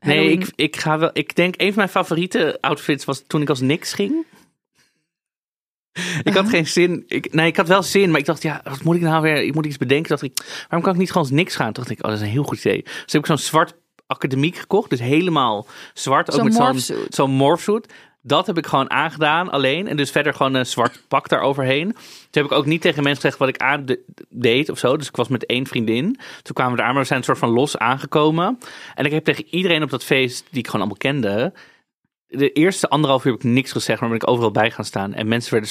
Nee, 0.00 0.16
Halloween- 0.16 0.40
ik, 0.40 0.52
ik 0.56 0.76
ga 0.76 0.98
wel. 0.98 1.10
Ik 1.12 1.34
denk 1.34 1.54
een 1.56 1.66
van 1.66 1.76
mijn 1.76 1.88
favoriete 1.88 2.58
outfits 2.60 3.04
was 3.04 3.22
toen 3.26 3.42
ik 3.42 3.48
als 3.48 3.60
niks 3.60 3.92
ging. 3.92 4.24
Ik 6.22 6.34
had 6.34 6.48
geen 6.48 6.66
zin. 6.66 7.04
Ik, 7.06 7.32
nee, 7.32 7.46
ik 7.46 7.56
had 7.56 7.68
wel 7.68 7.82
zin, 7.82 8.10
maar 8.10 8.20
ik 8.20 8.26
dacht, 8.26 8.42
ja, 8.42 8.60
wat 8.64 8.82
moet 8.82 8.96
ik 8.96 9.02
nou 9.02 9.22
weer? 9.22 9.42
Ik 9.42 9.54
moet 9.54 9.66
iets 9.66 9.76
bedenken. 9.76 10.08
Dacht 10.08 10.22
ik, 10.22 10.32
waarom 10.68 10.82
kan 10.82 10.92
ik 10.92 10.98
niet 10.98 11.12
gewoon 11.12 11.28
niks 11.30 11.56
gaan? 11.56 11.72
Toen 11.72 11.84
dacht 11.84 11.90
ik, 11.98 12.04
oh, 12.04 12.10
dat 12.10 12.20
is 12.20 12.24
een 12.26 12.32
heel 12.32 12.42
goed 12.44 12.58
idee. 12.58 12.82
Dus 12.82 13.12
heb 13.12 13.20
ik 13.20 13.26
zo'n 13.26 13.38
zwart 13.38 13.74
academiek 14.06 14.56
gekocht, 14.56 14.90
dus 14.90 15.00
helemaal 15.00 15.66
zwart, 15.94 16.30
ook 16.30 16.52
Zo'n 16.52 16.72
met 16.72 16.82
zo'n 16.82 16.96
zo'n 17.08 17.30
morphsuit. 17.30 17.92
Dat 18.22 18.46
heb 18.46 18.58
ik 18.58 18.66
gewoon 18.66 18.90
aangedaan 18.90 19.50
alleen. 19.50 19.88
En 19.88 19.96
dus 19.96 20.10
verder 20.10 20.34
gewoon 20.34 20.54
een 20.54 20.66
zwart 20.66 21.02
pak 21.08 21.28
daaroverheen. 21.28 21.92
Toen 21.92 22.42
heb 22.42 22.44
ik 22.44 22.52
ook 22.52 22.66
niet 22.66 22.80
tegen 22.80 23.02
mensen 23.02 23.20
gezegd 23.20 23.38
wat 23.38 23.48
ik 23.48 23.56
aan 23.56 23.86
de- 23.86 24.04
deed 24.28 24.70
of 24.70 24.78
zo. 24.78 24.96
Dus 24.96 25.08
ik 25.08 25.16
was 25.16 25.28
met 25.28 25.46
één 25.46 25.66
vriendin. 25.66 26.18
Toen 26.42 26.54
kwamen 26.54 26.72
we 26.76 26.82
daar, 26.82 26.92
maar 26.92 27.00
we 27.00 27.06
zijn 27.06 27.18
een 27.18 27.24
soort 27.24 27.38
van 27.38 27.50
los 27.50 27.78
aangekomen. 27.78 28.58
En 28.94 29.04
ik 29.04 29.12
heb 29.12 29.24
tegen 29.24 29.44
iedereen 29.50 29.82
op 29.82 29.90
dat 29.90 30.04
feest, 30.04 30.44
die 30.50 30.58
ik 30.58 30.66
gewoon 30.66 30.80
allemaal 30.80 30.98
kende... 31.12 31.52
De 32.28 32.52
eerste 32.52 32.88
anderhalf 32.88 33.24
uur 33.24 33.32
heb 33.32 33.40
ik 33.42 33.50
niks 33.50 33.72
gezegd, 33.72 34.00
maar 34.00 34.08
ben 34.08 34.18
ik 34.18 34.28
overal 34.28 34.50
bij 34.50 34.70
gaan 34.70 34.84
staan. 34.84 35.14
En 35.14 35.28
mensen 35.28 35.52
werden 35.52 35.70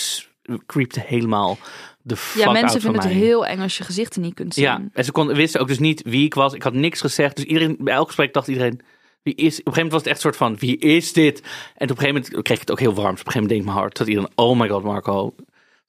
creepten 0.66 1.02
helemaal 1.02 1.58
de 2.02 2.16
fuck 2.16 2.42
Ja, 2.42 2.48
out 2.48 2.54
mensen 2.62 2.82
van 2.82 2.92
vinden 2.92 3.10
het 3.10 3.20
mij. 3.20 3.28
heel 3.28 3.46
eng 3.46 3.60
als 3.60 3.78
je 3.78 3.84
gezichten 3.84 4.22
niet 4.22 4.34
kunt 4.34 4.54
zien. 4.54 4.64
Ja, 4.64 4.82
en 4.94 5.06
ze 5.06 5.12
konden, 5.12 5.36
wisten 5.36 5.62
ook 5.62 5.68
dus 5.68 5.80
niet 5.80 6.02
wie 6.04 6.26
ik 6.26 6.34
was. 6.34 6.54
Ik 6.54 6.64
had 6.64 6.74
niks 6.74 7.02
gezegd. 7.02 7.36
Dus 7.36 7.46
iedereen, 7.46 7.76
bij 7.80 7.94
elk 7.94 8.06
gesprek 8.08 8.34
dacht 8.34 8.48
iedereen, 8.48 8.82
wie 9.24 9.36
is... 9.36 9.60
Op 9.60 9.68
een 9.68 9.74
gegeven 9.74 9.74
moment 9.74 9.92
was 9.92 10.02
het 10.02 10.08
echt 10.12 10.16
een 10.16 10.22
soort 10.32 10.36
van, 10.38 10.58
wie 10.58 10.78
is 10.78 11.14
dit? 11.14 11.40
En 11.40 11.46
op 11.50 11.82
een 11.82 11.88
gegeven 11.98 12.14
moment 12.14 12.44
kreeg 12.44 12.56
ik 12.56 12.60
het 12.62 12.72
ook 12.72 12.80
heel 12.80 12.94
warm. 12.94 13.12
Dus 13.12 13.20
op 13.22 13.26
een 13.26 13.32
gegeven 13.32 13.42
moment 13.42 13.50
denk 13.50 13.62
ik 13.62 13.68
mijn 13.68 13.78
hart, 13.80 13.98
dat 13.98 14.08
iedereen, 14.08 14.32
oh 14.36 14.60
my 14.60 14.70
god 14.70 14.84
Marco. 14.84 15.36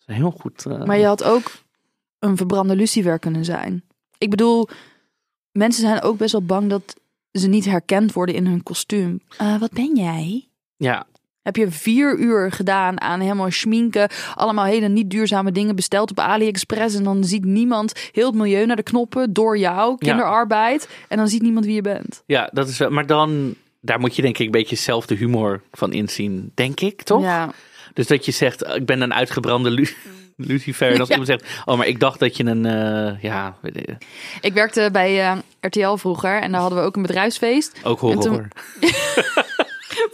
Heel 0.05 0.31
goed. 0.31 0.67
eh, 0.67 0.85
Maar 0.85 0.99
je 0.99 1.05
had 1.07 1.25
ook 1.25 1.51
een 2.19 2.37
verbrande 2.37 2.77
lucifer 2.77 3.19
kunnen 3.19 3.45
zijn. 3.45 3.85
Ik 4.19 4.31
bedoel, 4.31 4.69
mensen 5.53 5.83
zijn 5.83 6.03
ook 6.03 6.19
best 6.19 6.33
wel 6.33 6.43
bang 6.43 6.71
dat 6.71 6.97
ze 7.33 7.49
niet 7.49 7.65
herkend 7.65 8.13
worden 8.13 8.35
in 8.35 8.47
hun 8.47 8.63
kostuum. 8.63 9.21
Eh, 9.39 9.59
wat 9.61 9.71
ben 9.73 9.97
jij? 9.97 10.49
Ja, 10.77 11.07
Heb 11.43 11.57
je 11.57 11.71
vier 11.71 12.19
uur 12.19 12.53
gedaan 12.53 13.01
aan 13.01 13.21
helemaal 13.21 13.51
schminken, 13.51 14.09
allemaal 14.35 14.65
hele 14.65 14.89
niet 14.89 15.11
duurzame 15.11 15.53
dingen 15.53 15.77
besteld 15.77 16.11
op 16.11 16.19
AliExpress 16.21 16.95
en 16.95 17.03
dan 17.05 17.25
ziet 17.25 17.45
niemand 17.45 17.93
heel 18.13 18.27
het 18.27 18.35
milieu 18.35 18.67
naar 18.67 18.77
de 18.77 18.83
knoppen 18.83 19.33
door 19.33 19.59
jou, 19.59 19.97
kinderarbeid, 19.99 20.89
en 21.09 21.17
dan 21.17 21.29
ziet 21.29 21.43
niemand 21.43 21.65
wie 21.65 21.75
je 21.75 21.81
bent. 21.83 22.23
ja, 22.27 22.51
dat 22.53 22.69
is 22.69 22.79
wel... 22.79 22.91
Maar 22.91 23.07
dan, 23.07 23.55
daar 23.81 24.01
moet 24.01 24.17
je 24.17 24.23
denk 24.23 24.39
ik 24.39 24.47
een 24.47 24.53
beetje 24.53 24.77
zelf 24.77 25.07
de 25.07 25.15
humor 25.15 25.63
van 25.73 25.93
inzien. 25.93 26.51
Denk 26.55 26.81
ik, 26.81 27.03
toch? 27.03 27.23
Ja. 27.23 27.51
Dus 27.93 28.07
dat 28.07 28.25
je 28.25 28.33
zegt, 28.33 28.63
eh, 28.63 28.75
ik 28.75 28.87
ben 28.87 29.01
een 29.01 29.15
uitgebrande 29.15 29.71
lu 29.71 29.89
lucifer. 30.37 30.91
En 30.93 31.01
als 31.01 31.09
Ja. 31.09 31.17
iemand 31.19 31.41
zegt, 31.41 31.63
oh, 31.65 31.77
maar 31.77 31.87
ik 31.87 32.01
dacht 32.01 32.19
dat 32.19 32.37
je 32.37 32.45
een, 32.45 32.67
eh, 32.67 33.23
ja, 33.23 33.57
ik, 34.41 34.53
werkte 34.53 34.89
bij 34.93 35.21
eh, 35.21 35.37
RTL 35.61 35.95
vroeger 35.95 36.41
en 36.41 36.53
daar 36.53 36.61
hadden 36.61 36.79
we 36.79 36.85
ook 36.85 36.97
een 36.97 37.03
bedrijfsfeest. 37.03 37.79
ook 37.83 38.01
horror. 38.01 38.25
En 38.25 38.31
toen- 38.31 38.49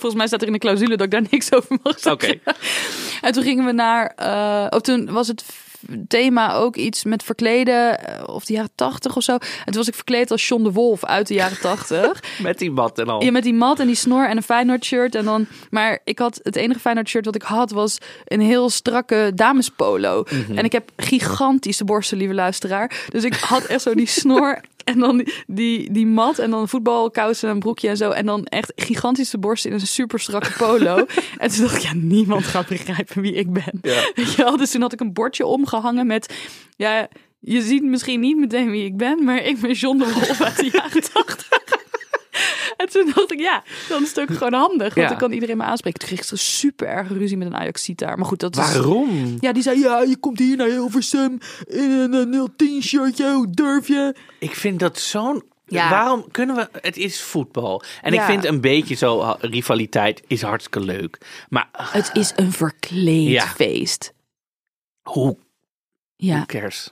Volgens 0.02 0.14
mij 0.14 0.26
staat 0.26 0.40
er 0.40 0.46
in 0.46 0.52
de 0.52 0.58
clausule 0.58 0.96
dat 0.96 1.06
ik 1.06 1.10
daar 1.10 1.22
niks 1.30 1.52
over 1.52 1.78
mag 1.82 2.06
Oké. 2.06 2.26
zeggen. 2.26 2.40
En 3.22 3.32
toen 3.32 3.42
gingen 3.42 3.64
we 3.64 3.72
naar. 3.72 4.12
oh, 4.70 4.78
toen 4.80 5.12
was 5.12 5.28
het 5.28 5.44
thema 6.08 6.54
ook 6.54 6.76
iets 6.76 7.04
met 7.04 7.22
verkleden. 7.22 7.98
eh, 7.98 8.28
of 8.28 8.44
de 8.44 8.52
jaren 8.52 8.70
tachtig 8.74 9.16
of 9.16 9.22
zo. 9.22 9.32
En 9.32 9.64
toen 9.64 9.74
was 9.76 9.88
ik 9.88 9.94
verkleed 9.94 10.30
als 10.30 10.48
John 10.48 10.62
de 10.62 10.72
Wolf 10.72 11.04
uit 11.04 11.26
de 11.26 11.34
jaren 11.34 11.60
tachtig. 11.60 12.22
Met 12.42 12.58
die 12.58 12.70
mat 12.70 12.98
en 12.98 13.06
al. 13.08 13.22
Ja, 13.24 13.30
met 13.30 13.42
die 13.42 13.54
mat 13.54 13.80
en 13.80 13.86
die 13.86 13.96
snor 13.96 14.28
en 14.28 14.36
een 14.36 14.42
Feyenoord 14.42 14.84
shirt. 14.84 15.14
En 15.14 15.24
dan, 15.24 15.46
maar 15.70 15.98
ik 16.04 16.18
had 16.18 16.40
het 16.42 16.56
enige 16.56 16.80
Feyenoord 16.80 17.08
shirt 17.08 17.24
wat 17.24 17.34
ik 17.34 17.42
had 17.42 17.70
was 17.70 17.98
een 18.24 18.40
heel 18.40 18.70
strakke 18.70 19.32
damespolo. 19.34 20.24
En 20.54 20.64
ik 20.64 20.72
heb 20.72 20.90
gigantische 20.96 21.84
borsten, 21.84 22.16
lieve 22.18 22.34
luisteraar. 22.34 23.04
Dus 23.08 23.24
ik 23.24 23.34
had 23.34 23.64
echt 23.64 23.82
zo 23.82 23.94
die 23.94 24.06
snor 24.06 24.60
en 24.92 24.98
dan 24.98 25.26
die, 25.46 25.92
die 25.92 26.06
mat 26.06 26.38
en 26.38 26.50
dan 26.50 26.68
voetbalkousen 26.68 27.48
en 27.48 27.54
een 27.54 27.60
broekje 27.60 27.88
en 27.88 27.96
zo. 27.96 28.10
En 28.10 28.26
dan 28.26 28.44
echt 28.44 28.72
gigantische 28.76 29.38
borsten 29.38 29.70
in 29.70 29.76
een 29.80 29.86
super 29.86 30.20
strakke 30.20 30.52
polo. 30.58 30.96
en 31.38 31.50
toen 31.50 31.60
dacht 31.60 31.76
ik, 31.76 31.82
ja, 31.82 31.94
niemand 31.94 32.44
gaat 32.44 32.68
begrijpen 32.68 33.22
wie 33.22 33.34
ik 33.34 33.52
ben. 33.52 33.80
Ja. 33.82 34.50
Dus 34.62 34.70
toen 34.70 34.80
had 34.80 34.92
ik 34.92 35.00
een 35.00 35.12
bordje 35.12 35.46
omgehangen 35.46 36.06
met, 36.06 36.34
ja, 36.76 37.08
je 37.40 37.62
ziet 37.62 37.82
misschien 37.82 38.20
niet 38.20 38.36
meteen 38.36 38.70
wie 38.70 38.84
ik 38.84 38.96
ben, 38.96 39.24
maar 39.24 39.44
ik 39.44 39.60
ben 39.60 39.72
John 39.72 39.98
de 39.98 40.12
Wolf 40.12 40.40
uit 40.40 40.56
de 40.56 40.70
jaren 40.72 41.02
80. 41.12 41.61
toen 43.04 43.12
dacht 43.14 43.32
ik, 43.32 43.40
ja, 43.40 43.62
dan 43.88 44.02
is 44.02 44.08
het 44.08 44.20
ook 44.20 44.36
gewoon 44.38 44.52
handig. 44.52 44.94
Want 44.94 45.08
dan 45.08 45.18
kan 45.18 45.32
iedereen 45.32 45.56
me 45.56 45.62
aanspreken. 45.62 45.98
Toen 45.98 46.08
kreeg 46.08 46.20
ik 46.20 46.26
zo 46.26 46.36
super 46.36 46.86
erg 46.88 47.08
ruzie 47.08 47.36
met 47.36 47.46
een 47.46 47.54
ajax 47.56 47.86
daar. 47.94 48.16
Maar 48.18 48.26
goed, 48.26 48.40
dat 48.40 48.56
is... 48.56 48.72
Waarom? 48.72 49.36
Ja, 49.40 49.52
die 49.52 49.62
zei, 49.62 49.78
ja, 49.80 50.00
je 50.02 50.16
komt 50.16 50.38
hier 50.38 50.56
naar 50.56 50.66
Hilversum 50.68 51.38
in 51.66 51.90
een 51.90 52.34
eh, 52.34 52.44
010 52.56 52.82
shirtje. 52.82 53.32
Hoe 53.32 53.50
durf 53.50 53.88
je? 53.88 54.14
Ik 54.38 54.54
vind 54.54 54.78
dat 54.78 54.98
zo'n. 54.98 55.42
Ja. 55.66 55.90
Waarom 55.90 56.30
kunnen 56.30 56.56
we. 56.56 56.68
Het 56.80 56.96
is 56.96 57.20
voetbal. 57.22 57.82
En 58.02 58.12
Ja. 58.12 58.20
ik 58.20 58.26
vind 58.26 58.44
een 58.44 58.60
beetje 58.60 58.94
zo. 58.94 59.34
Rivaliteit 59.40 60.22
is 60.26 60.42
hartstikke 60.42 60.80
leuk. 60.80 61.44
Maar 61.48 61.68
Het 61.72 62.10
is 62.12 62.32
een 62.36 62.52
verkleed 62.52 63.28
Ja. 63.28 63.46
feest. 63.46 64.12
hoe 65.02 65.36
Ja, 66.16 66.44
cares? 66.46 66.90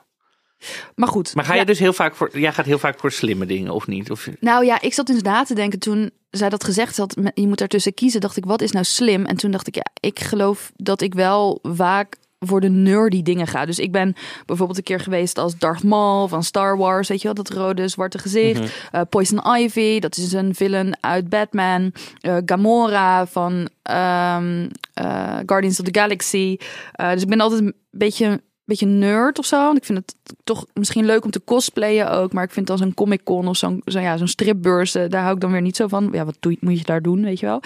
Maar 0.95 1.09
goed. 1.09 1.35
Maar 1.35 1.45
ga 1.45 1.53
je 1.53 1.59
Ja. 1.59 1.65
dus 1.65 1.79
heel 1.79 1.93
vaak 1.93 2.15
voor. 2.15 2.39
Jij 2.39 2.53
gaat 2.53 2.67
heel 2.67 2.79
vaak 2.79 2.99
voor 2.99 3.13
slimme 3.13 3.47
dingen, 3.47 3.73
of 3.73 3.87
niet? 3.87 4.11
Of, 4.11 4.29
Nou 4.41 4.65
ja, 4.65 4.81
ik 4.81 4.95
zat 4.95 5.07
dus 5.07 5.23
na 5.23 5.43
te 5.45 5.55
denken 5.55 5.79
toen 5.79 6.11
zij 6.31 6.49
dat 6.49 6.65
gezegd 6.65 6.97
had. 6.97 7.17
Je 7.35 7.47
moet 7.49 7.59
daartussen 7.59 7.95
kiezen. 7.95 8.21
Dacht 8.21 8.37
ik, 8.37 8.45
wat 8.45 8.63
is 8.63 8.73
nou 8.73 8.85
slim? 8.85 9.25
En 9.27 9.37
toen 9.37 9.51
dacht 9.51 9.67
ik, 9.67 9.75
ja, 9.75 9.87
ik 10.01 10.21
geloof 10.21 10.73
dat 10.77 11.01
ik 11.01 11.15
wel 11.15 11.59
vaak 11.63 12.17
voor 12.47 12.61
de 12.61 12.69
nerdy 12.69 13.23
dingen 13.23 13.47
ga. 13.47 13.65
Dus 13.67 13.79
ik 13.79 13.93
ben 13.93 14.15
bijvoorbeeld 14.47 14.79
een 14.79 14.85
keer 14.85 15.01
geweest 15.01 15.39
als 15.39 15.59
Darth 15.59 15.83
Maul 15.83 16.29
van 16.29 16.43
Star 16.43 16.77
Wars. 16.77 17.09
Weet 17.09 17.19
je 17.19 17.25
wel, 17.25 17.45
dat 17.45 17.49
rode, 17.51 17.89
zwarte 17.89 18.19
gezicht. 18.19 18.73
Eh, 18.91 19.01
Poison 19.09 19.57
Ivy, 19.57 19.99
dat 19.99 20.17
is 20.17 20.33
een 20.33 20.55
villain 20.55 20.97
uit 21.01 21.29
Batman. 21.29 21.93
Eh, 22.21 22.37
Gamora 22.47 23.27
van 23.27 23.69
ehm, 23.83 24.69
eh, 24.95 25.39
Guardians 25.47 25.81
of 25.81 25.87
the 25.87 26.01
Galaxy. 26.01 26.57
Dus 26.97 27.23
ik 27.23 27.29
ben 27.29 27.41
altijd 27.41 27.61
een 27.61 27.75
beetje 27.91 28.41
beetje 28.71 28.87
nerd 28.87 29.39
of 29.39 29.45
zo. 29.45 29.57
Want 29.65 29.77
ik 29.77 29.85
vind 29.85 29.99
het 29.99 30.15
toch 30.45 30.67
misschien 30.75 31.05
leuk 31.05 31.25
om 31.25 31.31
te 31.31 31.45
cosplayen 31.45 32.11
ook. 32.11 32.33
Maar 32.33 32.45
ik 32.45 32.51
vind 32.51 32.67
dan 32.67 32.79
zo'n 32.79 32.95
Comic 32.95 33.25
Con 33.25 33.49
of 33.49 33.57
zo'n 33.57 33.83
zo, 33.85 33.99
ja, 34.01 34.17
zo'n 34.17 34.29
stripbeurs, 34.29 34.93
daar 34.93 35.23
hou 35.23 35.35
ik 35.35 35.41
dan 35.41 35.53
weer 35.53 35.61
niet 35.63 35.77
zo 35.77 35.89
van. 35.89 36.09
Ja, 36.13 36.25
wat 36.25 36.37
doe, 36.41 36.53
je- 36.53 36.59
moet 36.61 36.79
je 36.79 36.85
daar 36.85 37.03
doen, 37.03 37.23
weet 37.25 37.41
je 37.41 37.47
wel? 37.47 37.63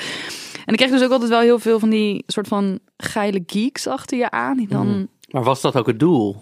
En 0.65 0.73
ik 0.73 0.77
kreeg 0.77 0.91
dus 0.91 1.03
ook 1.05 1.11
altijd 1.11 1.31
wel 1.31 1.41
heel 1.41 1.59
veel 1.59 1.79
van 1.79 1.91
die 1.91 2.23
soort 2.27 2.49
van 2.49 2.79
geile 2.97 3.43
geeks 3.47 3.87
achter 3.87 4.19
je 4.19 4.31
aan. 4.31 4.57
Die 4.57 4.69
dan, 4.69 4.87
Mhm. 4.89 5.05
Maar 5.31 5.43
was 5.45 5.61
dat 5.61 5.77
ook 5.77 5.87
het 5.87 5.99
doel? 5.99 6.37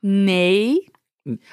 nee. 0.00 0.88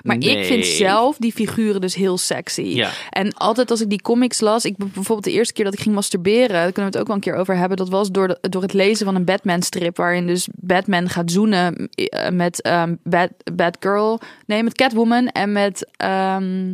Maar 0.03 0.17
Nee. 0.17 0.37
ik 0.37 0.45
vind 0.45 0.65
zelf 0.65 1.17
die 1.17 1.31
figuren 1.31 1.81
dus 1.81 1.95
heel 1.95 2.17
sexy. 2.17 2.61
Ja. 2.61 2.89
En 3.09 3.33
altijd 3.33 3.71
als 3.71 3.81
ik 3.81 3.89
die 3.89 4.01
comics 4.01 4.39
las, 4.39 4.65
ik 4.65 4.77
bijvoorbeeld 4.77 5.23
de 5.23 5.31
eerste 5.31 5.53
keer 5.53 5.63
dat 5.65 5.73
ik 5.73 5.79
ging 5.79 5.95
masturberen, 5.95 6.49
daar 6.49 6.71
kunnen 6.71 6.91
we 6.91 6.97
het 6.97 6.97
ook 6.97 7.07
wel 7.07 7.15
een 7.15 7.21
keer 7.21 7.35
over 7.35 7.57
hebben. 7.57 7.77
Dat 7.77 7.89
was 7.89 8.11
door, 8.11 8.27
de, 8.27 8.49
door 8.49 8.61
het 8.61 8.73
lezen 8.73 9.05
van 9.05 9.15
een 9.15 9.25
Batman 9.25 9.61
strip, 9.61 9.97
waarin 9.97 10.27
dus 10.27 10.47
Batman 10.55 11.09
gaat 11.09 11.31
zoenen 11.31 11.89
eh, 11.89 12.29
met 12.29 12.69
Bat, 13.03 13.31
Batgirl, 13.55 14.19
nee, 14.45 14.63
met 14.63 14.73
Catwoman 14.75 15.27
en 15.27 15.51
met 15.51 15.87
ehm, 15.97 16.73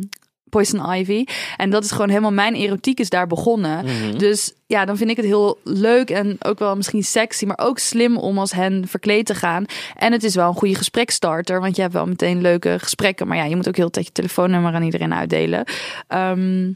Poison 0.52 0.92
Ivy. 0.94 1.24
En 1.56 1.70
dat 1.70 1.84
is 1.84 1.90
gewoon 1.90 2.08
helemaal 2.08 2.32
mijn 2.32 2.54
erotiek 2.54 3.00
is 3.00 3.08
daar 3.10 3.26
begonnen. 3.26 3.84
Dus 4.18 4.52
ja, 4.66 4.84
dan 4.84 4.96
vind 4.96 5.10
ik 5.10 5.16
het 5.16 5.24
heel 5.24 5.58
leuk 5.64 6.10
en 6.10 6.36
ook 6.42 6.58
wel 6.58 6.76
misschien 6.76 7.02
sexy, 7.04 7.44
maar 7.44 7.58
ook 7.62 7.78
slim 7.78 8.16
om 8.16 8.38
als 8.38 8.52
hen 8.52 8.88
verkleed 8.88 9.26
te 9.26 9.34
gaan. 9.34 9.64
En 9.96 10.12
het 10.12 10.24
is 10.24 10.34
wel 10.34 10.48
een 10.48 10.54
goede 10.54 10.74
gesprekstarter, 10.74 11.60
want 11.60 11.76
je 11.76 11.82
hebt 11.82 11.94
wel 11.94 12.06
meteen 12.06 12.40
leuke 12.40 12.76
gesprekken. 12.80 13.26
Maar 13.26 13.36
ja, 13.36 13.44
je 13.44 13.56
moet 13.56 13.68
ook 13.68 13.76
heel 13.76 13.90
tijd 13.90 14.06
je 14.06 14.12
telefoonnummer 14.12 14.74
aan 14.74 14.82
iedereen 14.82 15.14
uitdelen. 15.14 15.64
Ehm, 16.08 16.70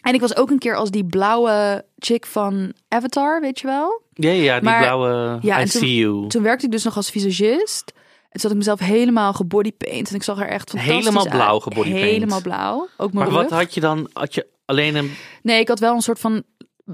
en 0.00 0.14
ik 0.14 0.20
was 0.20 0.36
ook 0.36 0.50
een 0.50 0.58
keer 0.58 0.76
als 0.76 0.90
die 0.90 1.04
blauwe 1.04 1.84
chick 1.98 2.26
van 2.26 2.72
Avatar, 2.88 3.40
weet 3.40 3.60
je 3.60 3.66
wel? 3.66 4.02
Ja, 4.14 4.30
ja, 4.30 4.54
die 4.54 4.64
Maar- 4.68 4.80
blauwe. 4.80 5.38
Ja, 5.42 5.58
I 5.58 5.62
en 5.62 5.68
toen- 5.70 5.80
see 5.80 5.94
you. 5.96 6.28
Toen 6.28 6.42
werkte 6.42 6.64
ik 6.66 6.72
dus 6.72 6.84
nog 6.84 6.96
als 6.96 7.10
visagist. 7.10 7.92
En 8.30 8.40
had 8.40 8.50
ik 8.50 8.56
mezelf 8.56 8.80
helemaal 8.80 9.32
gebodypaint. 9.32 10.08
En 10.08 10.14
ik 10.14 10.22
zag 10.22 10.40
er 10.40 10.48
echt 10.48 10.70
fantastisch 10.70 10.96
Helemaal 10.96 11.28
blauw 11.28 11.58
gebodypaint. 11.58 12.04
Helemaal 12.04 12.40
blauw. 12.40 12.88
Ook 12.96 13.12
mijn 13.12 13.26
Maar 13.26 13.42
wat 13.42 13.50
had 13.50 13.74
je 13.74 13.80
dan? 13.80 14.10
Had 14.12 14.34
je 14.34 14.46
alleen 14.64 14.94
een... 14.94 15.12
Nee, 15.42 15.60
ik 15.60 15.68
had 15.68 15.78
wel 15.78 15.94
een 15.94 16.00
soort 16.00 16.18
van 16.18 16.42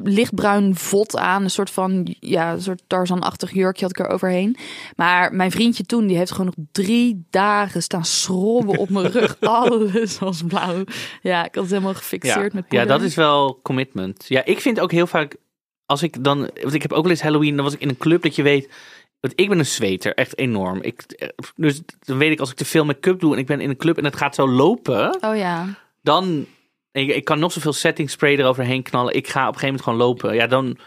lichtbruin 0.02 0.76
vod 0.76 1.16
aan. 1.16 1.42
Een 1.42 1.50
soort 1.50 1.70
van, 1.70 2.14
ja, 2.20 2.52
een 2.52 2.62
soort 2.62 2.82
Tarzan-achtig 2.86 3.52
jurkje 3.52 3.86
had 3.86 3.98
ik 3.98 4.04
er 4.04 4.12
overheen. 4.12 4.56
Maar 4.96 5.34
mijn 5.34 5.50
vriendje 5.50 5.84
toen, 5.84 6.06
die 6.06 6.16
heeft 6.16 6.30
gewoon 6.30 6.52
nog 6.56 6.66
drie 6.72 7.26
dagen 7.30 7.82
staan 7.82 8.04
schrobben 8.04 8.78
op 8.78 8.90
mijn 8.90 9.10
rug. 9.10 9.40
Alles 9.40 10.18
was 10.18 10.42
blauw. 10.42 10.84
Ja, 11.22 11.44
ik 11.44 11.54
had 11.54 11.64
het 11.64 11.72
helemaal 11.72 11.94
gefixeerd 11.94 12.52
Ja, 12.52 12.58
met 12.58 12.64
ja, 12.68 12.78
poeder. 12.78 12.86
dat 12.86 13.02
is 13.02 13.14
wel 13.14 13.60
commitment. 13.62 14.24
Ja, 14.28 14.44
ik 14.44 14.60
vind 14.60 14.80
ook 14.80 14.92
heel 14.92 15.06
vaak... 15.06 15.36
Als 15.86 16.02
ik 16.02 16.24
dan... 16.24 16.38
Want 16.38 16.74
ik 16.74 16.82
heb 16.82 16.92
ook 16.92 17.02
wel 17.02 17.10
eens 17.10 17.22
Halloween. 17.22 17.54
Dan 17.56 17.64
was 17.64 17.74
ik 17.74 17.80
in 17.80 17.88
een 17.88 17.96
club 17.96 18.22
dat 18.22 18.34
je 18.34 18.42
weet... 18.42 18.68
Want 19.20 19.40
ik 19.40 19.48
ben 19.48 19.58
een 19.58 19.66
zweter, 19.66 20.14
echt 20.14 20.38
enorm. 20.38 20.82
Ik, 20.82 21.30
dus 21.56 21.82
dan 22.00 22.18
weet 22.18 22.30
ik 22.32 22.40
als 22.40 22.50
ik 22.50 22.56
te 22.56 22.64
veel 22.64 22.84
make-up 22.84 23.20
doe 23.20 23.32
en 23.32 23.38
ik 23.38 23.46
ben 23.46 23.60
in 23.60 23.70
een 23.70 23.76
club 23.76 23.98
en 23.98 24.04
het 24.04 24.16
gaat 24.16 24.34
zo 24.34 24.48
lopen, 24.48 25.22
Oh 25.22 25.36
ja. 25.36 25.74
dan 26.02 26.46
ik, 26.92 27.08
ik 27.14 27.24
kan 27.24 27.38
nog 27.38 27.52
zoveel 27.52 27.72
setting 27.72 28.10
spray 28.10 28.36
eroverheen 28.36 28.82
knallen. 28.82 29.14
Ik 29.14 29.28
ga 29.28 29.48
op 29.48 29.54
een 29.54 29.60
gegeven 29.60 29.66
moment 29.66 29.82
gewoon 29.82 29.98
lopen. 29.98 30.34
Ja, 30.34 30.46
dan. 30.46 30.78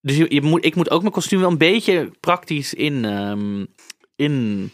Dus 0.00 0.16
je, 0.16 0.26
je 0.28 0.42
moet, 0.42 0.64
ik 0.64 0.74
moet 0.74 0.90
ook 0.90 1.00
mijn 1.00 1.12
kostuum 1.12 1.40
wel 1.40 1.50
een 1.50 1.58
beetje 1.58 2.10
praktisch 2.20 2.74
in, 2.74 3.04
ehm, 3.04 3.64
in 4.16 4.70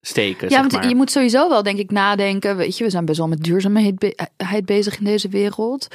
steken. 0.00 0.48
Ja, 0.48 0.52
zeg 0.52 0.60
want 0.60 0.72
maar. 0.72 0.88
je 0.88 0.94
moet 0.94 1.10
sowieso 1.10 1.48
wel, 1.48 1.62
denk 1.62 1.78
ik, 1.78 1.90
nadenken. 1.90 2.56
Weet 2.56 2.78
je, 2.78 2.84
we 2.84 2.90
zijn 2.90 3.04
best 3.04 3.18
wel 3.18 3.28
met 3.28 3.42
duurzaamheid 3.42 3.98
be- 3.98 4.28
heid 4.36 4.64
bezig 4.66 4.98
in 4.98 5.04
deze 5.04 5.28
wereld. 5.28 5.88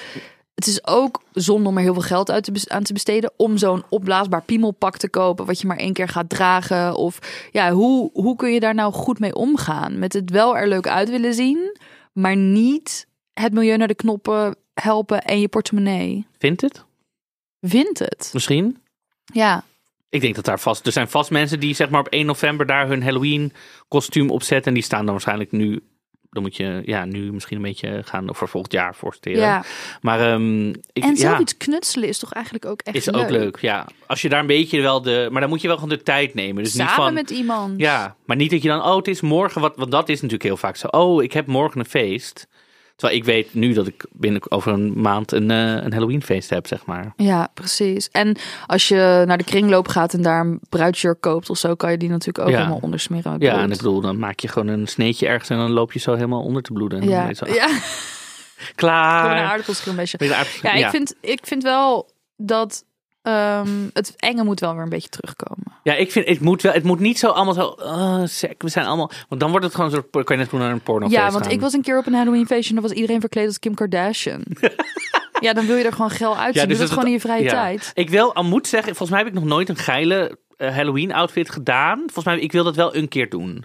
Het 0.60 0.68
is 0.68 0.88
ook 0.88 1.22
zonde 1.34 1.70
om 1.70 1.78
er 1.78 1.84
heel 1.84 1.94
veel 1.94 2.02
geld 2.02 2.32
uit 2.32 2.44
te 2.44 2.66
aan 2.68 2.84
te 2.84 2.94
besteden. 2.94 3.32
Om 3.38 3.58
zo'n 3.58 3.84
opblaasbaar 3.90 4.44
piemelpak 4.44 4.98
te 4.98 5.10
kopen. 5.10 5.46
Wat 5.46 5.62
je 5.62 5.68
maar 5.68 5.78
één 5.78 5.94
keer 5.94 6.08
gaat 6.08 6.30
dragen. 6.30 6.96
Of 6.96 7.20
ja, 7.52 7.72
hoe, 7.72 8.10
hoe 8.14 8.36
kun 8.36 8.52
je 8.52 8.60
daar 8.60 8.76
nou 8.76 8.94
goed 8.94 9.20
mee 9.20 9.36
omgaan? 9.36 10.00
Met 10.00 10.14
het 10.14 10.30
wel 10.30 10.58
er 10.58 10.68
leuk 10.68 10.88
uit 10.88 11.10
willen 11.10 11.34
zien. 11.34 11.78
Maar 12.14 12.36
niet 12.36 13.08
het 13.34 13.54
milieu 13.54 13.78
naar 13.78 13.88
de 13.88 13.96
knoppen 13.96 14.56
helpen 14.74 15.22
en 15.22 15.40
je 15.40 15.48
portemonnee. 15.48 16.28
Vindt 16.38 16.62
het? 16.62 16.84
Vindt 17.62 18.00
het? 18.00 18.30
Misschien? 18.34 18.78
Ja. 19.34 19.64
Ik 20.10 20.22
denk 20.22 20.36
dat 20.36 20.46
daar 20.46 20.60
vast. 20.60 20.86
Er 20.86 20.92
zijn 20.92 21.10
vast 21.10 21.32
mensen 21.32 21.60
die 21.60 21.76
zeg 21.76 21.90
maar 21.90 22.00
op 22.00 22.08
1 22.08 22.26
november 22.26 22.66
daar 22.66 22.88
hun 22.88 23.04
Halloween 23.04 23.54
kostuum 23.88 24.30
opzetten. 24.30 24.68
En 24.68 24.74
die 24.74 24.84
staan 24.84 25.04
dan 25.04 25.14
waarschijnlijk 25.14 25.52
nu. 25.52 25.84
Dan 26.32 26.44
moet 26.44 26.56
je 26.56 26.82
ja, 26.86 27.06
nu 27.06 27.32
misschien 27.32 27.58
een 27.58 27.64
beetje 27.64 28.02
gaan 28.06 28.36
voor 28.36 28.48
volgend 28.48 28.74
jaar 28.74 28.96
voorstellen. 28.96 29.40
ja. 29.40 29.64
Maar 30.02 30.20
ehm, 30.20 30.70
ik, 30.70 31.04
En 31.04 31.16
ja, 31.16 31.16
zoiets 31.16 31.58
knutselen 31.58 32.08
is 32.08 32.20
toch 32.20 32.34
eigenlijk 32.34 32.66
ook 32.66 32.82
echt 32.82 32.96
is 32.96 33.14
ook 33.14 33.30
leuk. 33.30 33.58
Ja, 33.62 33.88
als 34.08 34.22
je 34.22 34.30
daar 34.30 34.40
een 34.40 34.48
beetje 34.48 34.82
wel 34.82 35.02
de. 35.02 35.28
Maar 35.32 35.42
dan 35.42 35.50
moet 35.50 35.62
je 35.62 35.68
wel 35.68 35.76
gewoon 35.76 35.98
de 35.98 36.04
tijd 36.04 36.34
nemen. 36.34 36.64
Dus 36.64 36.74
niet 36.74 36.88
Samen 36.88 37.04
van. 37.04 37.14
met 37.14 37.30
iemand. 37.30 37.80
Ja, 37.80 38.16
maar 38.26 38.36
niet 38.36 38.52
dat 38.52 38.62
je 38.62 38.68
dan, 38.68 38.84
oh, 38.84 38.96
het 38.96 39.08
is 39.08 39.22
morgen, 39.22 39.62
wat, 39.62 39.76
want 39.76 39.92
dat 39.92 40.10
is 40.10 40.16
natuurlijk 40.16 40.44
heel 40.44 40.58
vaak 40.58 40.76
zo. 40.76 40.88
Oh, 40.88 41.24
ik 41.24 41.34
heb 41.34 41.48
morgen 41.48 41.80
een 41.80 41.86
feest. 41.86 42.48
Terwijl 43.00 43.20
ik 43.20 43.26
weet 43.26 43.54
nu 43.54 43.74
dat 43.74 43.88
ik 43.88 44.06
binnen 44.12 44.52
over 44.52 44.72
een 44.74 45.02
maand 45.02 45.32
een, 45.32 45.52
eh, 45.52 45.58
een 45.84 45.94
Halloween 45.94 46.24
feest 46.24 46.50
heb, 46.50 46.68
zeg 46.68 46.86
maar. 46.86 47.14
Ja, 47.16 47.50
precies. 47.54 48.10
En 48.12 48.38
als 48.68 48.88
je 48.88 49.24
naar 49.28 49.38
de 49.38 49.44
kringloop 49.44 49.88
gaat 49.88 50.14
en 50.14 50.22
daar 50.22 50.40
een 50.42 50.60
bruidsjurk 50.70 51.22
koopt 51.22 51.50
of 51.50 51.58
zo, 51.58 51.76
kan 51.76 51.92
je 51.92 51.98
die 51.98 52.10
natuurlijk 52.10 52.40
ook 52.40 52.50
Ja. 52.54 52.58
helemaal 52.58 52.80
ondersmeren. 52.82 53.32
Ja, 53.32 53.38
bloed. 53.38 53.52
en 53.64 53.72
ik 53.72 53.78
bedoel, 53.78 54.02
dan 54.02 54.20
maak 54.20 54.40
je 54.40 54.48
gewoon 54.48 54.68
een 54.68 54.88
sneetje 54.88 55.28
ergens 55.28 55.50
en 55.50 55.58
dan 55.58 55.72
loop 55.72 55.94
je 55.94 56.00
zo 56.00 56.14
helemaal 56.14 56.42
onder 56.44 56.62
te 56.62 56.72
bloeden. 56.74 57.02
En 57.02 57.10
Ja, 57.10 57.34
zo, 57.34 57.46
ja. 57.54 57.68
klaar. 58.76 59.26
Een 59.26 59.38
Ja, 60.62 60.74
ik 60.74 60.90
vind, 60.90 61.16
ik 61.22 61.40
vind 61.44 61.64
wel 61.64 62.10
dat 62.38 62.84
ehm, 63.30 63.70
het 63.94 64.14
enge 64.18 64.44
moet 64.44 64.60
wel 64.60 64.74
weer 64.74 64.84
een 64.84 64.90
beetje 64.90 65.10
terugkomen. 65.10 65.64
Ja, 65.84 65.94
ik 65.94 66.12
vind 66.12 66.28
het 66.28 66.40
moet 66.40 66.62
wel. 66.62 66.72
Het 66.74 66.84
moet 66.84 67.00
niet 67.00 67.20
zo 67.20 67.28
allemaal 67.28 67.54
zo. 67.54 67.66
Oh, 67.66 68.22
sec, 68.26 68.62
we 68.62 68.70
zijn 68.70 68.86
allemaal. 68.86 69.12
Want 69.30 69.42
dan 69.42 69.50
wordt 69.50 69.66
het 69.66 69.76
gewoon 69.76 69.90
zo. 69.90 70.02
Kan 70.12 70.24
je 70.28 70.36
net 70.36 70.50
doen 70.50 70.60
naar 70.60 70.72
een 70.72 70.82
porno. 70.82 71.08
ja, 71.10 71.32
want 71.32 71.52
ik 71.52 71.62
was 71.62 71.74
een 71.74 71.82
keer 71.82 71.98
op 71.98 72.06
een 72.06 72.14
Halloween 72.14 72.46
feestje 72.48 72.70
en 72.76 72.80
dan 72.82 72.90
was 72.90 72.98
iedereen 72.98 73.20
verkleed 73.20 73.46
als 73.48 73.60
Kim 73.60 73.74
Kardashian. 73.74 74.44
ja, 75.46 75.54
dan 75.54 75.66
wil 75.66 75.76
je 75.76 75.84
er 75.84 75.92
gewoon 75.94 76.10
geil 76.10 76.38
uitzien. 76.38 76.68
dus 76.68 76.78
Doe 76.78 76.78
dat 76.78 76.80
dat- 76.80 76.90
gewoon 76.90 77.06
in 77.06 77.12
je 77.12 77.20
vrije 77.20 77.44
ja. 77.44 77.50
tijd. 77.50 77.92
Ik 77.94 78.10
wil 78.10 78.34
al 78.36 78.44
moet 78.44 78.68
zeggen, 78.68 78.96
volgens 78.96 79.10
mij 79.10 79.20
heb 79.20 79.28
ik 79.28 79.34
nog 79.40 79.44
nooit 79.50 79.70
een 79.70 79.76
geile 79.78 80.38
eh, 80.58 80.76
Halloween 80.76 81.14
outfit 81.14 81.50
gedaan. 81.50 81.98
Volgens 81.98 82.26
mij, 82.26 82.40
ik 82.40 82.52
wil 82.52 82.64
dat 82.64 82.76
wel 82.76 82.96
een 82.96 83.08
keer 83.08 83.30
doen. 83.30 83.64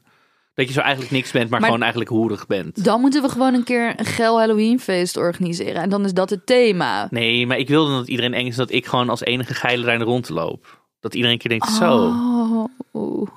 Dat 0.55 0.67
je 0.67 0.73
zo 0.73 0.81
eigenlijk 0.81 1.11
niks 1.13 1.31
bent, 1.31 1.45
maar, 1.51 1.61
Maar- 1.61 1.69
gewoon 1.69 1.83
eigenlijk 1.83 2.11
hoerig 2.11 2.47
bent. 2.47 2.85
Dan 2.85 3.01
moeten 3.01 3.23
we 3.23 3.29
gewoon 3.29 3.55
een 3.55 3.65
keer 3.65 3.95
een 3.97 4.05
geil 4.05 4.39
Halloween 4.39 4.81
feest 4.81 5.17
organiseren. 5.17 5.83
En 5.83 5.89
dan 5.91 6.05
is 6.05 6.13
dat 6.15 6.31
het 6.31 6.47
thema. 6.47 7.07
Nee, 7.11 7.47
maar 7.47 7.59
ik 7.59 7.69
wilde 7.69 7.93
dat 7.93 8.09
iedereen 8.09 8.35
eng 8.35 8.47
is 8.47 8.57
dat 8.57 8.71
ik 8.71 8.87
gewoon 8.87 9.09
als 9.09 9.21
enige 9.21 9.55
geile 9.55 9.85
daar 9.85 10.01
rondloop. 10.01 10.83
Dat 11.01 11.15
iedereen 11.15 11.35
een 11.35 11.41
keer 11.41 11.51
denkt, 11.59 11.69
zo. 11.69 11.97
Oh, 12.07 12.65
oeh. 12.93 13.29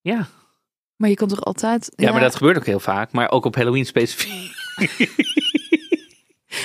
Ja. 0.00 0.26
Maar 0.96 1.08
je 1.10 1.16
kan 1.16 1.28
toch 1.28 1.44
altijd... 1.44 1.92
ja, 1.96 2.12
maar 2.12 2.20
dat 2.20 2.36
gebeurt 2.36 2.56
ook 2.56 2.66
heel 2.66 2.80
vaak. 2.80 3.12
Maar 3.12 3.30
ook 3.30 3.44
op 3.44 3.54
Halloween 3.54 3.86
specifiek. 3.86 4.50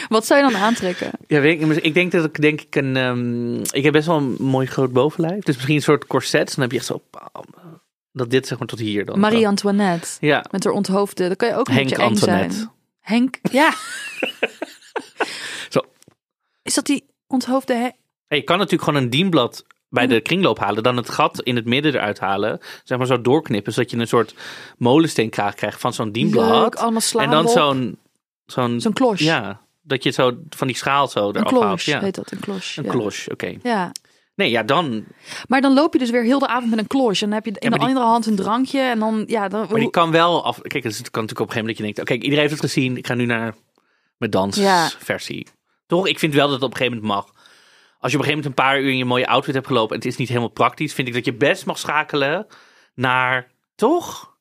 Wat 0.09 0.25
zou 0.25 0.43
je 0.45 0.51
dan 0.51 0.61
aantrekken? 0.61 1.11
Ja, 1.27 1.39
weet 1.39 1.61
ik, 1.61 1.67
ik 1.83 1.93
denk 1.93 2.11
dat 2.11 2.25
ik 2.25 2.41
denk 2.41 2.61
ik 2.61 2.75
een. 2.75 2.95
ehm, 2.97 3.55
ik 3.71 3.83
heb 3.83 3.93
best 3.93 4.07
wel 4.07 4.17
een 4.17 4.35
mooi 4.39 4.67
groot 4.67 4.91
bovenlijf. 4.93 5.43
Dus 5.43 5.55
misschien 5.55 5.75
een 5.75 5.81
soort 5.81 6.07
corset. 6.07 6.47
Dan 6.55 6.61
heb 6.63 6.71
je 6.71 6.77
echt 6.77 6.85
zo. 6.85 7.01
bam, 7.11 7.43
Dat 8.17 8.29
dit 8.29 8.47
zeg 8.47 8.57
maar 8.59 8.67
tot 8.67 8.79
hier 8.79 9.05
dan. 9.05 9.19
Marie 9.19 9.47
Antoinette. 9.47 10.07
Ja, 10.19 10.45
Met 10.51 10.63
haar 10.63 10.73
onthoofde. 10.73 11.27
Dan 11.27 11.35
kan 11.35 11.47
je 11.47 11.55
ook 11.55 11.67
een 11.67 11.73
Henk 11.73 11.89
beetje 11.89 12.03
Antoinette. 12.03 12.55
zijn. 12.55 12.69
Henk, 12.99 13.39
ja. 13.51 13.73
Zo. 15.69 15.79
Is 16.63 16.73
dat 16.73 16.85
die 16.85 17.05
onthoofde... 17.27 17.73
He- 17.73 17.89
Hey, 18.27 18.37
je 18.37 18.43
kan 18.43 18.57
natuurlijk 18.57 18.83
gewoon 18.83 19.03
een 19.03 19.09
dienblad 19.09 19.65
bij 19.89 20.07
de 20.07 20.21
kringloop 20.21 20.59
halen. 20.59 20.83
Dan 20.83 20.97
het 20.97 21.09
gat 21.09 21.41
in 21.41 21.55
het 21.55 21.65
midden 21.65 21.93
eruit 21.93 22.19
halen. 22.19 22.59
Zeg 22.83 22.97
maar 22.97 23.07
zo 23.07 23.21
doorknippen. 23.21 23.73
Zodat 23.73 23.91
je 23.91 23.97
een 23.97 24.07
soort 24.07 24.33
molensteenkraag 24.77 25.53
krijgt 25.55 25.79
van 25.79 25.93
zo'n 25.93 26.11
dienblad. 26.11 26.77
Allemaal 26.77 27.01
slaan 27.01 27.23
en 27.23 27.29
dan 27.31 27.47
zo'n. 27.49 27.97
Zo'n. 28.45 28.81
Zo'n 28.81 28.93
kloche. 28.93 29.23
Ja, 29.23 29.61
dat 29.81 30.03
je 30.03 30.09
zo 30.11 30.37
van 30.49 30.67
die 30.67 30.75
schaal 30.75 31.07
zo 31.07 31.29
eraf 31.31 31.51
haalt. 31.61 31.81
Ja. 31.83 31.99
heet 31.99 32.15
dat, 32.15 32.31
een 32.31 32.39
kloche. 32.39 32.79
Een 32.79 32.85
ja. 32.85 32.91
kloche, 32.91 33.31
oké. 33.31 33.53
Ja, 33.63 33.91
Nee, 34.37 34.49
ja, 34.49 34.63
dan. 34.63 35.05
maar 35.47 35.61
dan 35.61 35.73
loop 35.73 35.93
je 35.93 35.99
dus 35.99 36.09
weer 36.09 36.23
heel 36.23 36.39
de 36.39 36.47
avond 36.47 36.69
met 36.69 36.79
een 36.79 36.87
kloche. 36.87 37.23
En 37.23 37.29
dan 37.29 37.31
heb 37.43 37.45
je 37.45 37.59
in 37.59 37.71
de 37.71 37.77
die- 37.77 37.87
andere 37.87 38.05
hand 38.05 38.25
een 38.25 38.35
drankje. 38.35 38.79
En 38.79 38.99
dan, 38.99 39.23
ja, 39.27 39.47
dan... 39.47 39.67
Maar 39.69 39.79
die 39.79 39.89
kan 39.89 40.11
wel 40.11 40.43
af. 40.43 40.61
Kijk, 40.61 40.83
het 40.83 40.95
kan 41.11 41.21
natuurlijk 41.23 41.39
op 41.39 41.47
een 41.47 41.53
gegeven 41.53 41.57
moment 41.57 41.67
dat 41.67 41.77
je 41.77 41.83
denkt: 41.83 41.99
oké, 41.99 42.13
iedereen 42.13 42.39
heeft 42.39 42.51
het 42.61 42.71
gezien. 42.71 42.97
Ik 42.97 43.07
ga 43.07 43.13
nu 43.13 43.25
naar 43.25 43.55
mijn 44.17 44.31
Ja. 44.31 44.39
dansversie. 44.39 45.47
Toch? 45.87 46.07
Ik 46.07 46.19
vind 46.19 46.33
wel 46.33 46.45
dat 46.47 46.55
het 46.55 46.63
op 46.63 46.71
een 46.71 46.77
gegeven 46.77 46.97
moment 46.99 47.15
mag. 47.15 47.25
Als 47.99 48.11
je 48.11 48.17
op 48.17 48.23
een 48.23 48.29
gegeven 48.29 48.29
moment 48.29 48.45
een 48.45 48.65
paar 48.65 48.79
uur 48.81 48.89
in 48.91 48.97
je 48.97 49.05
mooie 49.05 49.27
outfit 49.27 49.53
hebt 49.53 49.67
gelopen 49.67 49.89
en 49.95 50.01
het 50.01 50.11
is 50.11 50.17
niet 50.17 50.27
helemaal 50.27 50.49
praktisch, 50.49 50.93
vind 50.93 51.07
ik 51.07 51.13
dat 51.13 51.25
je 51.25 51.33
best 51.33 51.65
mag 51.65 51.77
schakelen 51.79 52.47
naar. 52.95 53.51
Toch? 53.75 54.35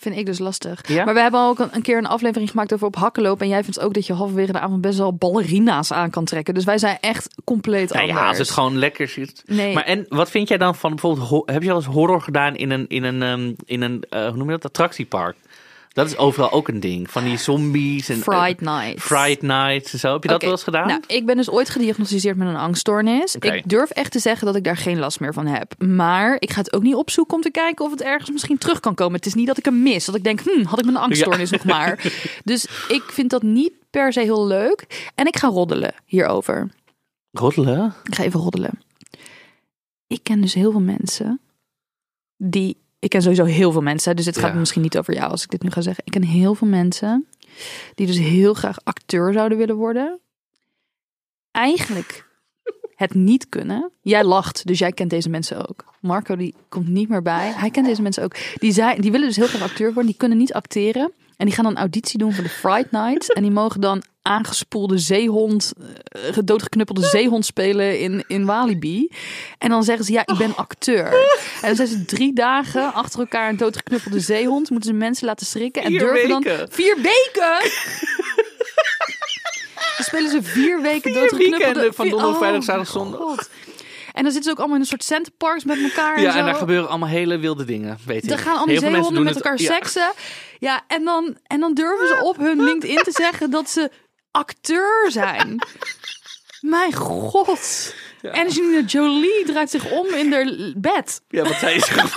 Vind 0.00 0.16
ik 0.16 0.26
dus 0.26 0.38
lastig. 0.38 0.88
Ja? 0.88 1.04
Maar 1.04 1.14
we 1.14 1.20
hebben 1.20 1.40
ook 1.40 1.58
een, 1.58 1.68
een 1.72 1.82
keer 1.82 1.98
een 1.98 2.06
aflevering 2.06 2.50
gemaakt 2.50 2.72
over 2.72 2.86
op 2.86 2.96
hakken 2.96 3.22
lopen. 3.22 3.44
En 3.44 3.48
jij 3.48 3.62
vindt 3.64 3.80
ook 3.80 3.94
dat 3.94 4.06
je 4.06 4.12
halverwege 4.12 4.52
de 4.52 4.58
avond 4.60 4.80
best 4.80 4.98
wel 4.98 5.14
ballerina's 5.14 5.92
aan 5.92 6.10
kan 6.10 6.24
trekken. 6.24 6.54
Dus 6.54 6.64
wij 6.64 6.78
zijn 6.78 6.98
echt 7.00 7.28
compleet 7.44 7.88
Nou 7.92 8.00
anders. 8.00 8.20
ja, 8.20 8.28
als 8.28 8.38
het 8.38 8.50
gewoon 8.50 8.78
lekker 8.78 9.08
zit. 9.08 9.42
Nee. 9.46 9.74
Maar 9.74 9.84
en 9.84 10.06
wat 10.08 10.30
vind 10.30 10.48
jij 10.48 10.58
dan 10.58 10.74
van 10.74 10.90
bijvoorbeeld, 10.90 11.50
heb 11.50 11.62
je 11.62 11.70
al 11.70 11.76
eens 11.76 11.86
horror 11.86 12.20
gedaan 12.20 12.56
in 12.56 12.70
een, 12.70 12.84
in 12.88 13.04
een, 13.04 13.22
ehm, 13.22 13.52
in 13.64 13.82
een 13.82 14.04
eh, 14.10 14.26
hoe 14.28 14.36
noem 14.36 14.46
je 14.46 14.52
dat, 14.52 14.64
attractiepark? 14.64 15.36
Dat 15.98 16.06
is 16.06 16.16
overal 16.16 16.52
ook 16.52 16.68
een 16.68 16.80
ding. 16.80 17.10
Van 17.10 17.24
die 17.24 17.36
zombies 17.36 18.08
en 18.08 18.16
eh, 18.16 18.22
Fright 18.22 18.60
Night. 18.60 19.00
Fright 19.00 19.42
Nights 19.42 19.92
en 19.92 19.98
zo. 19.98 20.12
Heb 20.12 20.22
je 20.22 20.28
dat 20.28 20.42
wel 20.42 20.50
eens 20.50 20.62
gedaan? 20.62 20.86
Nou, 20.86 21.00
ik 21.06 21.26
ben 21.26 21.36
dus 21.36 21.50
ooit 21.50 21.70
gediagnosticeerd 21.70 22.36
met 22.36 22.48
een 22.48 22.56
angststoornis. 22.56 23.36
Ik 23.36 23.68
durf 23.68 23.90
echt 23.90 24.12
te 24.12 24.18
zeggen 24.18 24.46
dat 24.46 24.56
ik 24.56 24.64
daar 24.64 24.76
geen 24.76 24.98
last 24.98 25.20
meer 25.20 25.32
van 25.32 25.46
heb. 25.46 25.74
Maar 25.82 26.36
ik 26.38 26.50
ga 26.50 26.60
het 26.60 26.72
ook 26.72 26.82
niet 26.82 26.94
opzoeken 26.94 27.36
om 27.36 27.42
te 27.42 27.50
kijken 27.50 27.84
of 27.84 27.90
het 27.90 28.02
ergens 28.02 28.30
misschien 28.30 28.58
terug 28.58 28.80
kan 28.80 28.94
komen. 28.94 29.14
Het 29.14 29.26
is 29.26 29.34
niet 29.34 29.46
dat 29.46 29.58
ik 29.58 29.64
hem 29.64 29.82
mis. 29.82 30.04
Dat 30.04 30.14
ik 30.14 30.24
denk, 30.24 30.40
hm, 30.40 30.64
had 30.64 30.78
ik 30.78 30.84
mijn 30.84 30.96
angststoornis 30.96 31.50
nog 31.50 31.64
maar. 31.64 32.12
Dus 32.44 32.64
ik 32.88 33.02
vind 33.06 33.30
dat 33.30 33.42
niet 33.42 33.72
per 33.90 34.12
se 34.12 34.20
heel 34.20 34.46
leuk. 34.46 35.10
En 35.14 35.26
ik 35.26 35.36
ga 35.36 35.48
roddelen 35.48 35.94
hierover. 36.04 36.68
Roddelen? 37.30 37.94
Ik 38.04 38.14
ga 38.14 38.22
even 38.22 38.40
roddelen. 38.40 38.80
Ik 40.06 40.22
ken 40.22 40.40
dus 40.40 40.54
heel 40.54 40.70
veel 40.70 40.80
mensen 40.80 41.40
die. 42.36 42.76
Ik 42.98 43.08
ken 43.10 43.22
sowieso 43.22 43.44
heel 43.44 43.72
veel 43.72 43.80
mensen, 43.80 44.16
dus 44.16 44.24
dit 44.24 44.38
gaat 44.38 44.52
Ja. 44.52 44.58
misschien 44.58 44.82
niet 44.82 44.98
over 44.98 45.14
jou 45.14 45.30
als 45.30 45.42
ik 45.42 45.50
dit 45.50 45.62
nu 45.62 45.70
ga 45.70 45.80
zeggen. 45.80 46.04
Ik 46.06 46.12
ken 46.12 46.22
heel 46.22 46.54
veel 46.54 46.68
mensen 46.68 47.26
die 47.94 48.06
dus 48.06 48.18
heel 48.18 48.54
graag 48.54 48.76
acteur 48.84 49.32
zouden 49.32 49.58
willen 49.58 49.76
worden. 49.76 50.20
Eigenlijk 51.50 52.26
het 52.94 53.14
niet 53.14 53.48
kunnen. 53.48 53.90
Jij 54.02 54.24
lacht, 54.24 54.66
dus 54.66 54.78
jij 54.78 54.92
kent 54.92 55.10
deze 55.10 55.28
mensen 55.28 55.68
ook. 55.68 55.84
Marco 56.00 56.36
die 56.36 56.54
komt 56.68 56.88
niet 56.88 57.08
meer 57.08 57.22
bij. 57.22 57.52
Hij 57.52 57.70
kent 57.70 57.86
deze 57.86 58.02
mensen 58.02 58.22
ook. 58.22 58.36
Die, 58.54 58.72
zijn, 58.72 59.00
die 59.00 59.10
willen 59.10 59.26
dus 59.26 59.36
heel 59.36 59.46
graag 59.46 59.62
acteur 59.62 59.86
worden. 59.86 60.06
Die 60.06 60.16
kunnen 60.16 60.38
niet 60.38 60.52
acteren. 60.52 61.12
En 61.38 61.46
die 61.46 61.54
gaan 61.54 61.64
dan 61.64 61.76
auditie 61.76 62.18
doen 62.18 62.34
voor 62.34 62.44
de 62.44 62.50
Fright 62.50 62.90
Night. 62.90 63.32
En 63.34 63.42
die 63.42 63.50
mogen 63.50 63.80
dan 63.80 64.02
aangespoelde 64.22 64.98
zeehond, 64.98 65.72
eh, 66.06 66.20
doodgeknuppelde 66.44 67.06
zeehond 67.06 67.44
spelen 67.46 68.00
in, 68.00 68.24
in 68.26 68.44
Walibi. 68.44 69.10
En 69.58 69.68
dan 69.70 69.82
zeggen 69.84 70.04
ze, 70.04 70.12
ja, 70.12 70.20
ik 70.26 70.36
ben 70.38 70.56
acteur. 70.56 71.06
En 71.60 71.66
dan 71.66 71.76
zijn 71.76 71.88
ze 71.88 72.04
drie 72.04 72.32
dagen 72.32 72.92
achter 72.94 73.20
elkaar 73.20 73.48
een 73.48 73.56
doodgeknuppelde 73.56 74.20
zeehond. 74.20 74.70
Moeten 74.70 74.90
ze 74.90 74.96
mensen 74.96 75.26
laten 75.26 75.46
schrikken. 75.46 75.82
En 75.82 75.88
Vier 75.90 75.98
durven 75.98 76.28
dan... 76.28 76.44
Vier 76.70 76.96
weken! 76.96 77.56
Dan 79.96 80.06
spelen 80.06 80.30
ze 80.30 80.42
vier 80.42 80.82
weken 80.82 81.12
doodgeknuppelde... 81.12 81.58
weekenden 81.64 81.94
van 81.94 82.04
vier- 82.04 82.14
donderdag, 82.14 82.34
Oh, 82.34 82.38
vrijdag, 82.38 82.64
zaterdag, 82.64 82.92
zondag. 82.92 83.48
En 84.18 84.24
dan 84.24 84.32
zitten 84.32 84.42
ze 84.42 84.50
ook 84.50 84.58
allemaal 84.58 84.76
in 84.76 84.82
een 84.82 84.88
soort 84.88 85.04
centerparks 85.04 85.64
met 85.64 85.82
elkaar. 85.82 86.16
en 86.16 86.22
Ja, 86.22 86.32
zo. 86.32 86.38
en 86.38 86.44
daar 86.44 86.54
gebeuren 86.54 86.88
allemaal 86.88 87.08
hele 87.08 87.38
wilde 87.38 87.64
dingen, 87.64 87.98
weet 88.06 88.24
ik. 88.24 88.30
Er 88.30 88.38
gaan 88.38 88.56
al 88.56 88.66
die 88.66 88.78
zeehonden 88.78 89.14
doen 89.14 89.22
met 89.24 89.34
elkaar 89.34 89.60
ja. 89.60 89.72
seksen. 89.72 90.12
Ja, 90.58 90.82
en 90.86 91.04
dan, 91.04 91.38
en 91.46 91.60
dan 91.60 91.74
durven 91.74 92.08
ze 92.08 92.20
op 92.22 92.36
hun 92.36 92.62
LinkedIn 92.64 92.96
te 93.02 93.10
zeggen 93.12 93.50
dat 93.50 93.70
ze 93.70 93.90
acteur 94.30 95.06
zijn. 95.10 95.58
Mijn 96.60 96.94
god. 96.94 97.94
En 98.22 98.32
Angelina 98.46 98.80
Jolie 98.80 99.44
draait 99.46 99.70
zich 99.70 99.90
om 99.90 100.06
in 100.06 100.32
haar 100.32 100.72
bed. 100.76 101.20
Ja, 101.28 101.42
wat 101.42 101.54
ze 101.56 101.80
gewoon? 101.80 102.10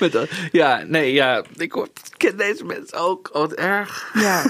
Met 0.00 0.12
dat- 0.12 0.28
ja, 0.52 0.82
nee, 0.86 1.12
ja. 1.12 1.44
Ik 1.56 1.74
ken 2.16 2.36
deze 2.36 2.64
mensen 2.64 2.98
ook. 2.98 3.28
Oh, 3.32 3.40
wat 3.40 3.52
erg. 3.52 4.10
Ja. 4.14 4.44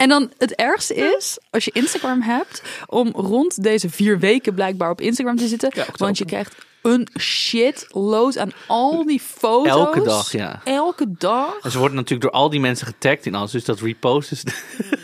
En 0.00 0.08
dan 0.08 0.32
het 0.38 0.54
ergste 0.54 0.94
is, 0.94 1.38
als 1.50 1.64
je 1.64 1.70
Instagram 1.70 2.22
hebt, 2.22 2.62
om 2.86 3.08
rond 3.08 3.62
deze 3.62 3.90
vier 3.90 4.18
weken 4.18 4.54
blijkbaar 4.54 4.90
op 4.90 5.00
Instagram 5.00 5.36
te 5.36 5.46
zitten. 5.46 5.70
Ja, 5.74 5.86
want 5.96 6.18
je 6.18 6.24
krijgt 6.24 6.54
een 6.82 7.08
shitload 7.18 8.38
aan 8.38 8.52
al 8.66 9.04
die 9.04 9.20
foto's. 9.20 9.72
Elke 9.72 10.02
dag, 10.02 10.32
ja. 10.32 10.60
Elke 10.64 11.06
dag. 11.18 11.58
En 11.62 11.70
ze 11.70 11.78
worden 11.78 11.96
natuurlijk 11.96 12.32
door 12.32 12.40
al 12.40 12.50
die 12.50 12.60
mensen 12.60 12.86
getagd 12.86 13.26
in 13.26 13.34
alles. 13.34 13.50
Dus 13.50 13.64
dat 13.64 13.80
reposten 13.80 14.36
ze. 14.36 14.44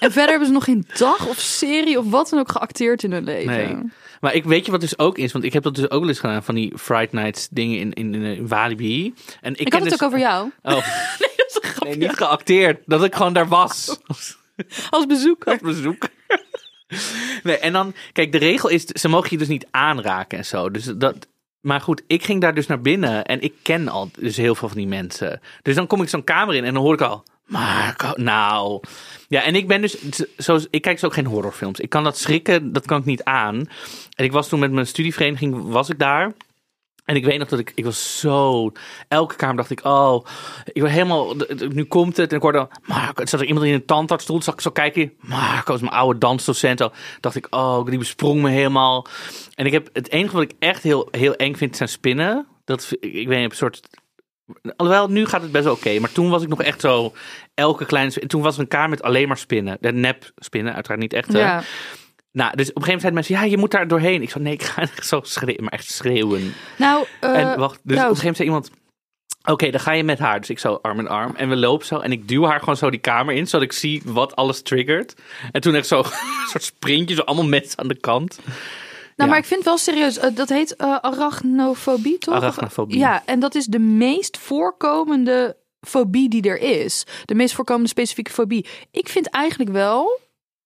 En 0.00 0.12
verder 0.12 0.30
hebben 0.30 0.46
ze 0.46 0.52
nog 0.52 0.64
geen 0.64 0.86
dag 0.98 1.28
of 1.28 1.38
serie 1.38 1.98
of 1.98 2.10
wat 2.10 2.28
dan 2.28 2.38
ook 2.38 2.50
geacteerd 2.50 3.02
in 3.02 3.12
hun 3.12 3.24
leven. 3.24 3.52
Nee. 3.52 3.92
Maar 4.20 4.34
ik 4.34 4.44
weet 4.44 4.64
je 4.64 4.70
wat 4.70 4.80
dus 4.80 4.98
ook 4.98 5.18
is, 5.18 5.32
want 5.32 5.44
ik 5.44 5.52
heb 5.52 5.62
dat 5.62 5.74
dus 5.74 5.90
ook 5.90 6.00
wel 6.00 6.08
eens 6.08 6.18
gedaan 6.18 6.42
van 6.42 6.54
die 6.54 6.72
Fright 6.78 7.12
Nights 7.12 7.48
dingen 7.50 7.78
in, 7.78 7.92
in, 7.92 8.14
in 8.14 8.48
Walibi. 8.48 9.14
En 9.40 9.52
ik, 9.52 9.60
Ik 9.60 9.72
had 9.72 9.80
het 9.80 9.90
dus- 9.90 10.00
ook 10.00 10.08
over 10.08 10.18
jou. 10.18 10.50
Oh, 10.62 10.76
is. 10.76 11.28
nee, 11.78 11.96
niet 11.96 12.16
geacteerd. 12.16 12.82
Dat 12.86 13.04
ik 13.04 13.14
gewoon 13.14 13.32
daar 13.32 13.48
was. 13.48 14.00
Als 14.90 15.06
bezoeker. 15.06 15.52
Op 15.52 15.60
bezoek. 15.60 16.08
Nee, 17.42 17.58
en 17.58 17.72
dan, 17.72 17.94
kijk, 18.12 18.32
de 18.32 18.38
regel 18.38 18.68
is, 18.68 18.84
ze 18.84 19.08
mogen 19.08 19.28
je 19.30 19.38
dus 19.38 19.48
niet 19.48 19.66
aanraken 19.70 20.38
en 20.38 20.44
zo. 20.44 20.70
Dus 20.70 20.84
dat, 20.84 21.26
maar 21.60 21.80
goed, 21.80 22.02
ik 22.06 22.24
ging 22.24 22.40
daar 22.40 22.54
dus 22.54 22.66
naar 22.66 22.80
binnen 22.80 23.24
en 23.24 23.40
ik 23.40 23.54
ken 23.62 23.88
al 23.88 24.10
dus 24.18 24.36
heel 24.36 24.54
veel 24.54 24.68
van 24.68 24.76
die 24.76 24.86
mensen. 24.86 25.40
Dus 25.62 25.74
dan 25.74 25.86
kom 25.86 26.02
ik 26.02 26.08
zo'n 26.08 26.24
kamer 26.24 26.54
in 26.54 26.64
en 26.64 26.74
dan 26.74 26.82
hoor 26.82 26.94
ik 26.94 27.00
al, 27.00 27.24
Marco, 27.50 28.12
nou. 28.14 28.80
Ja, 29.28 29.42
en 29.42 29.54
ik 29.54 29.68
ben 29.68 29.80
dus, 29.80 29.96
zoals, 30.36 30.66
ik 30.70 30.82
kijk 30.82 30.94
dus 30.94 31.04
ook 31.04 31.14
geen 31.14 31.26
horrorfilms. 31.26 31.80
Ik 31.80 31.88
kan 31.88 32.04
dat 32.04 32.18
schrikken, 32.18 32.72
dat 32.72 32.86
kan 32.86 32.98
ik 32.98 33.04
niet 33.04 33.24
aan. 33.24 33.56
En 34.14 34.24
ik 34.24 34.32
was 34.32 34.48
toen 34.48 34.60
met 34.60 34.72
mijn 34.72 34.86
studievereniging, 34.86 35.68
was 35.68 35.88
ik 35.88 35.98
daar. 35.98 36.32
En 37.10 37.16
ik 37.16 37.24
weet 37.24 37.38
nog 37.38 37.48
dat 37.48 37.58
ik, 37.58 37.72
ik 37.74 37.84
was 37.84 38.18
zo, 38.18 38.72
elke 39.08 39.36
kamer 39.36 39.56
dacht 39.56 39.70
ik, 39.70 39.84
oh, 39.84 40.24
ik 40.72 40.82
ben 40.82 40.90
helemaal, 40.90 41.34
nu 41.68 41.84
komt 41.84 42.16
het. 42.16 42.30
En 42.30 42.36
ik 42.36 42.42
hoorde, 42.42 42.68
Marco, 42.86 43.22
er 43.22 43.28
zat 43.28 43.40
er 43.40 43.46
iemand 43.46 43.66
in 43.66 43.72
een 43.72 43.84
tandartsstoel, 43.84 44.42
zag 44.42 44.54
ik 44.54 44.60
zo 44.60 44.70
kijken, 44.70 45.12
Marco 45.20 45.74
is 45.74 45.80
mijn 45.80 45.92
oude 45.92 46.18
dansdocent. 46.18 46.88
Dacht 47.20 47.36
ik, 47.36 47.46
oh, 47.50 47.86
die 47.86 47.98
besprong 47.98 48.42
me 48.42 48.50
helemaal. 48.50 49.06
En 49.54 49.66
ik 49.66 49.72
heb, 49.72 49.88
het 49.92 50.10
enige 50.10 50.34
wat 50.34 50.42
ik 50.42 50.52
echt 50.58 50.82
heel, 50.82 51.08
heel 51.10 51.34
eng 51.34 51.54
vind, 51.54 51.76
zijn 51.76 51.88
spinnen. 51.88 52.46
Dat, 52.64 52.86
v- 52.86 52.92
ik 53.00 53.28
weet 53.28 53.50
een 53.50 53.56
soort, 53.56 53.80
alhoewel, 54.76 55.08
nu 55.08 55.26
gaat 55.26 55.42
het 55.42 55.52
best 55.52 55.66
oké. 55.68 55.98
maar 55.98 56.12
toen 56.12 56.30
was 56.30 56.42
ik 56.42 56.48
nog 56.48 56.62
echt 56.62 56.80
zo, 56.80 57.12
elke 57.54 57.84
kleine, 57.84 58.10
toen 58.26 58.42
was 58.42 58.54
er 58.54 58.60
een 58.60 58.68
kamer 58.68 58.88
met 58.88 59.02
alleen 59.02 59.28
maar 59.28 59.38
spinnen. 59.38 59.76
De 59.80 59.92
nep 59.92 60.30
spinnen, 60.36 60.74
uiteraard 60.74 61.00
niet 61.00 61.12
echt. 61.12 61.32
Ja. 61.32 61.62
Nou, 62.32 62.56
dus 62.56 62.68
op 62.68 62.76
een 62.76 62.82
gegeven 62.82 62.84
moment 62.84 63.00
zeiden 63.00 63.14
mensen, 63.14 63.34
ja, 63.34 63.42
je 63.42 63.56
moet 63.56 63.70
daar 63.70 63.88
doorheen. 63.88 64.22
Ik 64.22 64.30
zei, 64.30 64.44
nee, 64.44 64.52
ik 64.52 64.62
ga 64.62 64.82
echt 64.82 65.06
zo 65.06 65.20
schreeuwen, 65.22 65.64
maar 65.64 65.72
echt 65.72 65.90
schreeuwen. 65.92 66.54
Nou, 66.78 67.06
eh, 67.20 67.36
En 67.38 67.58
wacht, 67.58 67.80
dus 67.82 67.96
nou, 67.96 68.08
op 68.10 68.14
een 68.16 68.20
gegeven 68.20 68.24
moment 68.24 68.36
zei 68.36 68.48
iemand... 68.48 68.70
Oké, 69.44 69.70
dan 69.70 69.80
ga 69.80 69.92
je 69.92 70.04
met 70.04 70.18
haar. 70.18 70.40
Dus 70.40 70.50
ik 70.50 70.58
zo 70.58 70.78
arm 70.82 70.98
in 70.98 71.08
arm. 71.08 71.36
En 71.36 71.48
we 71.48 71.56
lopen 71.56 71.86
zo. 71.86 71.98
En 71.98 72.12
ik 72.12 72.28
duw 72.28 72.44
haar 72.44 72.58
gewoon 72.58 72.76
zo 72.76 72.90
die 72.90 73.00
kamer 73.00 73.34
in. 73.34 73.46
Zodat 73.46 73.66
ik 73.66 73.72
zie 73.72 74.02
wat 74.04 74.36
alles 74.36 74.62
triggert. 74.62 75.14
En 75.52 75.60
toen 75.60 75.74
echt 75.74 75.86
zo 75.86 75.98
een 75.98 76.48
soort 76.48 76.62
sprintje. 76.62 77.14
Zo 77.14 77.22
allemaal 77.22 77.46
mensen 77.48 77.78
aan 77.78 77.88
de 77.88 78.00
kant. 78.00 78.38
Nou, 78.44 78.58
Ja. 79.16 79.26
maar 79.26 79.38
ik 79.38 79.44
vind 79.44 79.64
wel 79.64 79.78
serieus, 79.78 80.18
eh, 80.18 80.34
dat 80.34 80.48
heet 80.48 80.76
eh, 80.76 80.96
arachnofobie, 81.00 82.18
toch? 82.18 82.34
Arachnofobie. 82.34 82.98
Ja, 82.98 83.22
en 83.26 83.40
dat 83.40 83.54
is 83.54 83.66
de 83.66 83.78
meest 83.78 84.38
voorkomende 84.38 85.56
fobie 85.80 86.28
die 86.28 86.42
er 86.42 86.58
is. 86.58 87.04
De 87.24 87.34
meest 87.34 87.54
voorkomende 87.54 87.88
specifieke 87.88 88.30
fobie. 88.30 88.66
Ik 88.90 89.08
vind 89.08 89.26
eigenlijk 89.28 89.70
wel 89.70 90.18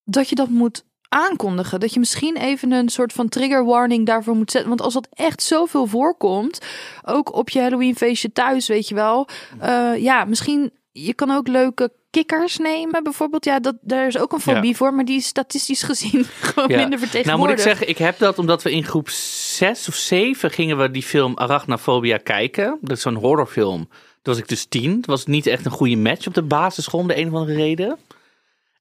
dat 0.04 0.28
je 0.28 0.34
dat 0.34 0.48
moet 0.48 0.84
aankondigen. 1.14 1.80
Dat 1.80 1.92
je 1.94 1.98
misschien 1.98 2.36
even 2.36 2.72
een 2.72 2.88
soort 2.88 3.12
van 3.12 3.28
trigger 3.28 3.64
warning 3.64 4.06
daarvoor 4.06 4.34
moet 4.36 4.50
zetten. 4.50 4.68
Want 4.70 4.82
als 4.82 4.94
dat 4.94 5.08
echt 5.12 5.42
zoveel 5.42 5.86
voorkomt, 5.86 6.58
ook 7.04 7.34
op 7.34 7.50
je 7.50 7.60
Halloween 7.60 7.96
feestje 7.96 8.32
thuis, 8.32 8.66
weet 8.68 8.88
je 8.88 8.94
wel. 8.94 9.28
eh, 9.60 9.92
ja, 9.96 10.24
misschien, 10.24 10.70
je 10.92 11.14
kan 11.14 11.30
ook 11.30 11.48
leuke 11.48 11.92
kikkers 12.10 12.58
nemen 12.58 13.02
bijvoorbeeld. 13.02 13.44
Ja, 13.44 13.60
dat, 13.60 13.74
daar 13.80 14.06
is 14.06 14.18
ook 14.18 14.32
een 14.32 14.40
fobie 14.40 14.76
voor, 14.76 14.94
maar 14.94 15.04
die 15.04 15.16
is 15.16 15.26
statistisch 15.26 15.82
gezien 15.90 16.24
gewoon 16.24 16.68
Ja. 16.68 16.76
minder 16.76 16.98
vertegenwoordigd. 16.98 17.26
Nou 17.26 17.38
moet 17.38 17.50
ik 17.50 17.58
zeggen, 17.58 17.88
ik 17.88 17.98
heb 17.98 18.18
dat 18.18 18.38
omdat 18.38 18.62
we 18.62 18.70
in 18.72 18.84
groep 18.84 19.08
6 19.08 19.88
of 19.88 19.94
7 19.94 20.50
gingen 20.50 20.78
we 20.78 20.90
die 20.90 21.02
film 21.02 21.36
Arachnophobia 21.36 22.16
kijken. 22.16 22.78
Dat 22.80 22.96
is 22.96 23.02
zo'n 23.02 23.14
horrorfilm. 23.14 23.88
Toen 24.22 24.34
was 24.34 24.38
ik 24.42 24.48
dus 24.48 24.64
tien. 24.64 24.96
Het 24.96 25.06
was 25.06 25.26
niet 25.26 25.46
echt 25.46 25.64
een 25.64 25.70
goede 25.70 25.96
match 25.96 26.26
op 26.26 26.34
de 26.34 26.42
basisschool 26.42 27.00
om 27.00 27.08
de 27.08 27.18
een 27.18 27.26
of 27.26 27.32
andere 27.34 27.54
reden. 27.58 27.96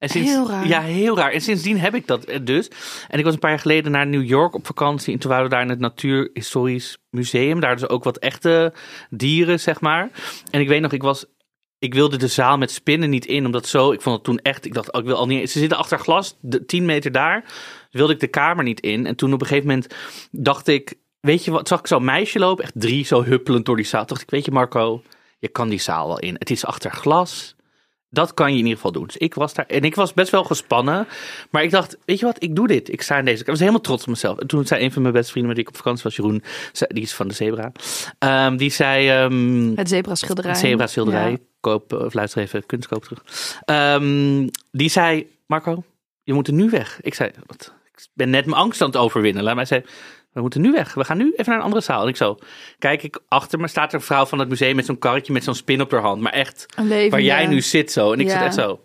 En 0.03 0.09
sinds, 0.09 0.29
Heel 0.29 0.47
raar. 0.47 0.67
Ja, 0.67 0.81
heel 0.81 1.17
raar. 1.17 1.31
En 1.31 1.41
sindsdien 1.41 1.79
heb 1.79 1.95
ik 1.95 2.07
dat 2.07 2.27
dus. 2.41 2.67
En 3.07 3.19
ik 3.19 3.25
was 3.25 3.33
een 3.33 3.39
paar 3.39 3.49
jaar 3.49 3.59
geleden 3.59 3.91
naar 3.91 4.07
New 4.07 4.25
York 4.25 4.53
op 4.53 4.65
vakantie. 4.65 5.13
En 5.13 5.19
toen 5.19 5.29
waren 5.29 5.45
we 5.45 5.51
daar 5.51 5.61
in 5.61 5.69
het 5.69 5.79
Natuurhistorisch 5.79 6.97
Museum. 7.09 7.59
Daar 7.59 7.75
dus 7.75 7.89
ook 7.89 8.03
wat 8.03 8.17
echte 8.17 8.73
dieren, 9.09 9.59
zeg 9.59 9.81
maar. 9.81 10.09
En 10.51 10.61
ik 10.61 10.67
weet 10.67 10.81
nog, 10.81 10.91
ik 10.91 11.01
was... 11.01 11.25
Ik 11.79 11.93
wilde 11.93 12.17
de 12.17 12.27
zaal 12.27 12.57
met 12.57 12.71
spinnen 12.71 13.09
niet 13.09 13.25
in, 13.25 13.45
omdat 13.45 13.67
zo... 13.67 13.91
Ik 13.91 14.01
vond 14.01 14.15
het 14.15 14.23
toen 14.23 14.37
echt... 14.37 14.65
Ik 14.65 14.73
dacht, 14.73 14.91
oh, 14.91 15.01
ik 15.01 15.07
wil 15.07 15.15
al 15.15 15.27
niet... 15.27 15.51
Ze 15.51 15.59
zitten 15.59 15.77
achter 15.77 15.99
glas, 15.99 16.37
de, 16.41 16.65
10 16.65 16.85
meter 16.85 17.11
daar. 17.11 17.45
Wilde 17.91 18.13
ik 18.13 18.19
de 18.19 18.27
kamer 18.27 18.63
niet 18.63 18.79
in. 18.79 19.05
En 19.05 19.15
toen 19.15 19.33
op 19.33 19.41
een 19.41 19.47
gegeven 19.47 19.69
moment 19.69 19.95
dacht 20.31 20.67
ik... 20.67 20.93
Weet 21.19 21.45
je 21.45 21.51
wat, 21.51 21.67
zag 21.67 21.79
ik 21.79 21.87
zo'n 21.87 22.05
meisje 22.05 22.39
lopen, 22.39 22.63
echt 22.63 22.73
drie, 22.75 23.05
zo 23.05 23.23
huppelend 23.23 23.65
door 23.65 23.75
die 23.75 23.85
zaal. 23.85 24.05
Dacht 24.05 24.21
ik, 24.21 24.29
weet 24.29 24.45
je 24.45 24.51
Marco, 24.51 25.01
je 25.39 25.47
kan 25.47 25.69
die 25.69 25.79
zaal 25.79 26.07
wel 26.07 26.19
in. 26.19 26.35
Het 26.39 26.49
is 26.49 26.65
achter 26.65 26.91
glas. 26.91 27.55
Dat 28.13 28.33
kan 28.33 28.51
je 28.51 28.57
in 28.57 28.63
ieder 28.63 28.75
geval 28.75 28.91
doen. 28.91 29.05
Dus 29.05 29.17
ik 29.17 29.33
was 29.33 29.53
daar 29.53 29.65
en 29.65 29.81
ik 29.83 29.95
was 29.95 30.13
best 30.13 30.31
wel 30.31 30.43
gespannen. 30.43 31.07
Maar 31.49 31.63
ik 31.63 31.71
dacht, 31.71 31.97
weet 32.05 32.19
je 32.19 32.25
wat, 32.25 32.43
ik 32.43 32.55
doe 32.55 32.67
dit. 32.67 32.91
Ik 32.91 33.01
sta 33.01 33.17
in 33.17 33.25
deze. 33.25 33.41
Ik 33.41 33.45
was 33.47 33.59
helemaal 33.59 33.81
trots 33.81 34.03
op 34.03 34.09
mezelf. 34.09 34.37
En 34.39 34.47
toen 34.47 34.65
zei 34.65 34.83
een 34.83 34.91
van 34.91 35.01
mijn 35.01 35.13
beste 35.13 35.31
vrienden 35.31 35.55
met 35.55 35.57
wie 35.59 35.67
ik 35.69 35.73
op 35.73 35.83
vakantie 35.83 36.03
was, 36.03 36.15
Jeroen, 36.15 36.43
die 36.87 37.03
is 37.03 37.13
van 37.13 37.27
de 37.27 37.33
Zebra. 37.33 37.71
Ehm, 38.19 38.57
die 38.57 38.69
zei, 38.71 39.09
ehm, 39.09 39.75
Het 39.75 39.89
zebra 39.89 40.15
schilderij. 40.15 40.51
een 40.51 40.57
Zebra 40.57 40.87
schilderij. 40.87 41.31
Ja. 41.31 41.37
Koop, 41.59 41.93
of 41.93 42.13
luister 42.13 42.41
even, 42.41 42.65
kunstkoop 42.65 43.03
terug. 43.03 43.23
Ehm, 43.65 44.47
die 44.71 44.89
zei, 44.89 45.27
Marco, 45.45 45.83
je 46.23 46.33
moet 46.33 46.47
er 46.47 46.53
nu 46.53 46.69
weg. 46.69 46.99
Ik 47.01 47.13
zei, 47.13 47.31
wat? 47.45 47.73
ik 47.93 48.07
ben 48.13 48.29
net 48.29 48.45
mijn 48.45 48.57
angst 48.57 48.81
aan 48.81 48.87
het 48.87 48.97
overwinnen. 48.97 49.43
Laat 49.43 49.55
mij 49.55 49.65
zei, 49.65 49.83
we 50.33 50.41
moeten 50.41 50.61
nu 50.61 50.71
weg. 50.71 50.93
We 50.93 51.03
gaan 51.03 51.17
nu 51.17 51.31
even 51.31 51.45
naar 51.45 51.57
een 51.57 51.63
andere 51.65 51.81
zaal. 51.83 52.01
En 52.01 52.07
ik 52.07 52.15
zo, 52.15 52.37
kijk 52.79 53.03
ik, 53.03 53.19
achter 53.27 53.59
me 53.59 53.67
staat 53.67 53.89
er 53.93 53.99
een 53.99 54.05
vrouw 54.05 54.25
van 54.25 54.39
het 54.39 54.49
museum 54.49 54.75
met 54.75 54.85
zo'n 54.85 54.97
karretje 54.99 55.33
met 55.33 55.43
zo'n 55.43 55.55
spin 55.55 55.81
op 55.81 55.91
haar 55.91 56.01
hand. 56.01 56.21
Maar 56.21 56.31
echt, 56.33 56.65
leven, 56.81 57.11
waar 57.11 57.21
jij 57.21 57.41
ja. 57.43 57.49
nu 57.49 57.61
zit 57.61 57.91
zo. 57.91 58.11
En 58.13 58.19
ik 58.19 58.29
zat 58.29 58.39
Ja. 58.39 58.45
echt 58.45 58.53
zo, 58.53 58.81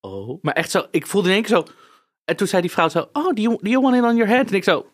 oh. 0.00 0.42
Maar 0.42 0.54
echt 0.54 0.70
zo, 0.70 0.86
ik 0.90 1.06
voelde 1.06 1.28
in 1.28 1.34
één 1.34 1.42
keer 1.42 1.56
zo. 1.56 1.64
En 2.24 2.36
toen 2.36 2.46
zei 2.46 2.62
die 2.62 2.70
vrouw 2.70 2.88
zo, 2.88 3.08
oh, 3.12 3.24
do 3.34 3.42
you, 3.42 3.58
do 3.60 3.70
you 3.70 3.82
want 3.82 3.96
it 3.96 4.02
on 4.02 4.16
your 4.16 4.32
head? 4.32 4.48
En 4.48 4.54
ik 4.54 4.64
zo, 4.64 4.90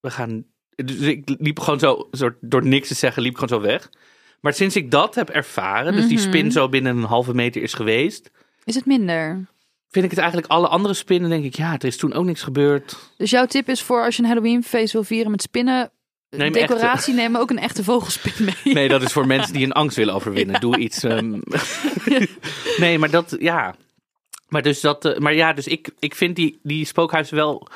we 0.00 0.10
gaan... 0.10 0.44
Dus 0.76 1.00
ik 1.00 1.34
liep 1.38 1.60
gewoon 1.60 1.78
zo, 1.78 2.08
soort, 2.10 2.36
door 2.40 2.66
niks 2.66 2.88
te 2.88 2.94
zeggen, 2.94 3.22
liep 3.22 3.34
gewoon 3.34 3.48
zo 3.48 3.60
weg. 3.60 3.90
Maar 4.40 4.52
sinds 4.52 4.76
ik 4.76 4.90
dat 4.90 5.14
heb 5.14 5.28
ervaren, 5.30 5.92
dus 5.92 6.08
die 6.08 6.18
Mhm. 6.18 6.26
spin 6.26 6.52
zo 6.52 6.68
binnen 6.68 6.96
een 6.96 7.02
halve 7.04 7.34
meter 7.34 7.62
is 7.62 7.74
geweest, 7.74 8.30
Is 8.64 8.74
het 8.74 8.86
minder? 8.86 9.46
Vind 9.94 10.04
ik 10.04 10.10
het 10.10 10.20
eigenlijk 10.20 10.52
alle 10.52 10.68
andere 10.68 10.94
spinnen, 10.94 11.30
denk 11.30 11.44
ik, 11.44 11.56
ja, 11.56 11.72
er 11.72 11.84
is 11.84 11.96
toen 11.96 12.12
ook 12.12 12.24
niks 12.24 12.42
gebeurd. 12.42 12.96
Dus 13.16 13.30
jouw 13.30 13.46
tip 13.46 13.68
is 13.68 13.82
voor 13.82 14.04
als 14.04 14.16
je 14.16 14.22
een 14.22 14.28
Halloween 14.28 14.62
feest 14.62 14.92
wil 14.92 15.04
vieren 15.04 15.30
met 15.30 15.42
spinnen, 15.42 15.90
Neem 16.36 16.52
decoratie, 16.52 17.14
neem 17.14 17.36
ook 17.36 17.50
een 17.50 17.58
echte 17.58 17.84
vogelspin 17.84 18.44
mee. 18.44 18.74
Nee, 18.74 18.88
dat 18.88 19.02
is 19.02 19.12
voor 19.12 19.26
mensen 19.26 19.52
die 19.52 19.64
een 19.64 19.72
angst 19.72 19.96
willen 19.96 20.14
overwinnen. 20.14 20.60
Doe 20.60 20.78
iets. 20.78 21.02
ehm. 21.02 21.40
nee, 22.84 22.98
maar 22.98 23.10
dat, 23.10 23.36
ja. 23.38 23.74
Maar 24.48 24.62
dus 24.62 24.80
dat, 24.80 25.04
eh, 25.04 25.18
maar 25.18 25.34
ja, 25.34 25.52
dus 25.52 25.66
ik, 25.66 25.90
ik 25.98 26.14
vind 26.14 26.36
die, 26.36 26.58
die 26.62 26.84
spookhuizen 26.84 27.36
wel 27.36 27.68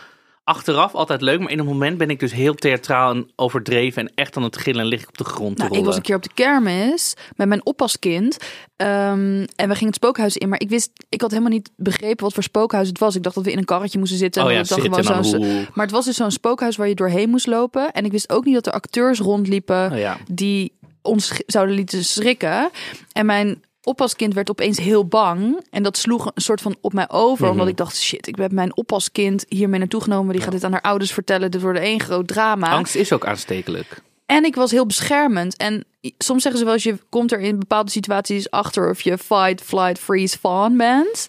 achteraf 0.49 0.95
altijd 0.95 1.21
leuk. 1.21 1.41
Maar 1.41 1.51
in 1.51 1.59
een 1.59 1.65
moment 1.67 1.99
ben 1.99 2.11
ik 2.11 2.21
dus 2.21 2.33
heel 2.33 2.55
theatraal 2.55 3.11
en 3.15 3.31
overdreven 3.37 4.03
en 4.07 4.13
echt 4.15 4.37
aan 4.37 4.43
het 4.43 4.57
gillen 4.57 4.81
en 4.81 4.87
lig 4.87 5.03
ik 5.03 5.09
op 5.09 5.19
de 5.19 5.25
grond 5.25 5.57
te 5.57 5.63
Nou, 5.63 5.65
ik 5.67 5.71
rollen. 5.71 5.85
was 5.85 5.97
een 5.97 6.03
keer 6.03 6.17
op 6.17 6.23
de 6.23 6.31
kermis 6.35 7.15
met 7.37 7.49
mijn 7.49 7.67
oppaskind. 7.67 8.37
Ehm, 8.77 9.47
en 9.57 9.69
we 9.69 9.75
gingen 9.75 9.87
het 9.87 9.95
spookhuis 9.95 10.37
in. 10.37 10.49
Maar 10.49 10.61
ik 10.61 10.69
wist, 10.69 10.91
ik 11.09 11.21
had 11.21 11.31
helemaal 11.31 11.53
niet 11.53 11.71
begrepen 11.77 12.25
wat 12.25 12.33
voor 12.35 12.43
spookhuis 12.43 12.89
het 12.89 12.99
was. 12.99 13.15
Ik 13.17 13.23
dacht 13.23 13.35
dat 13.35 13.45
we 13.45 13.53
in 13.53 13.59
een 13.59 13.65
karretje 13.65 13.99
moesten 13.99 14.19
zitten. 14.19 14.43
Oh 14.43 14.49
en 14.49 14.55
ja, 14.55 14.61
dat 14.63 14.69
het 14.71 14.81
zitten 14.83 15.05
gewoon 15.05 15.45
hoe- 15.45 15.67
Maar 15.75 15.85
het 15.85 15.95
was 15.95 16.05
dus 16.05 16.17
zo'n 16.17 16.31
spookhuis 16.31 16.77
waar 16.77 16.89
je 16.89 16.95
doorheen 16.95 17.31
moest 17.31 17.47
lopen. 17.47 17.93
En 17.93 18.05
ik 18.05 18.13
wist 18.13 18.31
ook 18.31 18.45
niet 18.45 18.55
dat 18.55 18.67
er 18.67 18.73
acteurs 18.73 19.19
rondliepen 19.19 19.93
Oh 19.93 19.99
ja. 19.99 20.17
die 20.31 20.73
ons 21.03 21.33
zouden 21.47 21.75
lieten 21.75 22.05
schrikken. 22.05 22.71
En 23.13 23.27
mijn 23.27 23.63
oppaskind 23.83 24.35
werd 24.35 24.51
opeens 24.51 24.79
heel 24.79 25.07
bang. 25.07 25.67
En 25.71 25.83
dat 25.83 25.97
sloeg 25.97 26.31
een 26.35 26.43
soort 26.43 26.61
van 26.61 26.77
op 26.81 26.93
mij 26.93 27.09
over. 27.09 27.43
Mhm. 27.43 27.53
Omdat 27.53 27.69
ik 27.69 27.77
dacht, 27.77 27.97
shit, 27.97 28.27
ik 28.27 28.37
heb 28.37 28.53
mijn 28.53 28.77
oppaskind 28.77 29.45
hiermee 29.49 29.79
naartoe 29.79 30.03
genomen. 30.03 30.33
Die 30.33 30.43
gaat 30.43 30.53
dit 30.53 30.65
aan 30.65 30.73
haar 30.73 30.81
ouders 30.81 31.13
vertellen. 31.13 31.51
Dit 31.51 31.61
wordt 31.61 31.79
één 31.79 32.01
groot 32.01 32.29
drama. 32.29 32.69
Angst 32.69 32.95
is 32.95 33.13
ook 33.13 33.27
aanstekelijk. 33.27 34.03
En 34.27 34.45
ik 34.45 34.55
was 34.55 34.71
heel 34.71 34.87
beschermend. 34.87 35.57
En 35.57 35.85
soms 36.19 36.43
zeggen 36.43 36.61
ze 36.61 36.67
wel 36.67 36.75
eens, 36.75 36.83
je 36.83 36.99
komt 37.09 37.33
er 37.33 37.41
in 37.41 37.59
bepaalde 37.59 37.91
situaties 37.91 38.51
achter 38.51 38.91
of 38.91 39.01
je 39.01 39.19
fight, 39.19 39.63
flight, 39.63 39.99
freeze, 39.99 40.39
fawn 40.39 40.77
bent. 40.77 41.29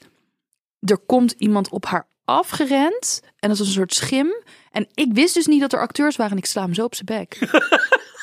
Er 0.80 0.98
komt 0.98 1.32
iemand 1.38 1.70
op 1.70 1.86
haar 1.86 2.08
afgerend. 2.26 3.22
En 3.40 3.50
dat 3.50 3.58
was 3.58 3.68
een 3.68 3.74
soort 3.74 3.94
schim. 3.94 4.44
En 4.72 4.88
ik 4.94 5.14
wist 5.14 5.34
dus 5.34 5.48
niet 5.48 5.62
dat 5.62 5.74
er 5.74 5.80
acteurs 5.80 6.16
waren. 6.16 6.32
En 6.32 6.38
ik 6.38 6.46
sla 6.46 6.62
hem 6.62 6.74
zo 6.74 6.84
op 6.84 6.96
zijn 6.96 7.06
bek. 7.06 7.38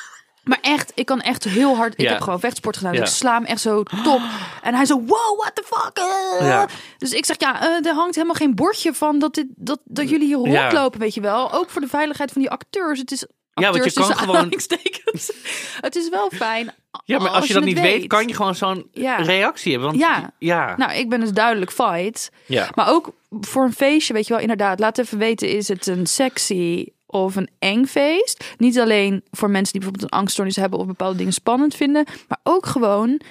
maar 0.47 0.57
echt, 0.61 0.91
ik 0.95 1.05
kan 1.05 1.21
echt 1.21 1.43
heel 1.43 1.75
hard... 1.75 1.93
Ik 1.93 1.99
Ja. 2.01 2.11
heb 2.11 2.21
gewoon 2.21 2.39
vechtsport 2.39 2.77
gedaan. 2.77 2.93
Ja. 2.93 2.99
Dus 2.99 3.09
ik 3.09 3.15
sla 3.15 3.33
hem 3.33 3.45
echt 3.45 3.61
zo 3.61 3.83
top. 3.83 4.21
En 4.61 4.73
hij 4.75 4.85
zo, 4.85 4.95
wow, 5.05 5.37
what 5.39 5.51
the 5.55 5.63
fuck? 5.65 5.97
eh. 5.97 6.47
Ja. 6.47 6.67
Dus 6.97 7.11
ik 7.11 7.25
zeg, 7.25 7.35
ja, 7.39 7.61
eh, 7.61 7.85
er 7.85 7.93
hangt 7.93 8.15
helemaal 8.15 8.35
geen 8.35 8.55
bordje 8.55 8.93
van 8.93 9.19
dat, 9.19 9.33
dit, 9.33 9.45
dat, 9.55 9.79
dat 9.83 10.09
jullie 10.09 10.25
hier 10.27 10.35
rondlopen, 10.37 10.99
weet 10.99 11.13
je 11.13 11.21
wel. 11.21 11.53
Ook 11.53 11.69
voor 11.69 11.81
de 11.81 11.87
veiligheid 11.87 12.31
van 12.31 12.41
die 12.41 12.49
acteurs. 12.51 12.99
Het 12.99 13.11
is 13.11 13.25
Ja, 13.53 13.71
want 13.71 13.75
je 13.75 13.81
acteurs 13.83 14.07
kan 14.07 14.17
gewoon-. 14.17 14.53
Het 15.81 15.95
is 15.95 16.09
wel 16.09 16.29
fijn. 16.33 16.73
Ja, 17.05 17.19
maar 17.19 17.29
als, 17.29 17.47
je 17.47 17.53
dat 17.53 17.63
niet 17.63 17.79
weet, 17.79 18.07
kan 18.07 18.27
je 18.27 18.33
gewoon 18.35 18.55
zo'n 18.55 18.89
reactie 19.17 19.71
hebben. 19.71 19.89
Want, 19.89 20.01
Ja. 20.01 20.31
ja. 20.39 20.77
Nou, 20.77 20.91
ik 20.93 21.09
ben 21.09 21.19
dus 21.19 21.31
duidelijk 21.31 21.71
fight. 21.71 22.29
ja. 22.45 22.69
Maar 22.75 22.89
ook 22.89 23.11
voor 23.41 23.63
een 23.63 23.73
feestje, 23.73 24.13
weet 24.13 24.27
je 24.27 24.33
wel, 24.33 24.41
inderdaad. 24.41 24.79
Laat 24.79 24.97
even 24.97 25.17
weten, 25.17 25.49
is 25.49 25.67
het 25.67 25.87
een 25.87 26.05
sexy 26.07 26.85
of 27.07 27.35
een 27.35 27.49
eng 27.59 27.85
feest? 27.85 28.53
Niet 28.57 28.79
alleen 28.79 29.23
voor 29.31 29.49
mensen 29.49 29.71
die 29.71 29.81
bijvoorbeeld 29.81 30.11
een 30.11 30.19
angststoornis 30.19 30.55
hebben 30.55 30.79
of 30.79 30.85
bepaalde 30.85 31.17
dingen 31.17 31.33
spannend 31.33 31.75
vinden. 31.75 32.05
Maar 32.27 32.39
ook 32.43 32.65
gewoon 32.65 33.21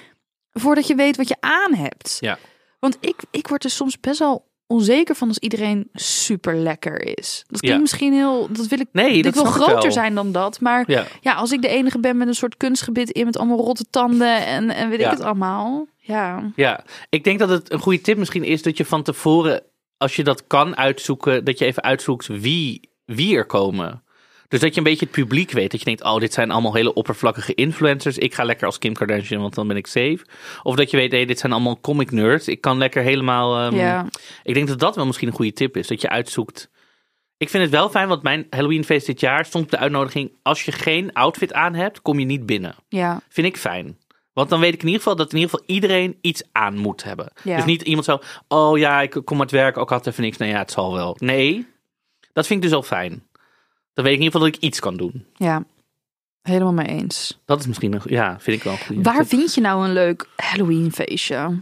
voordat 0.51 0.87
je 0.87 0.95
weet 0.95 1.17
wat 1.17 1.27
je 1.27 1.35
aan 1.39 1.73
hebt. 1.73 2.17
Ja. 2.19 2.37
Want 2.79 2.97
ik, 2.99 3.15
ik 3.31 3.47
word 3.47 3.63
er 3.63 3.69
soms 3.69 3.99
best 3.99 4.19
wel 4.19 4.45
onzeker 4.67 5.15
van 5.15 5.27
als 5.27 5.37
iedereen 5.37 5.89
super 5.93 6.55
lekker 6.55 7.17
is. 7.17 7.43
Dat 7.47 7.59
klinkt 7.59 7.75
Ja. 7.77 7.81
misschien 7.81 8.13
heel, 8.13 8.47
dat 8.51 8.67
wil 8.67 8.79
ik, 8.79 8.87
Nee, 8.91 9.21
dat 9.21 9.33
wil 9.33 9.43
groter 9.45 9.81
wel. 9.81 9.91
zijn 9.91 10.15
dan 10.15 10.31
dat. 10.31 10.59
Maar 10.59 10.83
Ja. 10.91 11.05
ja, 11.21 11.33
als 11.33 11.51
ik 11.51 11.61
de 11.61 11.67
enige 11.67 11.99
ben 11.99 12.17
met 12.17 12.27
een 12.27 12.33
soort 12.35 12.57
kunstgebit 12.57 13.09
in 13.09 13.25
met 13.25 13.37
allemaal 13.37 13.57
rotte 13.57 13.85
tanden 13.89 14.45
en, 14.45 14.69
en 14.69 14.89
weet 14.89 14.99
Ja. 14.99 15.05
ik 15.11 15.17
het 15.17 15.25
allemaal. 15.25 15.87
Ja. 15.97 16.51
Ja, 16.55 16.83
ik 17.09 17.23
denk 17.23 17.39
dat 17.39 17.49
het 17.49 17.71
een 17.71 17.79
goede 17.79 18.01
tip 18.01 18.17
misschien 18.17 18.43
is 18.43 18.61
dat 18.61 18.77
je 18.77 18.85
van 18.85 19.03
tevoren, 19.03 19.63
als 19.97 20.15
je 20.15 20.23
dat 20.23 20.47
kan 20.47 20.77
uitzoeken, 20.77 21.45
dat 21.45 21.59
je 21.59 21.65
even 21.65 21.83
uitzoekt 21.83 22.27
wie, 22.27 22.89
wie 23.07 23.35
er 23.37 23.45
komen. 23.45 24.01
Dus 24.47 24.59
dat 24.59 24.71
je 24.73 24.77
een 24.77 24.83
beetje 24.83 25.05
het 25.05 25.13
publiek 25.15 25.51
weet. 25.51 25.71
Dat 25.71 25.79
je 25.79 25.85
denkt, 25.85 26.03
oh, 26.03 26.17
dit 26.19 26.33
zijn 26.33 26.51
allemaal 26.51 26.73
hele 26.73 26.93
oppervlakkige 26.93 27.53
influencers. 27.53 28.17
Ik 28.17 28.33
ga 28.33 28.43
lekker 28.43 28.65
als 28.65 28.77
Kim 28.77 28.93
Kardashian, 28.93 29.41
want 29.41 29.55
dan 29.55 29.67
ben 29.67 29.77
ik 29.77 29.87
safe. 29.87 30.19
Of 30.63 30.75
dat 30.75 30.91
je 30.91 30.97
weet, 30.97 31.11
hey, 31.11 31.25
dit 31.25 31.39
zijn 31.39 31.51
allemaal 31.51 31.79
comic 31.81 32.11
nerds. 32.11 32.47
Ik 32.47 32.61
kan 32.61 32.77
lekker 32.77 33.01
helemaal... 33.03 33.57
ehm, 33.57 33.75
Ja. 33.75 34.07
Ik 34.43 34.53
denk 34.53 34.67
dat 34.67 34.79
dat 34.79 34.95
wel 34.95 35.05
misschien 35.05 35.27
een 35.27 35.33
goede 35.33 35.53
tip 35.53 35.77
is. 35.77 35.87
Dat 35.87 36.01
je 36.01 36.09
uitzoekt. 36.09 36.69
Ik 37.37 37.49
vind 37.49 37.63
het 37.63 37.71
wel 37.71 37.89
fijn, 37.89 38.07
want 38.07 38.23
mijn 38.23 38.47
Halloweenfeest 38.49 39.05
dit 39.05 39.19
jaar 39.19 39.45
stond 39.45 39.63
op 39.63 39.71
de 39.71 39.77
uitnodiging. 39.77 40.31
Als 40.41 40.63
je 40.63 40.71
geen 40.71 41.13
outfit 41.13 41.53
aan 41.53 41.73
hebt, 41.73 42.01
kom 42.01 42.19
je 42.19 42.25
niet 42.25 42.45
binnen. 42.45 42.75
Ja. 42.89 43.21
Vind 43.29 43.47
ik 43.47 43.57
fijn. 43.57 43.97
Want 44.33 44.49
dan 44.49 44.59
weet 44.59 44.73
ik 44.73 44.79
in 44.79 44.85
ieder 44.85 45.01
geval 45.01 45.15
dat 45.15 45.33
in 45.33 45.39
ieder 45.39 45.49
geval 45.51 45.65
iedereen 45.75 46.17
iets 46.21 46.43
aan 46.51 46.77
moet 46.77 47.03
hebben. 47.03 47.31
Ja. 47.43 47.55
Dus 47.55 47.65
niet 47.65 47.81
iemand 47.81 48.05
zo, 48.05 48.19
oh 48.47 48.77
ja, 48.77 49.01
ik 49.01 49.21
kom 49.23 49.39
uit 49.39 49.51
werk, 49.51 49.77
ook 49.77 49.89
had 49.89 50.07
even 50.07 50.23
niks. 50.23 50.37
Nou 50.37 50.51
ja, 50.51 50.57
het 50.57 50.71
zal 50.71 50.93
wel. 50.93 51.15
Nee, 51.19 51.65
dat 52.37 52.47
vind 52.47 52.63
ik 52.63 52.69
dus 52.69 52.77
al 52.77 52.83
fijn. 52.83 53.27
Dan 53.93 54.03
weet 54.03 54.13
ik 54.13 54.19
in 54.19 54.23
ieder 54.23 54.31
geval 54.31 54.41
dat 54.41 54.55
ik 54.55 54.61
iets 54.61 54.79
kan 54.79 54.97
doen. 54.97 55.25
Ja, 55.35 55.63
helemaal 56.41 56.73
mee 56.73 56.85
eens. 56.87 57.39
Dat 57.45 57.59
is 57.59 57.67
misschien 57.67 57.93
een, 57.93 58.01
ja, 58.05 58.39
vind 58.39 58.57
ik 58.57 58.63
wel 58.63 58.73
een 58.73 58.79
goede 58.79 59.01
Waar 59.01 59.25
vind 59.25 59.53
je 59.53 59.61
nou 59.61 59.85
een 59.85 59.93
leuk 59.93 60.27
Halloween 60.35 60.91
feestje? 60.91 61.61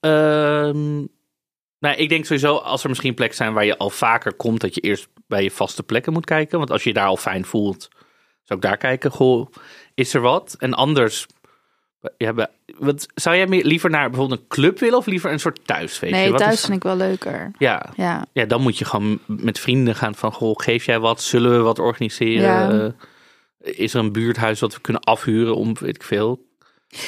Ehm, 0.00 0.96
nou, 1.78 1.96
ik 1.96 2.08
denk 2.08 2.24
sowieso 2.24 2.56
als 2.56 2.82
er 2.82 2.88
misschien 2.88 3.14
plekken 3.14 3.36
zijn 3.36 3.52
waar 3.52 3.64
je 3.64 3.78
al 3.78 3.90
vaker 3.90 4.32
komt, 4.34 4.60
dat 4.60 4.74
je 4.74 4.80
eerst 4.80 5.08
bij 5.26 5.42
je 5.42 5.50
vaste 5.50 5.82
plekken 5.82 6.12
moet 6.12 6.24
kijken. 6.24 6.58
Want 6.58 6.70
als 6.70 6.82
je 6.82 6.88
je 6.88 6.94
daar 6.94 7.06
al 7.06 7.16
fijn 7.16 7.44
voelt, 7.44 7.88
zou 8.42 8.60
ik 8.60 8.66
daar 8.66 8.76
kijken. 8.76 9.10
Goh, 9.10 9.52
is 9.94 10.14
er 10.14 10.20
wat? 10.20 10.56
En 10.58 10.74
anders, 10.74 11.26
ja, 12.16 12.48
wat, 12.78 13.06
zou 13.14 13.36
jij 13.36 13.46
meer, 13.46 13.64
liever 13.64 13.90
naar 13.90 14.08
bijvoorbeeld 14.10 14.40
een 14.40 14.46
club 14.48 14.78
willen 14.78 14.98
of 14.98 15.06
liever 15.06 15.32
een 15.32 15.40
soort 15.40 15.60
thuisfeestje? 15.66 16.16
Nee, 16.16 16.30
Wat 16.30 16.40
thuis 16.40 16.54
is- 16.54 16.60
vind 16.60 16.76
ik 16.76 16.82
wel 16.82 16.96
leuker. 16.96 17.50
Ja, 17.58 17.92
Ja, 17.96 18.26
ja, 18.32 18.44
dan 18.44 18.60
moet 18.62 18.78
je 18.78 18.84
gewoon 18.84 19.18
met 19.26 19.58
vrienden 19.58 19.94
gaan 19.94 20.14
van, 20.14 20.32
goh, 20.32 20.54
geef 20.56 20.84
jij 20.84 20.98
wat? 20.98 21.22
Zullen 21.22 21.50
we 21.50 21.58
wat 21.58 21.78
organiseren? 21.78 22.42
Ja. 22.42 22.70
Eh, 22.70 23.78
is 23.78 23.94
er 23.94 24.00
een 24.00 24.12
buurthuis 24.12 24.58
dat 24.58 24.74
we 24.74 24.80
kunnen 24.80 25.02
afhuren 25.02 25.56
om, 25.56 25.74
weet 25.80 25.94
ik 25.94 26.02
veel? 26.02 26.48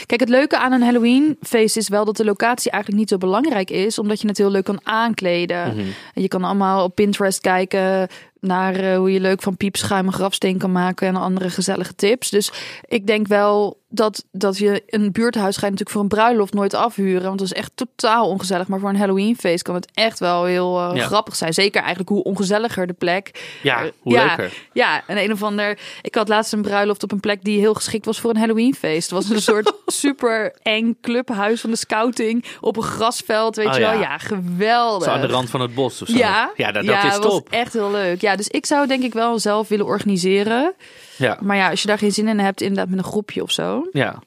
Kijk, 0.06 0.20
het 0.20 0.28
leuke 0.28 0.58
aan 0.58 0.72
een 0.72 0.82
Halloween 0.82 1.36
feest 1.40 1.76
is 1.76 1.88
wel 1.88 2.04
dat 2.04 2.16
de 2.16 2.24
locatie 2.24 2.70
eigenlijk 2.70 3.00
niet 3.02 3.10
zo 3.10 3.18
belangrijk 3.18 3.70
is, 3.70 3.98
omdat 3.98 4.20
je 4.20 4.28
het 4.28 4.38
heel 4.38 4.50
leuk 4.50 4.64
kan 4.64 4.80
aankleden. 4.82 5.76
Mhm. 5.76 5.86
Je 6.14 6.28
kan 6.28 6.44
allemaal 6.44 6.84
op 6.84 6.94
Pinterest 6.94 7.40
kijken 7.40 8.08
naar 8.40 8.74
eh, 8.74 8.96
hoe 8.96 9.12
je 9.12 9.20
leuk 9.20 9.42
van 9.42 9.56
piepschuim 9.56 10.06
een 10.06 10.12
grafsteen 10.12 10.58
kan 10.58 10.72
maken 10.72 11.08
en 11.08 11.16
andere 11.16 11.50
gezellige 11.50 11.94
tips. 11.94 12.30
Dus 12.30 12.52
ik 12.88 13.06
denk 13.06 13.26
wel 13.26 13.80
dat, 13.92 14.24
dat 14.32 14.58
je 14.58 14.82
een 14.86 15.12
buurthuis 15.12 15.54
ga 15.56 15.66
je 15.66 15.70
natuurlijk 15.72 15.90
voor 15.90 16.00
een 16.00 16.08
bruiloft 16.08 16.54
nooit 16.54 16.74
afhuren, 16.74 17.22
want 17.26 17.38
dat 17.38 17.46
is 17.46 17.54
echt 17.54 17.70
totaal 17.74 18.28
ongezellig. 18.28 18.68
Maar 18.68 18.80
voor 18.80 18.88
een 18.88 18.96
Halloween 18.96 19.36
feest 19.36 19.62
kan 19.62 19.74
het 19.74 19.90
echt 19.94 20.18
wel 20.18 20.44
heel 20.44 20.80
eh, 20.80 20.96
Ja. 20.96 21.04
grappig 21.06 21.36
zijn. 21.36 21.52
Zeker 21.54 21.80
eigenlijk 21.80 22.08
hoe 22.08 22.22
ongezelliger 22.22 22.86
de 22.86 22.92
plek. 22.92 23.30
Ja, 23.62 23.82
Eh, 23.84 23.90
hoe 24.00 24.12
ja, 24.12 24.26
leuker. 24.26 24.52
Ja, 24.72 25.02
en 25.06 25.18
een 25.18 25.32
of 25.32 25.42
ander. 25.42 25.78
Ik 26.02 26.14
had 26.14 26.28
laatst 26.28 26.52
een 26.52 26.62
bruiloft 26.62 27.02
op 27.02 27.12
een 27.12 27.20
plek 27.20 27.44
die 27.44 27.58
heel 27.58 27.74
geschikt 27.74 28.06
was 28.06 28.20
voor 28.20 28.30
een 28.30 28.36
Halloweenfeest. 28.36 29.10
Het 29.10 29.18
was 29.18 29.30
een 29.30 29.42
soort 29.42 29.72
super 29.86 30.54
eng 30.62 30.96
clubhuis 31.00 31.60
van 31.60 31.70
de 31.70 31.76
scouting 31.76 32.44
op 32.60 32.76
een 32.76 32.82
grasveld, 32.82 33.56
weet 33.56 33.66
Oh, 33.66 33.74
je 33.74 33.80
wel? 33.80 33.92
ja. 33.92 34.00
Ja, 34.00 34.18
geweldig. 34.18 35.04
Zo 35.08 35.10
aan 35.14 35.20
de 35.20 35.26
rand 35.26 35.50
van 35.50 35.60
het 35.60 35.74
bos 35.74 36.02
of 36.02 36.08
zo. 36.08 36.16
Ja, 36.16 36.50
ja 36.56 36.72
dat, 36.72 36.84
dat 36.86 36.94
ja, 36.94 37.08
is 37.08 37.18
top. 37.18 37.48
echt 37.50 37.72
heel 37.72 37.90
leuk. 37.90 38.20
Ja, 38.20 38.36
dus 38.36 38.48
ik 38.48 38.66
zou 38.66 38.86
denk 38.86 39.02
ik 39.02 39.12
wel 39.12 39.38
zelf 39.38 39.68
willen 39.68 39.86
organiseren. 39.86 40.74
Ja, 41.22 41.38
Maar 41.40 41.56
ja, 41.56 41.70
als 41.70 41.80
je 41.82 41.86
daar 41.88 41.98
geen 41.98 42.12
zin 42.12 42.28
in 42.28 42.38
hebt, 42.38 42.60
inderdaad 42.60 42.88
met 42.88 42.98
een 42.98 43.04
groepje 43.04 43.42
of 43.42 43.50
zo. 43.50 43.88
ja. 43.92 44.22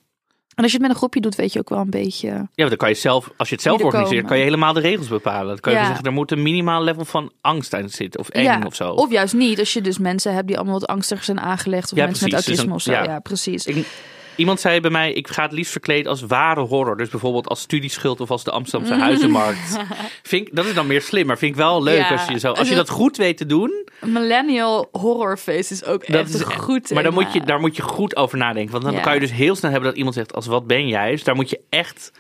En 0.56 0.64
als 0.64 0.72
je 0.72 0.78
het 0.78 0.86
met 0.88 0.96
een 0.96 1.02
groepje 1.02 1.22
doet, 1.22 1.36
weet 1.36 1.54
je 1.54 1.60
ook 1.60 1.70
wel 1.70 1.80
een 1.80 1.90
beetje. 1.90 2.28
Ja, 2.54 2.68
dan 2.68 2.78
kan 2.78 2.90
je 2.90 2.96
zelf, 2.96 3.32
als 3.38 3.50
je 3.50 3.54
het 3.56 3.64
zelf 3.64 3.80
er 3.80 3.86
organiseert, 3.86 4.14
komen. 4.16 4.30
kan 4.30 4.38
je 4.38 4.44
helemaal 4.44 4.74
de 4.74 4.80
regels 4.80 5.08
bepalen. 5.08 5.48
Dan 5.48 5.60
kan 5.60 5.74
je 5.74 5.80
Ja. 5.80 5.86
zeggen, 5.86 6.06
er 6.06 6.12
moet 6.12 6.32
een 6.32 6.42
minimaal 6.42 6.84
level 6.84 7.06
van 7.06 7.32
angst 7.42 7.74
aan 7.74 7.90
zitten. 7.90 8.20
Of 8.20 8.30
eng 8.30 8.44
ja, 8.44 8.62
of 8.66 8.76
zo. 8.76 8.90
Of 8.92 9.12
juist 9.12 9.34
niet, 9.34 9.60
als 9.60 9.74
je 9.74 9.82
dus 9.82 9.98
mensen 9.98 10.34
hebt 10.34 10.48
die 10.48 10.56
allemaal 10.58 10.80
wat 10.80 10.88
angstiger 10.90 11.24
zijn 11.24 11.40
aangelegd. 11.40 11.92
Of 11.92 11.98
Ja, 11.98 12.06
mensen 12.06 12.30
precies. 12.30 12.48
met 12.48 12.56
Dus 12.58 12.66
autisme 12.66 12.70
een- 12.70 12.76
of 12.76 12.82
zo. 12.82 13.10
ja. 13.10 13.14
Ja, 13.14 13.20
precies. 13.20 13.66
Ik- 13.66 13.88
iemand 14.36 14.60
zei 14.60 14.80
bij 14.80 14.92
mij, 14.92 15.14
ik 15.14 15.28
ga 15.28 15.42
het 15.44 15.52
liefst 15.52 15.72
verkleed 15.72 16.08
als 16.08 16.22
ware 16.22 16.62
horror. 16.62 16.98
Dus 16.98 17.10
bijvoorbeeld 17.10 17.48
als 17.48 17.60
studieschuld 17.62 18.22
of 18.22 18.32
als 18.32 18.44
de 18.44 18.52
Amsterdamse 18.52 18.96
huizenmarkt. 19.00 19.78
Vind 20.24 20.48
ik, 20.48 20.56
dat 20.56 20.66
is 20.66 20.74
dan 20.74 20.88
meer 20.88 21.02
slim, 21.02 21.26
maar 21.26 21.38
vind 21.38 21.52
ik 21.52 21.58
wel 21.58 21.84
leuk 21.84 21.98
Ja. 21.98 22.10
als 22.10 22.26
je 22.28 22.40
zo... 22.40 22.52
Als 22.52 22.70
je 22.70 22.76
dat 22.76 22.90
goed 22.90 23.18
weet 23.18 23.38
te 23.38 23.46
doen, 23.46 23.88
Een 24.02 24.12
millennial 24.12 24.88
horrorfeest 24.92 25.72
is 25.72 25.86
ook 25.86 26.08
dat 26.08 26.16
echt 26.22 26.34
is 26.34 26.42
goed 26.42 26.92
Maar 26.92 27.04
dan 27.04 27.14
moet 27.14 27.34
je, 27.34 27.42
daar 27.42 27.60
moet 27.60 27.76
je 27.76 27.82
goed 27.82 28.16
over 28.16 28.38
nadenken. 28.38 28.72
Want 28.72 28.84
dan 28.84 28.94
Ja. 28.94 29.00
kan 29.00 29.14
je 29.14 29.20
dus 29.20 29.32
heel 29.32 29.56
snel 29.56 29.72
hebben 29.72 29.90
dat 29.90 29.98
iemand 29.98 30.16
zegt, 30.16 30.34
als 30.34 30.46
wat 30.46 30.68
ben 30.68 30.88
jij? 30.88 31.12
Dus 31.12 31.24
daar 31.24 31.36
moet 31.36 31.50
je 31.50 31.60
echt 31.70 32.12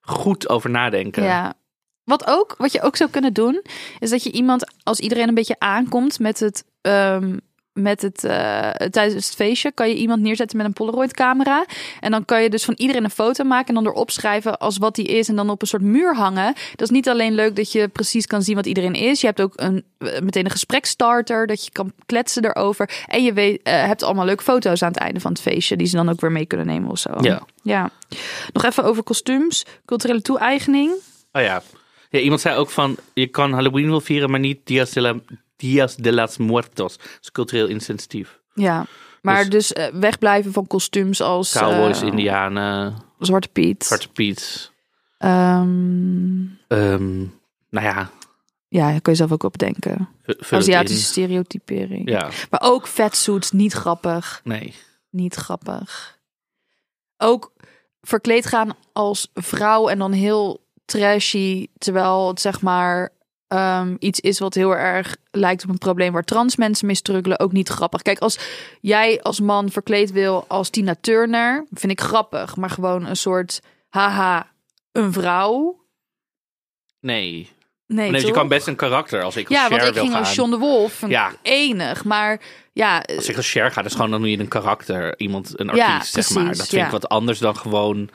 goed 0.00 0.48
over 0.48 0.70
nadenken. 0.70 1.22
Ja. 1.22 1.54
Wat, 2.04 2.26
ook, 2.26 2.54
wat 2.58 2.72
je 2.72 2.82
ook 2.82 2.96
zou 2.96 3.10
kunnen 3.10 3.32
doen, 3.32 3.62
is 3.98 4.10
dat 4.10 4.22
je 4.22 4.32
iemand, 4.32 4.72
als 4.82 5.00
iedereen 5.00 5.28
een 5.28 5.34
beetje 5.34 5.56
aankomt 5.58 6.18
met 6.18 6.40
het, 6.40 6.64
ehm, 6.80 7.36
met 7.82 8.02
het 8.02 8.24
uh, 8.24 8.70
tijdens 8.70 9.26
het 9.26 9.34
feestje, 9.34 9.72
kan 9.72 9.88
je 9.88 9.94
iemand 9.94 10.20
neerzetten 10.20 10.56
met 10.56 10.66
een 10.66 10.72
Polaroid 10.72 11.12
camera. 11.12 11.66
En 12.00 12.10
dan 12.10 12.24
kan 12.24 12.42
je 12.42 12.50
dus 12.50 12.64
van 12.64 12.74
iedereen 12.76 13.04
een 13.04 13.10
foto 13.10 13.44
maken 13.44 13.68
en 13.68 13.74
dan 13.74 13.92
erop 13.92 14.10
schrijven 14.10 14.58
als 14.58 14.78
wat 14.78 14.94
die 14.94 15.06
is 15.06 15.28
en 15.28 15.36
dan 15.36 15.50
op 15.50 15.62
een 15.62 15.68
soort 15.68 15.82
muur 15.82 16.14
hangen. 16.14 16.54
Dat 16.70 16.80
is 16.80 16.90
niet 16.90 17.08
alleen 17.08 17.34
leuk 17.34 17.56
dat 17.56 17.72
je 17.72 17.88
precies 17.88 18.26
kan 18.26 18.42
zien 18.42 18.54
wat 18.54 18.66
iedereen 18.66 18.94
is. 18.94 19.20
Je 19.20 19.26
hebt 19.26 19.40
ook 19.40 19.52
een, 19.56 19.84
uh, 19.98 20.18
meteen 20.20 20.44
een 20.44 20.50
gesprekstarter, 20.50 21.46
dat 21.46 21.64
je 21.64 21.70
kan 21.70 21.92
kletsen 22.06 22.44
erover. 22.44 22.90
En 23.06 23.24
je 23.24 23.32
weet, 23.32 23.68
uh, 23.68 23.72
hebt 23.72 24.02
allemaal 24.02 24.24
leuke 24.24 24.42
foto's 24.42 24.82
aan 24.82 24.92
het 24.92 25.00
einde 25.00 25.20
van 25.20 25.32
het 25.32 25.40
feestje, 25.40 25.76
die 25.76 25.86
ze 25.86 25.96
dan 25.96 26.08
ook 26.08 26.20
weer 26.20 26.32
mee 26.32 26.46
kunnen 26.46 26.66
nemen 26.66 26.90
of 26.90 26.98
zo. 26.98 27.10
Ja. 27.20 27.42
ja. 27.62 27.90
Nog 28.52 28.64
even 28.64 28.84
over 28.84 29.02
kostuums, 29.02 29.64
culturele 29.84 30.22
toe-eigening. 30.22 30.90
Oh 31.32 31.42
ja. 31.42 31.62
ja. 32.10 32.18
Iemand 32.18 32.40
zei 32.40 32.56
ook 32.56 32.70
van, 32.70 32.96
je 33.14 33.26
kan 33.26 33.52
Halloween 33.52 33.90
wel 33.90 34.00
vieren, 34.00 34.30
maar 34.30 34.40
niet 34.40 34.60
Dias 34.64 34.90
de, 34.90 35.00
la, 35.00 35.14
Dias 35.58 35.96
de 35.96 36.12
las 36.12 36.36
Muertos. 36.36 36.96
Dat 36.96 37.18
is 37.20 37.30
cultureel 37.30 37.66
insensitief. 37.66 38.40
Ja, 38.54 38.86
maar 39.22 39.48
dus, 39.48 39.68
dus 39.68 39.92
uh, 39.92 40.00
wegblijven 40.00 40.52
van 40.52 40.66
kostuums 40.66 41.20
als... 41.20 41.52
Cowboys, 41.52 42.02
uh, 42.02 42.08
Indianen. 42.08 42.96
Zwarte 43.18 43.48
Piet. 43.48 43.84
Zwarte 43.84 44.08
Piet. 44.08 44.72
Um, 45.18 46.58
um, 46.68 47.40
nou 47.70 47.86
ja. 47.86 48.10
Ja, 48.68 48.90
daar 48.90 49.00
kun 49.00 49.12
je 49.12 49.18
zelf 49.18 49.32
ook 49.32 49.42
op 49.42 49.58
denken. 49.58 50.08
Aziatische 50.50 51.04
stereotypering. 51.04 52.10
Ja. 52.10 52.30
Maar 52.50 52.60
ook 52.62 52.88
fatsuits, 52.88 53.50
niet 53.50 53.72
grappig. 53.72 54.40
Nee. 54.44 54.74
Niet 55.10 55.34
grappig. 55.34 56.18
Ook 57.16 57.52
verkleed 58.00 58.46
gaan 58.46 58.76
als 58.92 59.30
vrouw 59.34 59.88
en 59.88 59.98
dan 59.98 60.12
heel 60.12 60.66
trashy, 60.84 61.66
terwijl 61.78 62.28
het 62.28 62.40
zeg 62.40 62.60
maar 62.60 63.12
um, 63.48 63.96
iets 63.98 64.20
is 64.20 64.38
wat 64.38 64.54
heel 64.54 64.76
erg 64.76 65.16
lijkt 65.30 65.64
op 65.64 65.70
een 65.70 65.78
probleem 65.78 66.12
waar 66.12 66.24
trans 66.24 66.56
mensen 66.56 66.86
mee 66.86 66.94
struggelen, 66.96 67.38
ook 67.38 67.52
niet 67.52 67.68
grappig. 67.68 68.02
Kijk, 68.02 68.18
als 68.18 68.38
jij 68.80 69.22
als 69.22 69.40
man 69.40 69.70
verkleed 69.70 70.12
wil 70.12 70.44
als 70.48 70.70
Tina 70.70 70.94
Turner, 71.00 71.66
vind 71.72 71.92
ik 71.92 72.00
grappig, 72.00 72.56
maar 72.56 72.70
gewoon 72.70 73.06
een 73.06 73.16
soort 73.16 73.60
haha, 73.88 74.50
een 74.92 75.12
vrouw. 75.12 75.84
Nee. 77.00 77.50
Nee, 77.86 78.10
nee 78.10 78.26
je 78.26 78.32
kan 78.32 78.48
best 78.48 78.66
een 78.66 78.76
karakter 78.76 79.22
als 79.22 79.36
ik 79.36 79.48
als 79.48 79.56
Ja, 79.56 79.68
want 79.68 79.82
ik 79.82 79.94
ging 79.94 80.10
gaan. 80.10 80.18
als 80.18 80.34
John 80.34 80.50
de 80.50 80.58
Wolf, 80.58 81.08
Ja. 81.08 81.32
enig, 81.42 82.04
maar 82.04 82.40
ja. 82.72 82.98
Als 83.16 83.28
ik 83.28 83.36
als 83.36 83.50
Cher 83.50 83.70
ga, 83.72 83.82
gewoon 83.82 84.10
dan 84.10 84.20
doe 84.20 84.30
je 84.30 84.38
een 84.38 84.48
karakter, 84.48 85.18
iemand, 85.18 85.60
een 85.60 85.74
Ja, 85.74 85.94
artiest, 85.94 86.12
zeg 86.12 86.30
maar. 86.30 86.44
Dat 86.44 86.56
vind 86.56 86.70
ja. 86.70 86.84
ik 86.84 86.90
wat 86.90 87.08
anders 87.08 87.38
dan 87.38 87.56
gewoon 87.56 88.10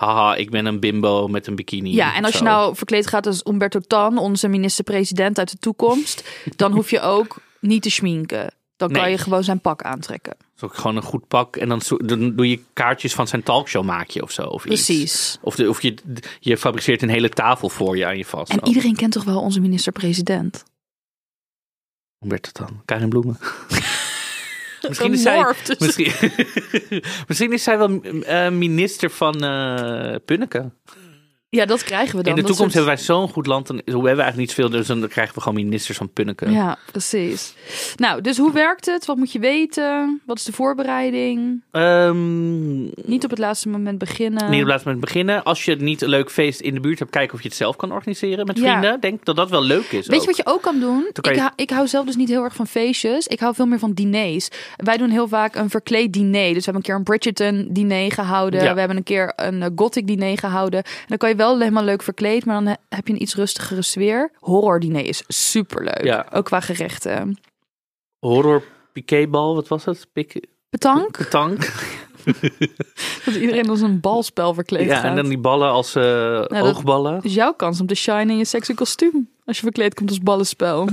haha, 0.00 0.34
ik 0.34 0.50
ben 0.50 0.66
een 0.66 0.80
bimbo 0.80 1.28
met 1.28 1.46
een 1.46 1.54
bikini. 1.54 1.94
Ja, 1.94 2.14
en 2.14 2.24
als 2.24 2.36
je 2.36 2.42
nou 2.42 2.76
verkleed 2.76 3.06
gaat 3.06 3.26
als 3.26 3.40
Umberto 3.46 3.80
Tan, 3.80 4.18
onze 4.18 4.48
minister-president 4.48 5.38
uit 5.38 5.50
de 5.50 5.58
toekomst, 5.58 6.28
dan 6.56 6.72
hoef 6.72 6.90
je 6.90 7.00
ook 7.00 7.36
niet 7.60 7.82
te 7.82 7.90
schminken. 7.90 8.54
Dan 8.76 8.92
kan 8.92 9.02
Nee. 9.02 9.10
je 9.10 9.18
gewoon 9.18 9.44
zijn 9.44 9.60
pak 9.60 9.82
aantrekken. 9.82 10.36
Is 10.56 10.62
ook 10.62 10.74
gewoon 10.74 10.96
een 10.96 11.02
goed 11.02 11.28
pak. 11.28 11.56
En 11.56 11.68
dan, 11.68 11.80
dan 11.96 12.36
doe 12.36 12.50
je 12.50 12.60
kaartjes 12.72 13.14
van 13.14 13.26
zijn 13.26 13.42
talkshow 13.42 13.84
maak 13.84 14.10
je 14.10 14.22
of 14.22 14.30
zo. 14.30 14.42
Of 14.42 14.64
iets. 14.64 14.84
Precies. 14.84 15.38
Of, 15.40 15.54
de, 15.54 15.68
of 15.68 15.82
je, 15.82 15.94
je 16.40 16.56
fabriceert 16.56 17.02
een 17.02 17.08
hele 17.08 17.28
tafel 17.28 17.68
voor 17.68 17.96
je 17.96 18.06
aan 18.06 18.16
je 18.16 18.24
vast. 18.24 18.52
En 18.52 18.66
iedereen 18.66 18.96
kent 18.96 19.12
toch 19.12 19.24
wel 19.24 19.40
onze 19.40 19.60
minister-president? 19.60 20.64
Het 22.28 22.50
dan? 22.52 22.82
Karin 22.84 23.08
Bloemen. 23.08 23.38
misschien, 24.90 25.12
is 25.12 25.22
zij, 25.22 25.36
Gemorfd. 25.36 25.80
misschien, 25.80 26.12
misschien 27.28 27.52
is 27.52 27.62
zij 27.62 27.78
wel 27.78 28.00
eh, 28.02 28.50
minister 28.50 29.10
van 29.10 29.44
eh 29.44 30.14
Punneke. 30.24 30.70
Ja, 31.52 31.64
dat 31.66 31.84
krijgen 31.84 32.16
we 32.16 32.22
dan. 32.22 32.32
In 32.36 32.40
de 32.40 32.46
Dat 32.46 32.50
toekomst 32.56 32.74
soort- 32.74 32.86
hebben 32.86 33.06
wij 33.06 33.16
zo'n 33.16 33.28
goed 33.28 33.46
land. 33.46 33.70
En 33.70 33.76
we 33.76 33.82
hebben 33.92 34.04
eigenlijk 34.06 34.36
niet 34.36 34.52
veel. 34.54 34.70
Dus 34.70 34.86
dan 34.86 35.08
krijgen 35.08 35.34
we 35.34 35.40
gewoon 35.40 35.54
ministers 35.64 35.98
van 35.98 36.08
Punneke. 36.12 36.50
Ja, 36.50 36.78
precies. 36.92 37.54
Nou, 37.96 38.20
dus 38.20 38.38
hoe 38.38 38.52
werkt 38.52 38.86
het? 38.86 39.06
Wat 39.06 39.16
moet 39.16 39.32
je 39.32 39.38
weten? 39.38 40.20
Wat 40.26 40.36
is 40.38 40.44
de 40.44 40.52
voorbereiding? 40.52 41.62
Ehm, 41.70 42.82
Niet 43.10 43.24
op 43.24 43.30
het 43.30 43.38
laatste 43.38 43.68
moment 43.68 43.98
beginnen. 43.98 44.50
Nee, 44.50 44.64
laten 44.64 44.84
we 44.86 44.90
met 44.90 45.00
beginnen. 45.00 45.42
Als 45.44 45.64
je 45.64 45.76
niet 45.76 46.02
een 46.02 46.08
leuk 46.08 46.30
feest 46.30 46.60
in 46.60 46.74
de 46.74 46.80
buurt 46.80 46.98
hebt, 46.98 47.10
kijken 47.10 47.34
of 47.34 47.42
je 47.42 47.48
het 47.48 47.56
zelf 47.56 47.76
kan 47.76 47.92
organiseren 47.92 48.46
met 48.46 48.58
Ja. 48.58 48.62
vrienden. 48.78 49.00
Denk 49.00 49.24
dat 49.24 49.36
dat 49.36 49.50
wel 49.50 49.62
leuk 49.62 49.84
is. 49.92 50.06
Weet 50.06 50.14
ook. 50.16 50.20
je 50.20 50.26
wat 50.26 50.36
je 50.36 50.46
ook 50.46 50.62
kan 50.62 50.80
doen? 50.80 51.06
Kan 51.12 51.32
Ik, 51.32 51.38
je- 51.38 51.50
ik 51.56 51.70
hou 51.70 51.86
zelf 51.88 52.06
dus 52.06 52.16
niet 52.16 52.28
heel 52.28 52.42
erg 52.44 52.54
van 52.54 52.66
feestjes. 52.66 53.26
Ik 53.26 53.40
hou 53.40 53.54
veel 53.54 53.66
meer 53.66 53.78
van 53.78 53.92
diners. 53.92 54.48
Wij 54.76 54.96
doen 54.96 55.10
heel 55.10 55.28
vaak 55.28 55.54
een 55.54 55.70
verkleed 55.70 56.12
diner. 56.12 56.54
Dus 56.54 56.64
we 56.66 56.70
hebben 56.72 56.74
een 56.74 56.82
keer 56.82 56.94
een 56.94 57.02
Bridgerton 57.02 57.68
diner 57.70 58.12
gehouden. 58.12 58.62
Ja. 58.62 58.72
We 58.72 58.78
hebben 58.78 58.96
een 58.96 59.02
keer 59.02 59.32
een 59.36 59.62
eh, 59.62 59.68
gothic 59.76 60.06
diner 60.06 60.38
gehouden. 60.38 60.82
En 60.84 61.04
dan 61.06 61.18
kan 61.18 61.28
je 61.28 61.34
wel 61.40 61.58
helemaal 61.58 61.84
leuk 61.84 62.02
verkleed, 62.02 62.44
maar 62.44 62.54
dan 62.54 62.66
he- 62.66 62.96
heb 62.96 63.06
je 63.06 63.12
een 63.12 63.22
iets 63.22 63.34
rustigere 63.34 63.82
sfeer. 63.82 64.30
Horror 64.38 64.80
diner 64.80 65.04
is 65.04 65.22
superleuk. 65.28 66.04
Ja. 66.04 66.26
Ook 66.32 66.44
qua 66.44 66.60
gerechten. 66.60 67.38
Horror 68.18 68.62
piquetbal, 68.92 69.54
wat 69.54 69.68
was 69.68 69.84
het? 69.84 70.06
Pik 70.12 70.46
Petank. 70.70 71.16
petank. 71.16 71.72
Dat 73.24 73.34
iedereen 73.34 73.68
als 73.70 73.80
een 73.80 74.00
balspel 74.00 74.54
verkleed 74.54 74.86
Ja, 74.86 74.94
gaat. 74.94 75.04
en 75.04 75.16
dan 75.16 75.28
die 75.28 75.38
ballen 75.38 75.70
als 75.70 75.94
eh, 75.94 76.44
oogballen. 76.48 77.22
Is 77.22 77.34
jouw 77.34 77.52
kans 77.52 77.80
om 77.80 77.86
te 77.86 77.94
shine 77.94 78.32
in 78.32 78.36
je 78.38 78.44
sexy 78.44 78.74
kostuum. 78.74 79.28
Als 79.44 79.56
je 79.56 79.62
verkleed 79.62 79.94
komt 79.94 80.08
als 80.08 80.18
ballenspel. 80.18 80.88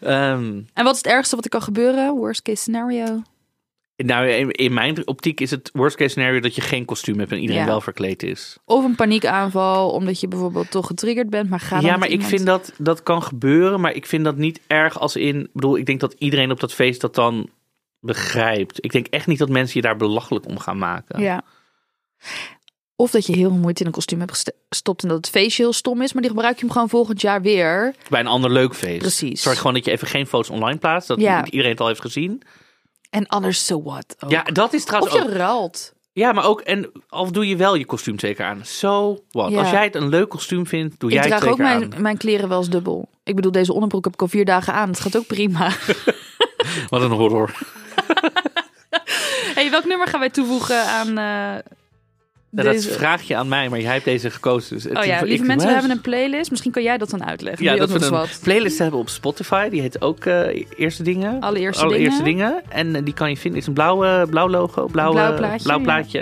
Ehm, 0.00 0.60
en 0.74 0.84
wat 0.84 0.92
is 0.94 0.98
het 1.02 1.06
ergste 1.12 1.34
wat 1.34 1.44
er 1.44 1.50
kan 1.50 1.62
gebeuren? 1.62 2.14
Worst 2.14 2.42
case 2.42 2.56
scenario. 2.62 3.22
Nou, 4.06 4.28
in, 4.50 4.72
mijn 4.74 5.06
optiek 5.06 5.40
is 5.40 5.50
het 5.50 5.70
worst 5.72 5.96
case 5.96 6.10
scenario 6.10 6.40
dat 6.40 6.54
je 6.54 6.60
geen 6.60 6.84
kostuum 6.84 7.18
hebt 7.18 7.32
en 7.32 7.38
iedereen 7.38 7.62
Ja. 7.62 7.66
wel 7.68 7.80
verkleed 7.80 8.22
is. 8.22 8.56
Of 8.64 8.84
een 8.84 8.94
paniekaanval, 8.94 9.90
omdat 9.90 10.20
je 10.20 10.28
bijvoorbeeld 10.28 10.70
toch 10.70 10.86
getriggerd 10.86 11.30
bent. 11.30 11.50
Maar 11.50 11.60
ga 11.60 11.80
ja, 11.80 11.96
maar 11.96 12.08
ik 12.08 12.22
vind 12.22 12.46
dat 12.46 12.72
dat 12.78 13.02
kan 13.02 13.22
gebeuren, 13.22 13.80
maar 13.80 13.94
ik 13.94 14.06
vind 14.06 14.24
dat 14.24 14.36
niet 14.36 14.60
erg 14.66 14.98
als 15.00 15.16
in. 15.16 15.40
Ik 15.40 15.52
bedoel, 15.52 15.76
ik 15.76 15.86
denk 15.86 16.00
dat 16.00 16.14
iedereen 16.18 16.50
op 16.50 16.60
dat 16.60 16.74
feest 16.74 17.00
dat 17.00 17.14
dan 17.14 17.48
begrijpt. 18.00 18.84
Ik 18.84 18.92
denk 18.92 19.06
echt 19.06 19.26
niet 19.26 19.38
dat 19.38 19.48
mensen 19.48 19.80
je 19.80 19.86
daar 19.86 19.96
belachelijk 19.96 20.46
om 20.46 20.58
gaan 20.58 20.78
maken. 20.78 21.20
Ja. 21.20 21.42
Of 22.96 23.10
dat 23.10 23.26
je 23.26 23.32
heel 23.36 23.48
veel 23.48 23.58
moeite 23.58 23.80
in 23.80 23.86
een 23.86 23.92
kostuum 23.92 24.18
hebt 24.18 24.30
gest- 24.30 24.52
gestopt 24.68 25.02
en 25.02 25.08
dat 25.08 25.16
het 25.16 25.28
feestje 25.28 25.62
heel 25.62 25.72
stom 25.72 26.02
is. 26.02 26.12
Maar 26.12 26.22
die 26.22 26.30
gebruik 26.30 26.54
je 26.54 26.60
hem 26.60 26.70
gewoon 26.70 26.88
volgend 26.88 27.20
jaar 27.20 27.42
weer. 27.42 27.94
Bij 28.08 28.20
een 28.20 28.26
ander 28.26 28.50
leuk 28.52 28.74
feest. 28.74 28.98
Precies. 28.98 29.42
Zorg 29.42 29.56
gewoon 29.58 29.74
dat 29.74 29.84
je 29.84 29.90
even 29.90 30.08
geen 30.08 30.26
foto's 30.26 30.50
online 30.50 30.78
plaatst. 30.78 31.08
Dat 31.08 31.20
Ja. 31.20 31.44
iedereen 31.44 31.70
het 31.70 31.80
al 31.80 31.86
heeft 31.86 32.00
gezien. 32.00 32.42
En 33.10 33.26
anders 33.26 33.66
so 33.66 33.82
what. 33.82 34.16
ook. 34.20 34.30
Ja, 34.30 34.42
dat 34.42 34.72
is 34.72 34.80
Of 34.80 34.86
trouwens 34.86 35.14
je 35.14 35.22
ook. 35.22 35.28
ruilt. 35.30 35.92
Ja, 36.12 36.32
maar 36.32 36.44
ook. 36.44 36.60
En 36.60 36.90
of 37.10 37.30
doe 37.30 37.48
je 37.48 37.56
wel 37.56 37.74
je 37.74 37.86
kostuum 37.86 38.18
zeker 38.18 38.44
aan. 38.44 38.64
Zo 38.64 39.18
wat. 39.30 39.50
Ja. 39.50 39.58
Als 39.58 39.70
jij 39.70 39.84
het 39.84 39.94
een 39.94 40.08
leuk 40.08 40.28
kostuum 40.28 40.66
vindt, 40.66 41.00
doe 41.00 41.10
Ik 41.10 41.14
jij 41.16 41.24
het 41.24 41.30
draag 41.38 41.50
ook 41.52 41.56
zeker 41.58 41.78
mijn, 41.78 41.94
aan. 41.94 42.02
mijn 42.02 42.16
kleren 42.16 42.48
wel 42.48 42.58
eens 42.58 42.68
dubbel. 42.70 43.08
Ik 43.24 43.34
bedoel, 43.34 43.52
deze 43.52 43.72
onderbroek 43.72 44.04
heb 44.04 44.12
ik 44.14 44.20
al 44.22 44.28
vier 44.28 44.44
dagen 44.44 44.72
aan. 44.74 44.88
Het 44.88 45.00
gaat 45.00 45.16
ook 45.16 45.26
prima. 45.26 45.70
Wat 46.88 47.02
een 47.02 47.10
horror. 47.10 47.52
hey, 49.54 49.70
welk 49.70 49.84
nummer 49.84 50.06
gaan 50.08 50.20
wij 50.20 50.30
toevoegen 50.30 50.84
aan 50.86 51.18
eh, 51.18 51.64
Ja, 52.50 52.62
dat 52.62 52.72
deze... 52.72 52.90
vraag 52.90 53.22
je 53.22 53.36
aan 53.36 53.48
mij, 53.48 53.68
maar 53.68 53.80
jij 53.80 53.92
hebt 53.92 54.04
deze 54.04 54.30
gekozen. 54.30 54.76
Dus 54.76 54.86
Oh 54.86 55.04
ja, 55.04 55.22
lieve 55.22 55.44
mensen, 55.44 55.66
we 55.66 55.72
hebben 55.72 55.90
een 55.90 56.00
playlist. 56.00 56.50
Misschien 56.50 56.72
kan 56.72 56.82
jij 56.82 56.98
dat 56.98 57.10
dan 57.10 57.24
uitleggen. 57.24 57.64
Ja, 57.64 57.76
dat 57.76 57.90
we 57.90 58.04
een 58.04 58.10
wat. 58.10 58.38
playlist 58.42 58.78
hebben 58.78 59.00
op 59.00 59.08
Spotify. 59.08 59.68
Die 59.68 59.80
heet 59.80 60.02
ook 60.02 60.24
eh, 60.24 60.64
Eerste 60.76 61.02
Dingen. 61.02 61.40
Allereerste 61.40 61.84
Allereerste 61.84 62.22
dingen. 62.22 62.48
dingen. 62.48 62.62
En 62.68 62.96
eh, 62.96 63.04
die 63.04 63.14
kan 63.14 63.28
je 63.28 63.36
vinden. 63.36 63.52
Het 63.52 63.60
is 63.60 63.66
een 63.66 63.72
blauwe, 63.72 64.26
blauw 64.30 64.48
logo. 64.48 64.86
Blauwe, 64.86 65.14
blauw 65.14 65.36
plaatje, 65.36 65.62
blauw 65.62 65.78
ja. 65.78 65.84
plaatje. 65.84 66.20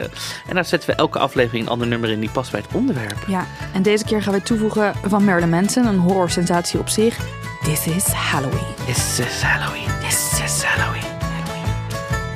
En 0.48 0.54
daar 0.54 0.64
zetten 0.64 0.90
we 0.90 0.96
elke 0.96 1.18
aflevering 1.18 1.64
een 1.64 1.70
ander 1.70 1.86
nummer 1.86 2.10
in 2.10 2.20
die 2.20 2.30
past 2.30 2.50
bij 2.50 2.60
het 2.60 2.74
onderwerp. 2.74 3.24
Ja, 3.26 3.46
en 3.74 3.82
deze 3.82 4.04
keer 4.04 4.22
gaan 4.22 4.34
we 4.34 4.42
toevoegen 4.42 4.94
van 5.04 5.24
Marilyn 5.24 5.50
Manson, 5.50 5.86
een 5.86 5.98
horrorsensatie 5.98 6.78
op 6.78 6.88
zich. 6.88 7.18
This 7.62 7.86
is 7.86 8.04
Halloween. 8.04 8.74
This 8.86 9.18
is 9.18 9.42
Halloween. 9.42 9.88
This 10.08 10.40
is 10.44 10.62
Halloween. 10.62 11.10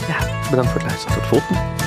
Ja, 0.08 0.48
bedankt 0.50 0.70
voor 0.70 0.80
het 0.80 0.90
luisteren. 0.90 1.14
Tot 1.14 1.22
de 1.22 1.28
volgende. 1.28 1.79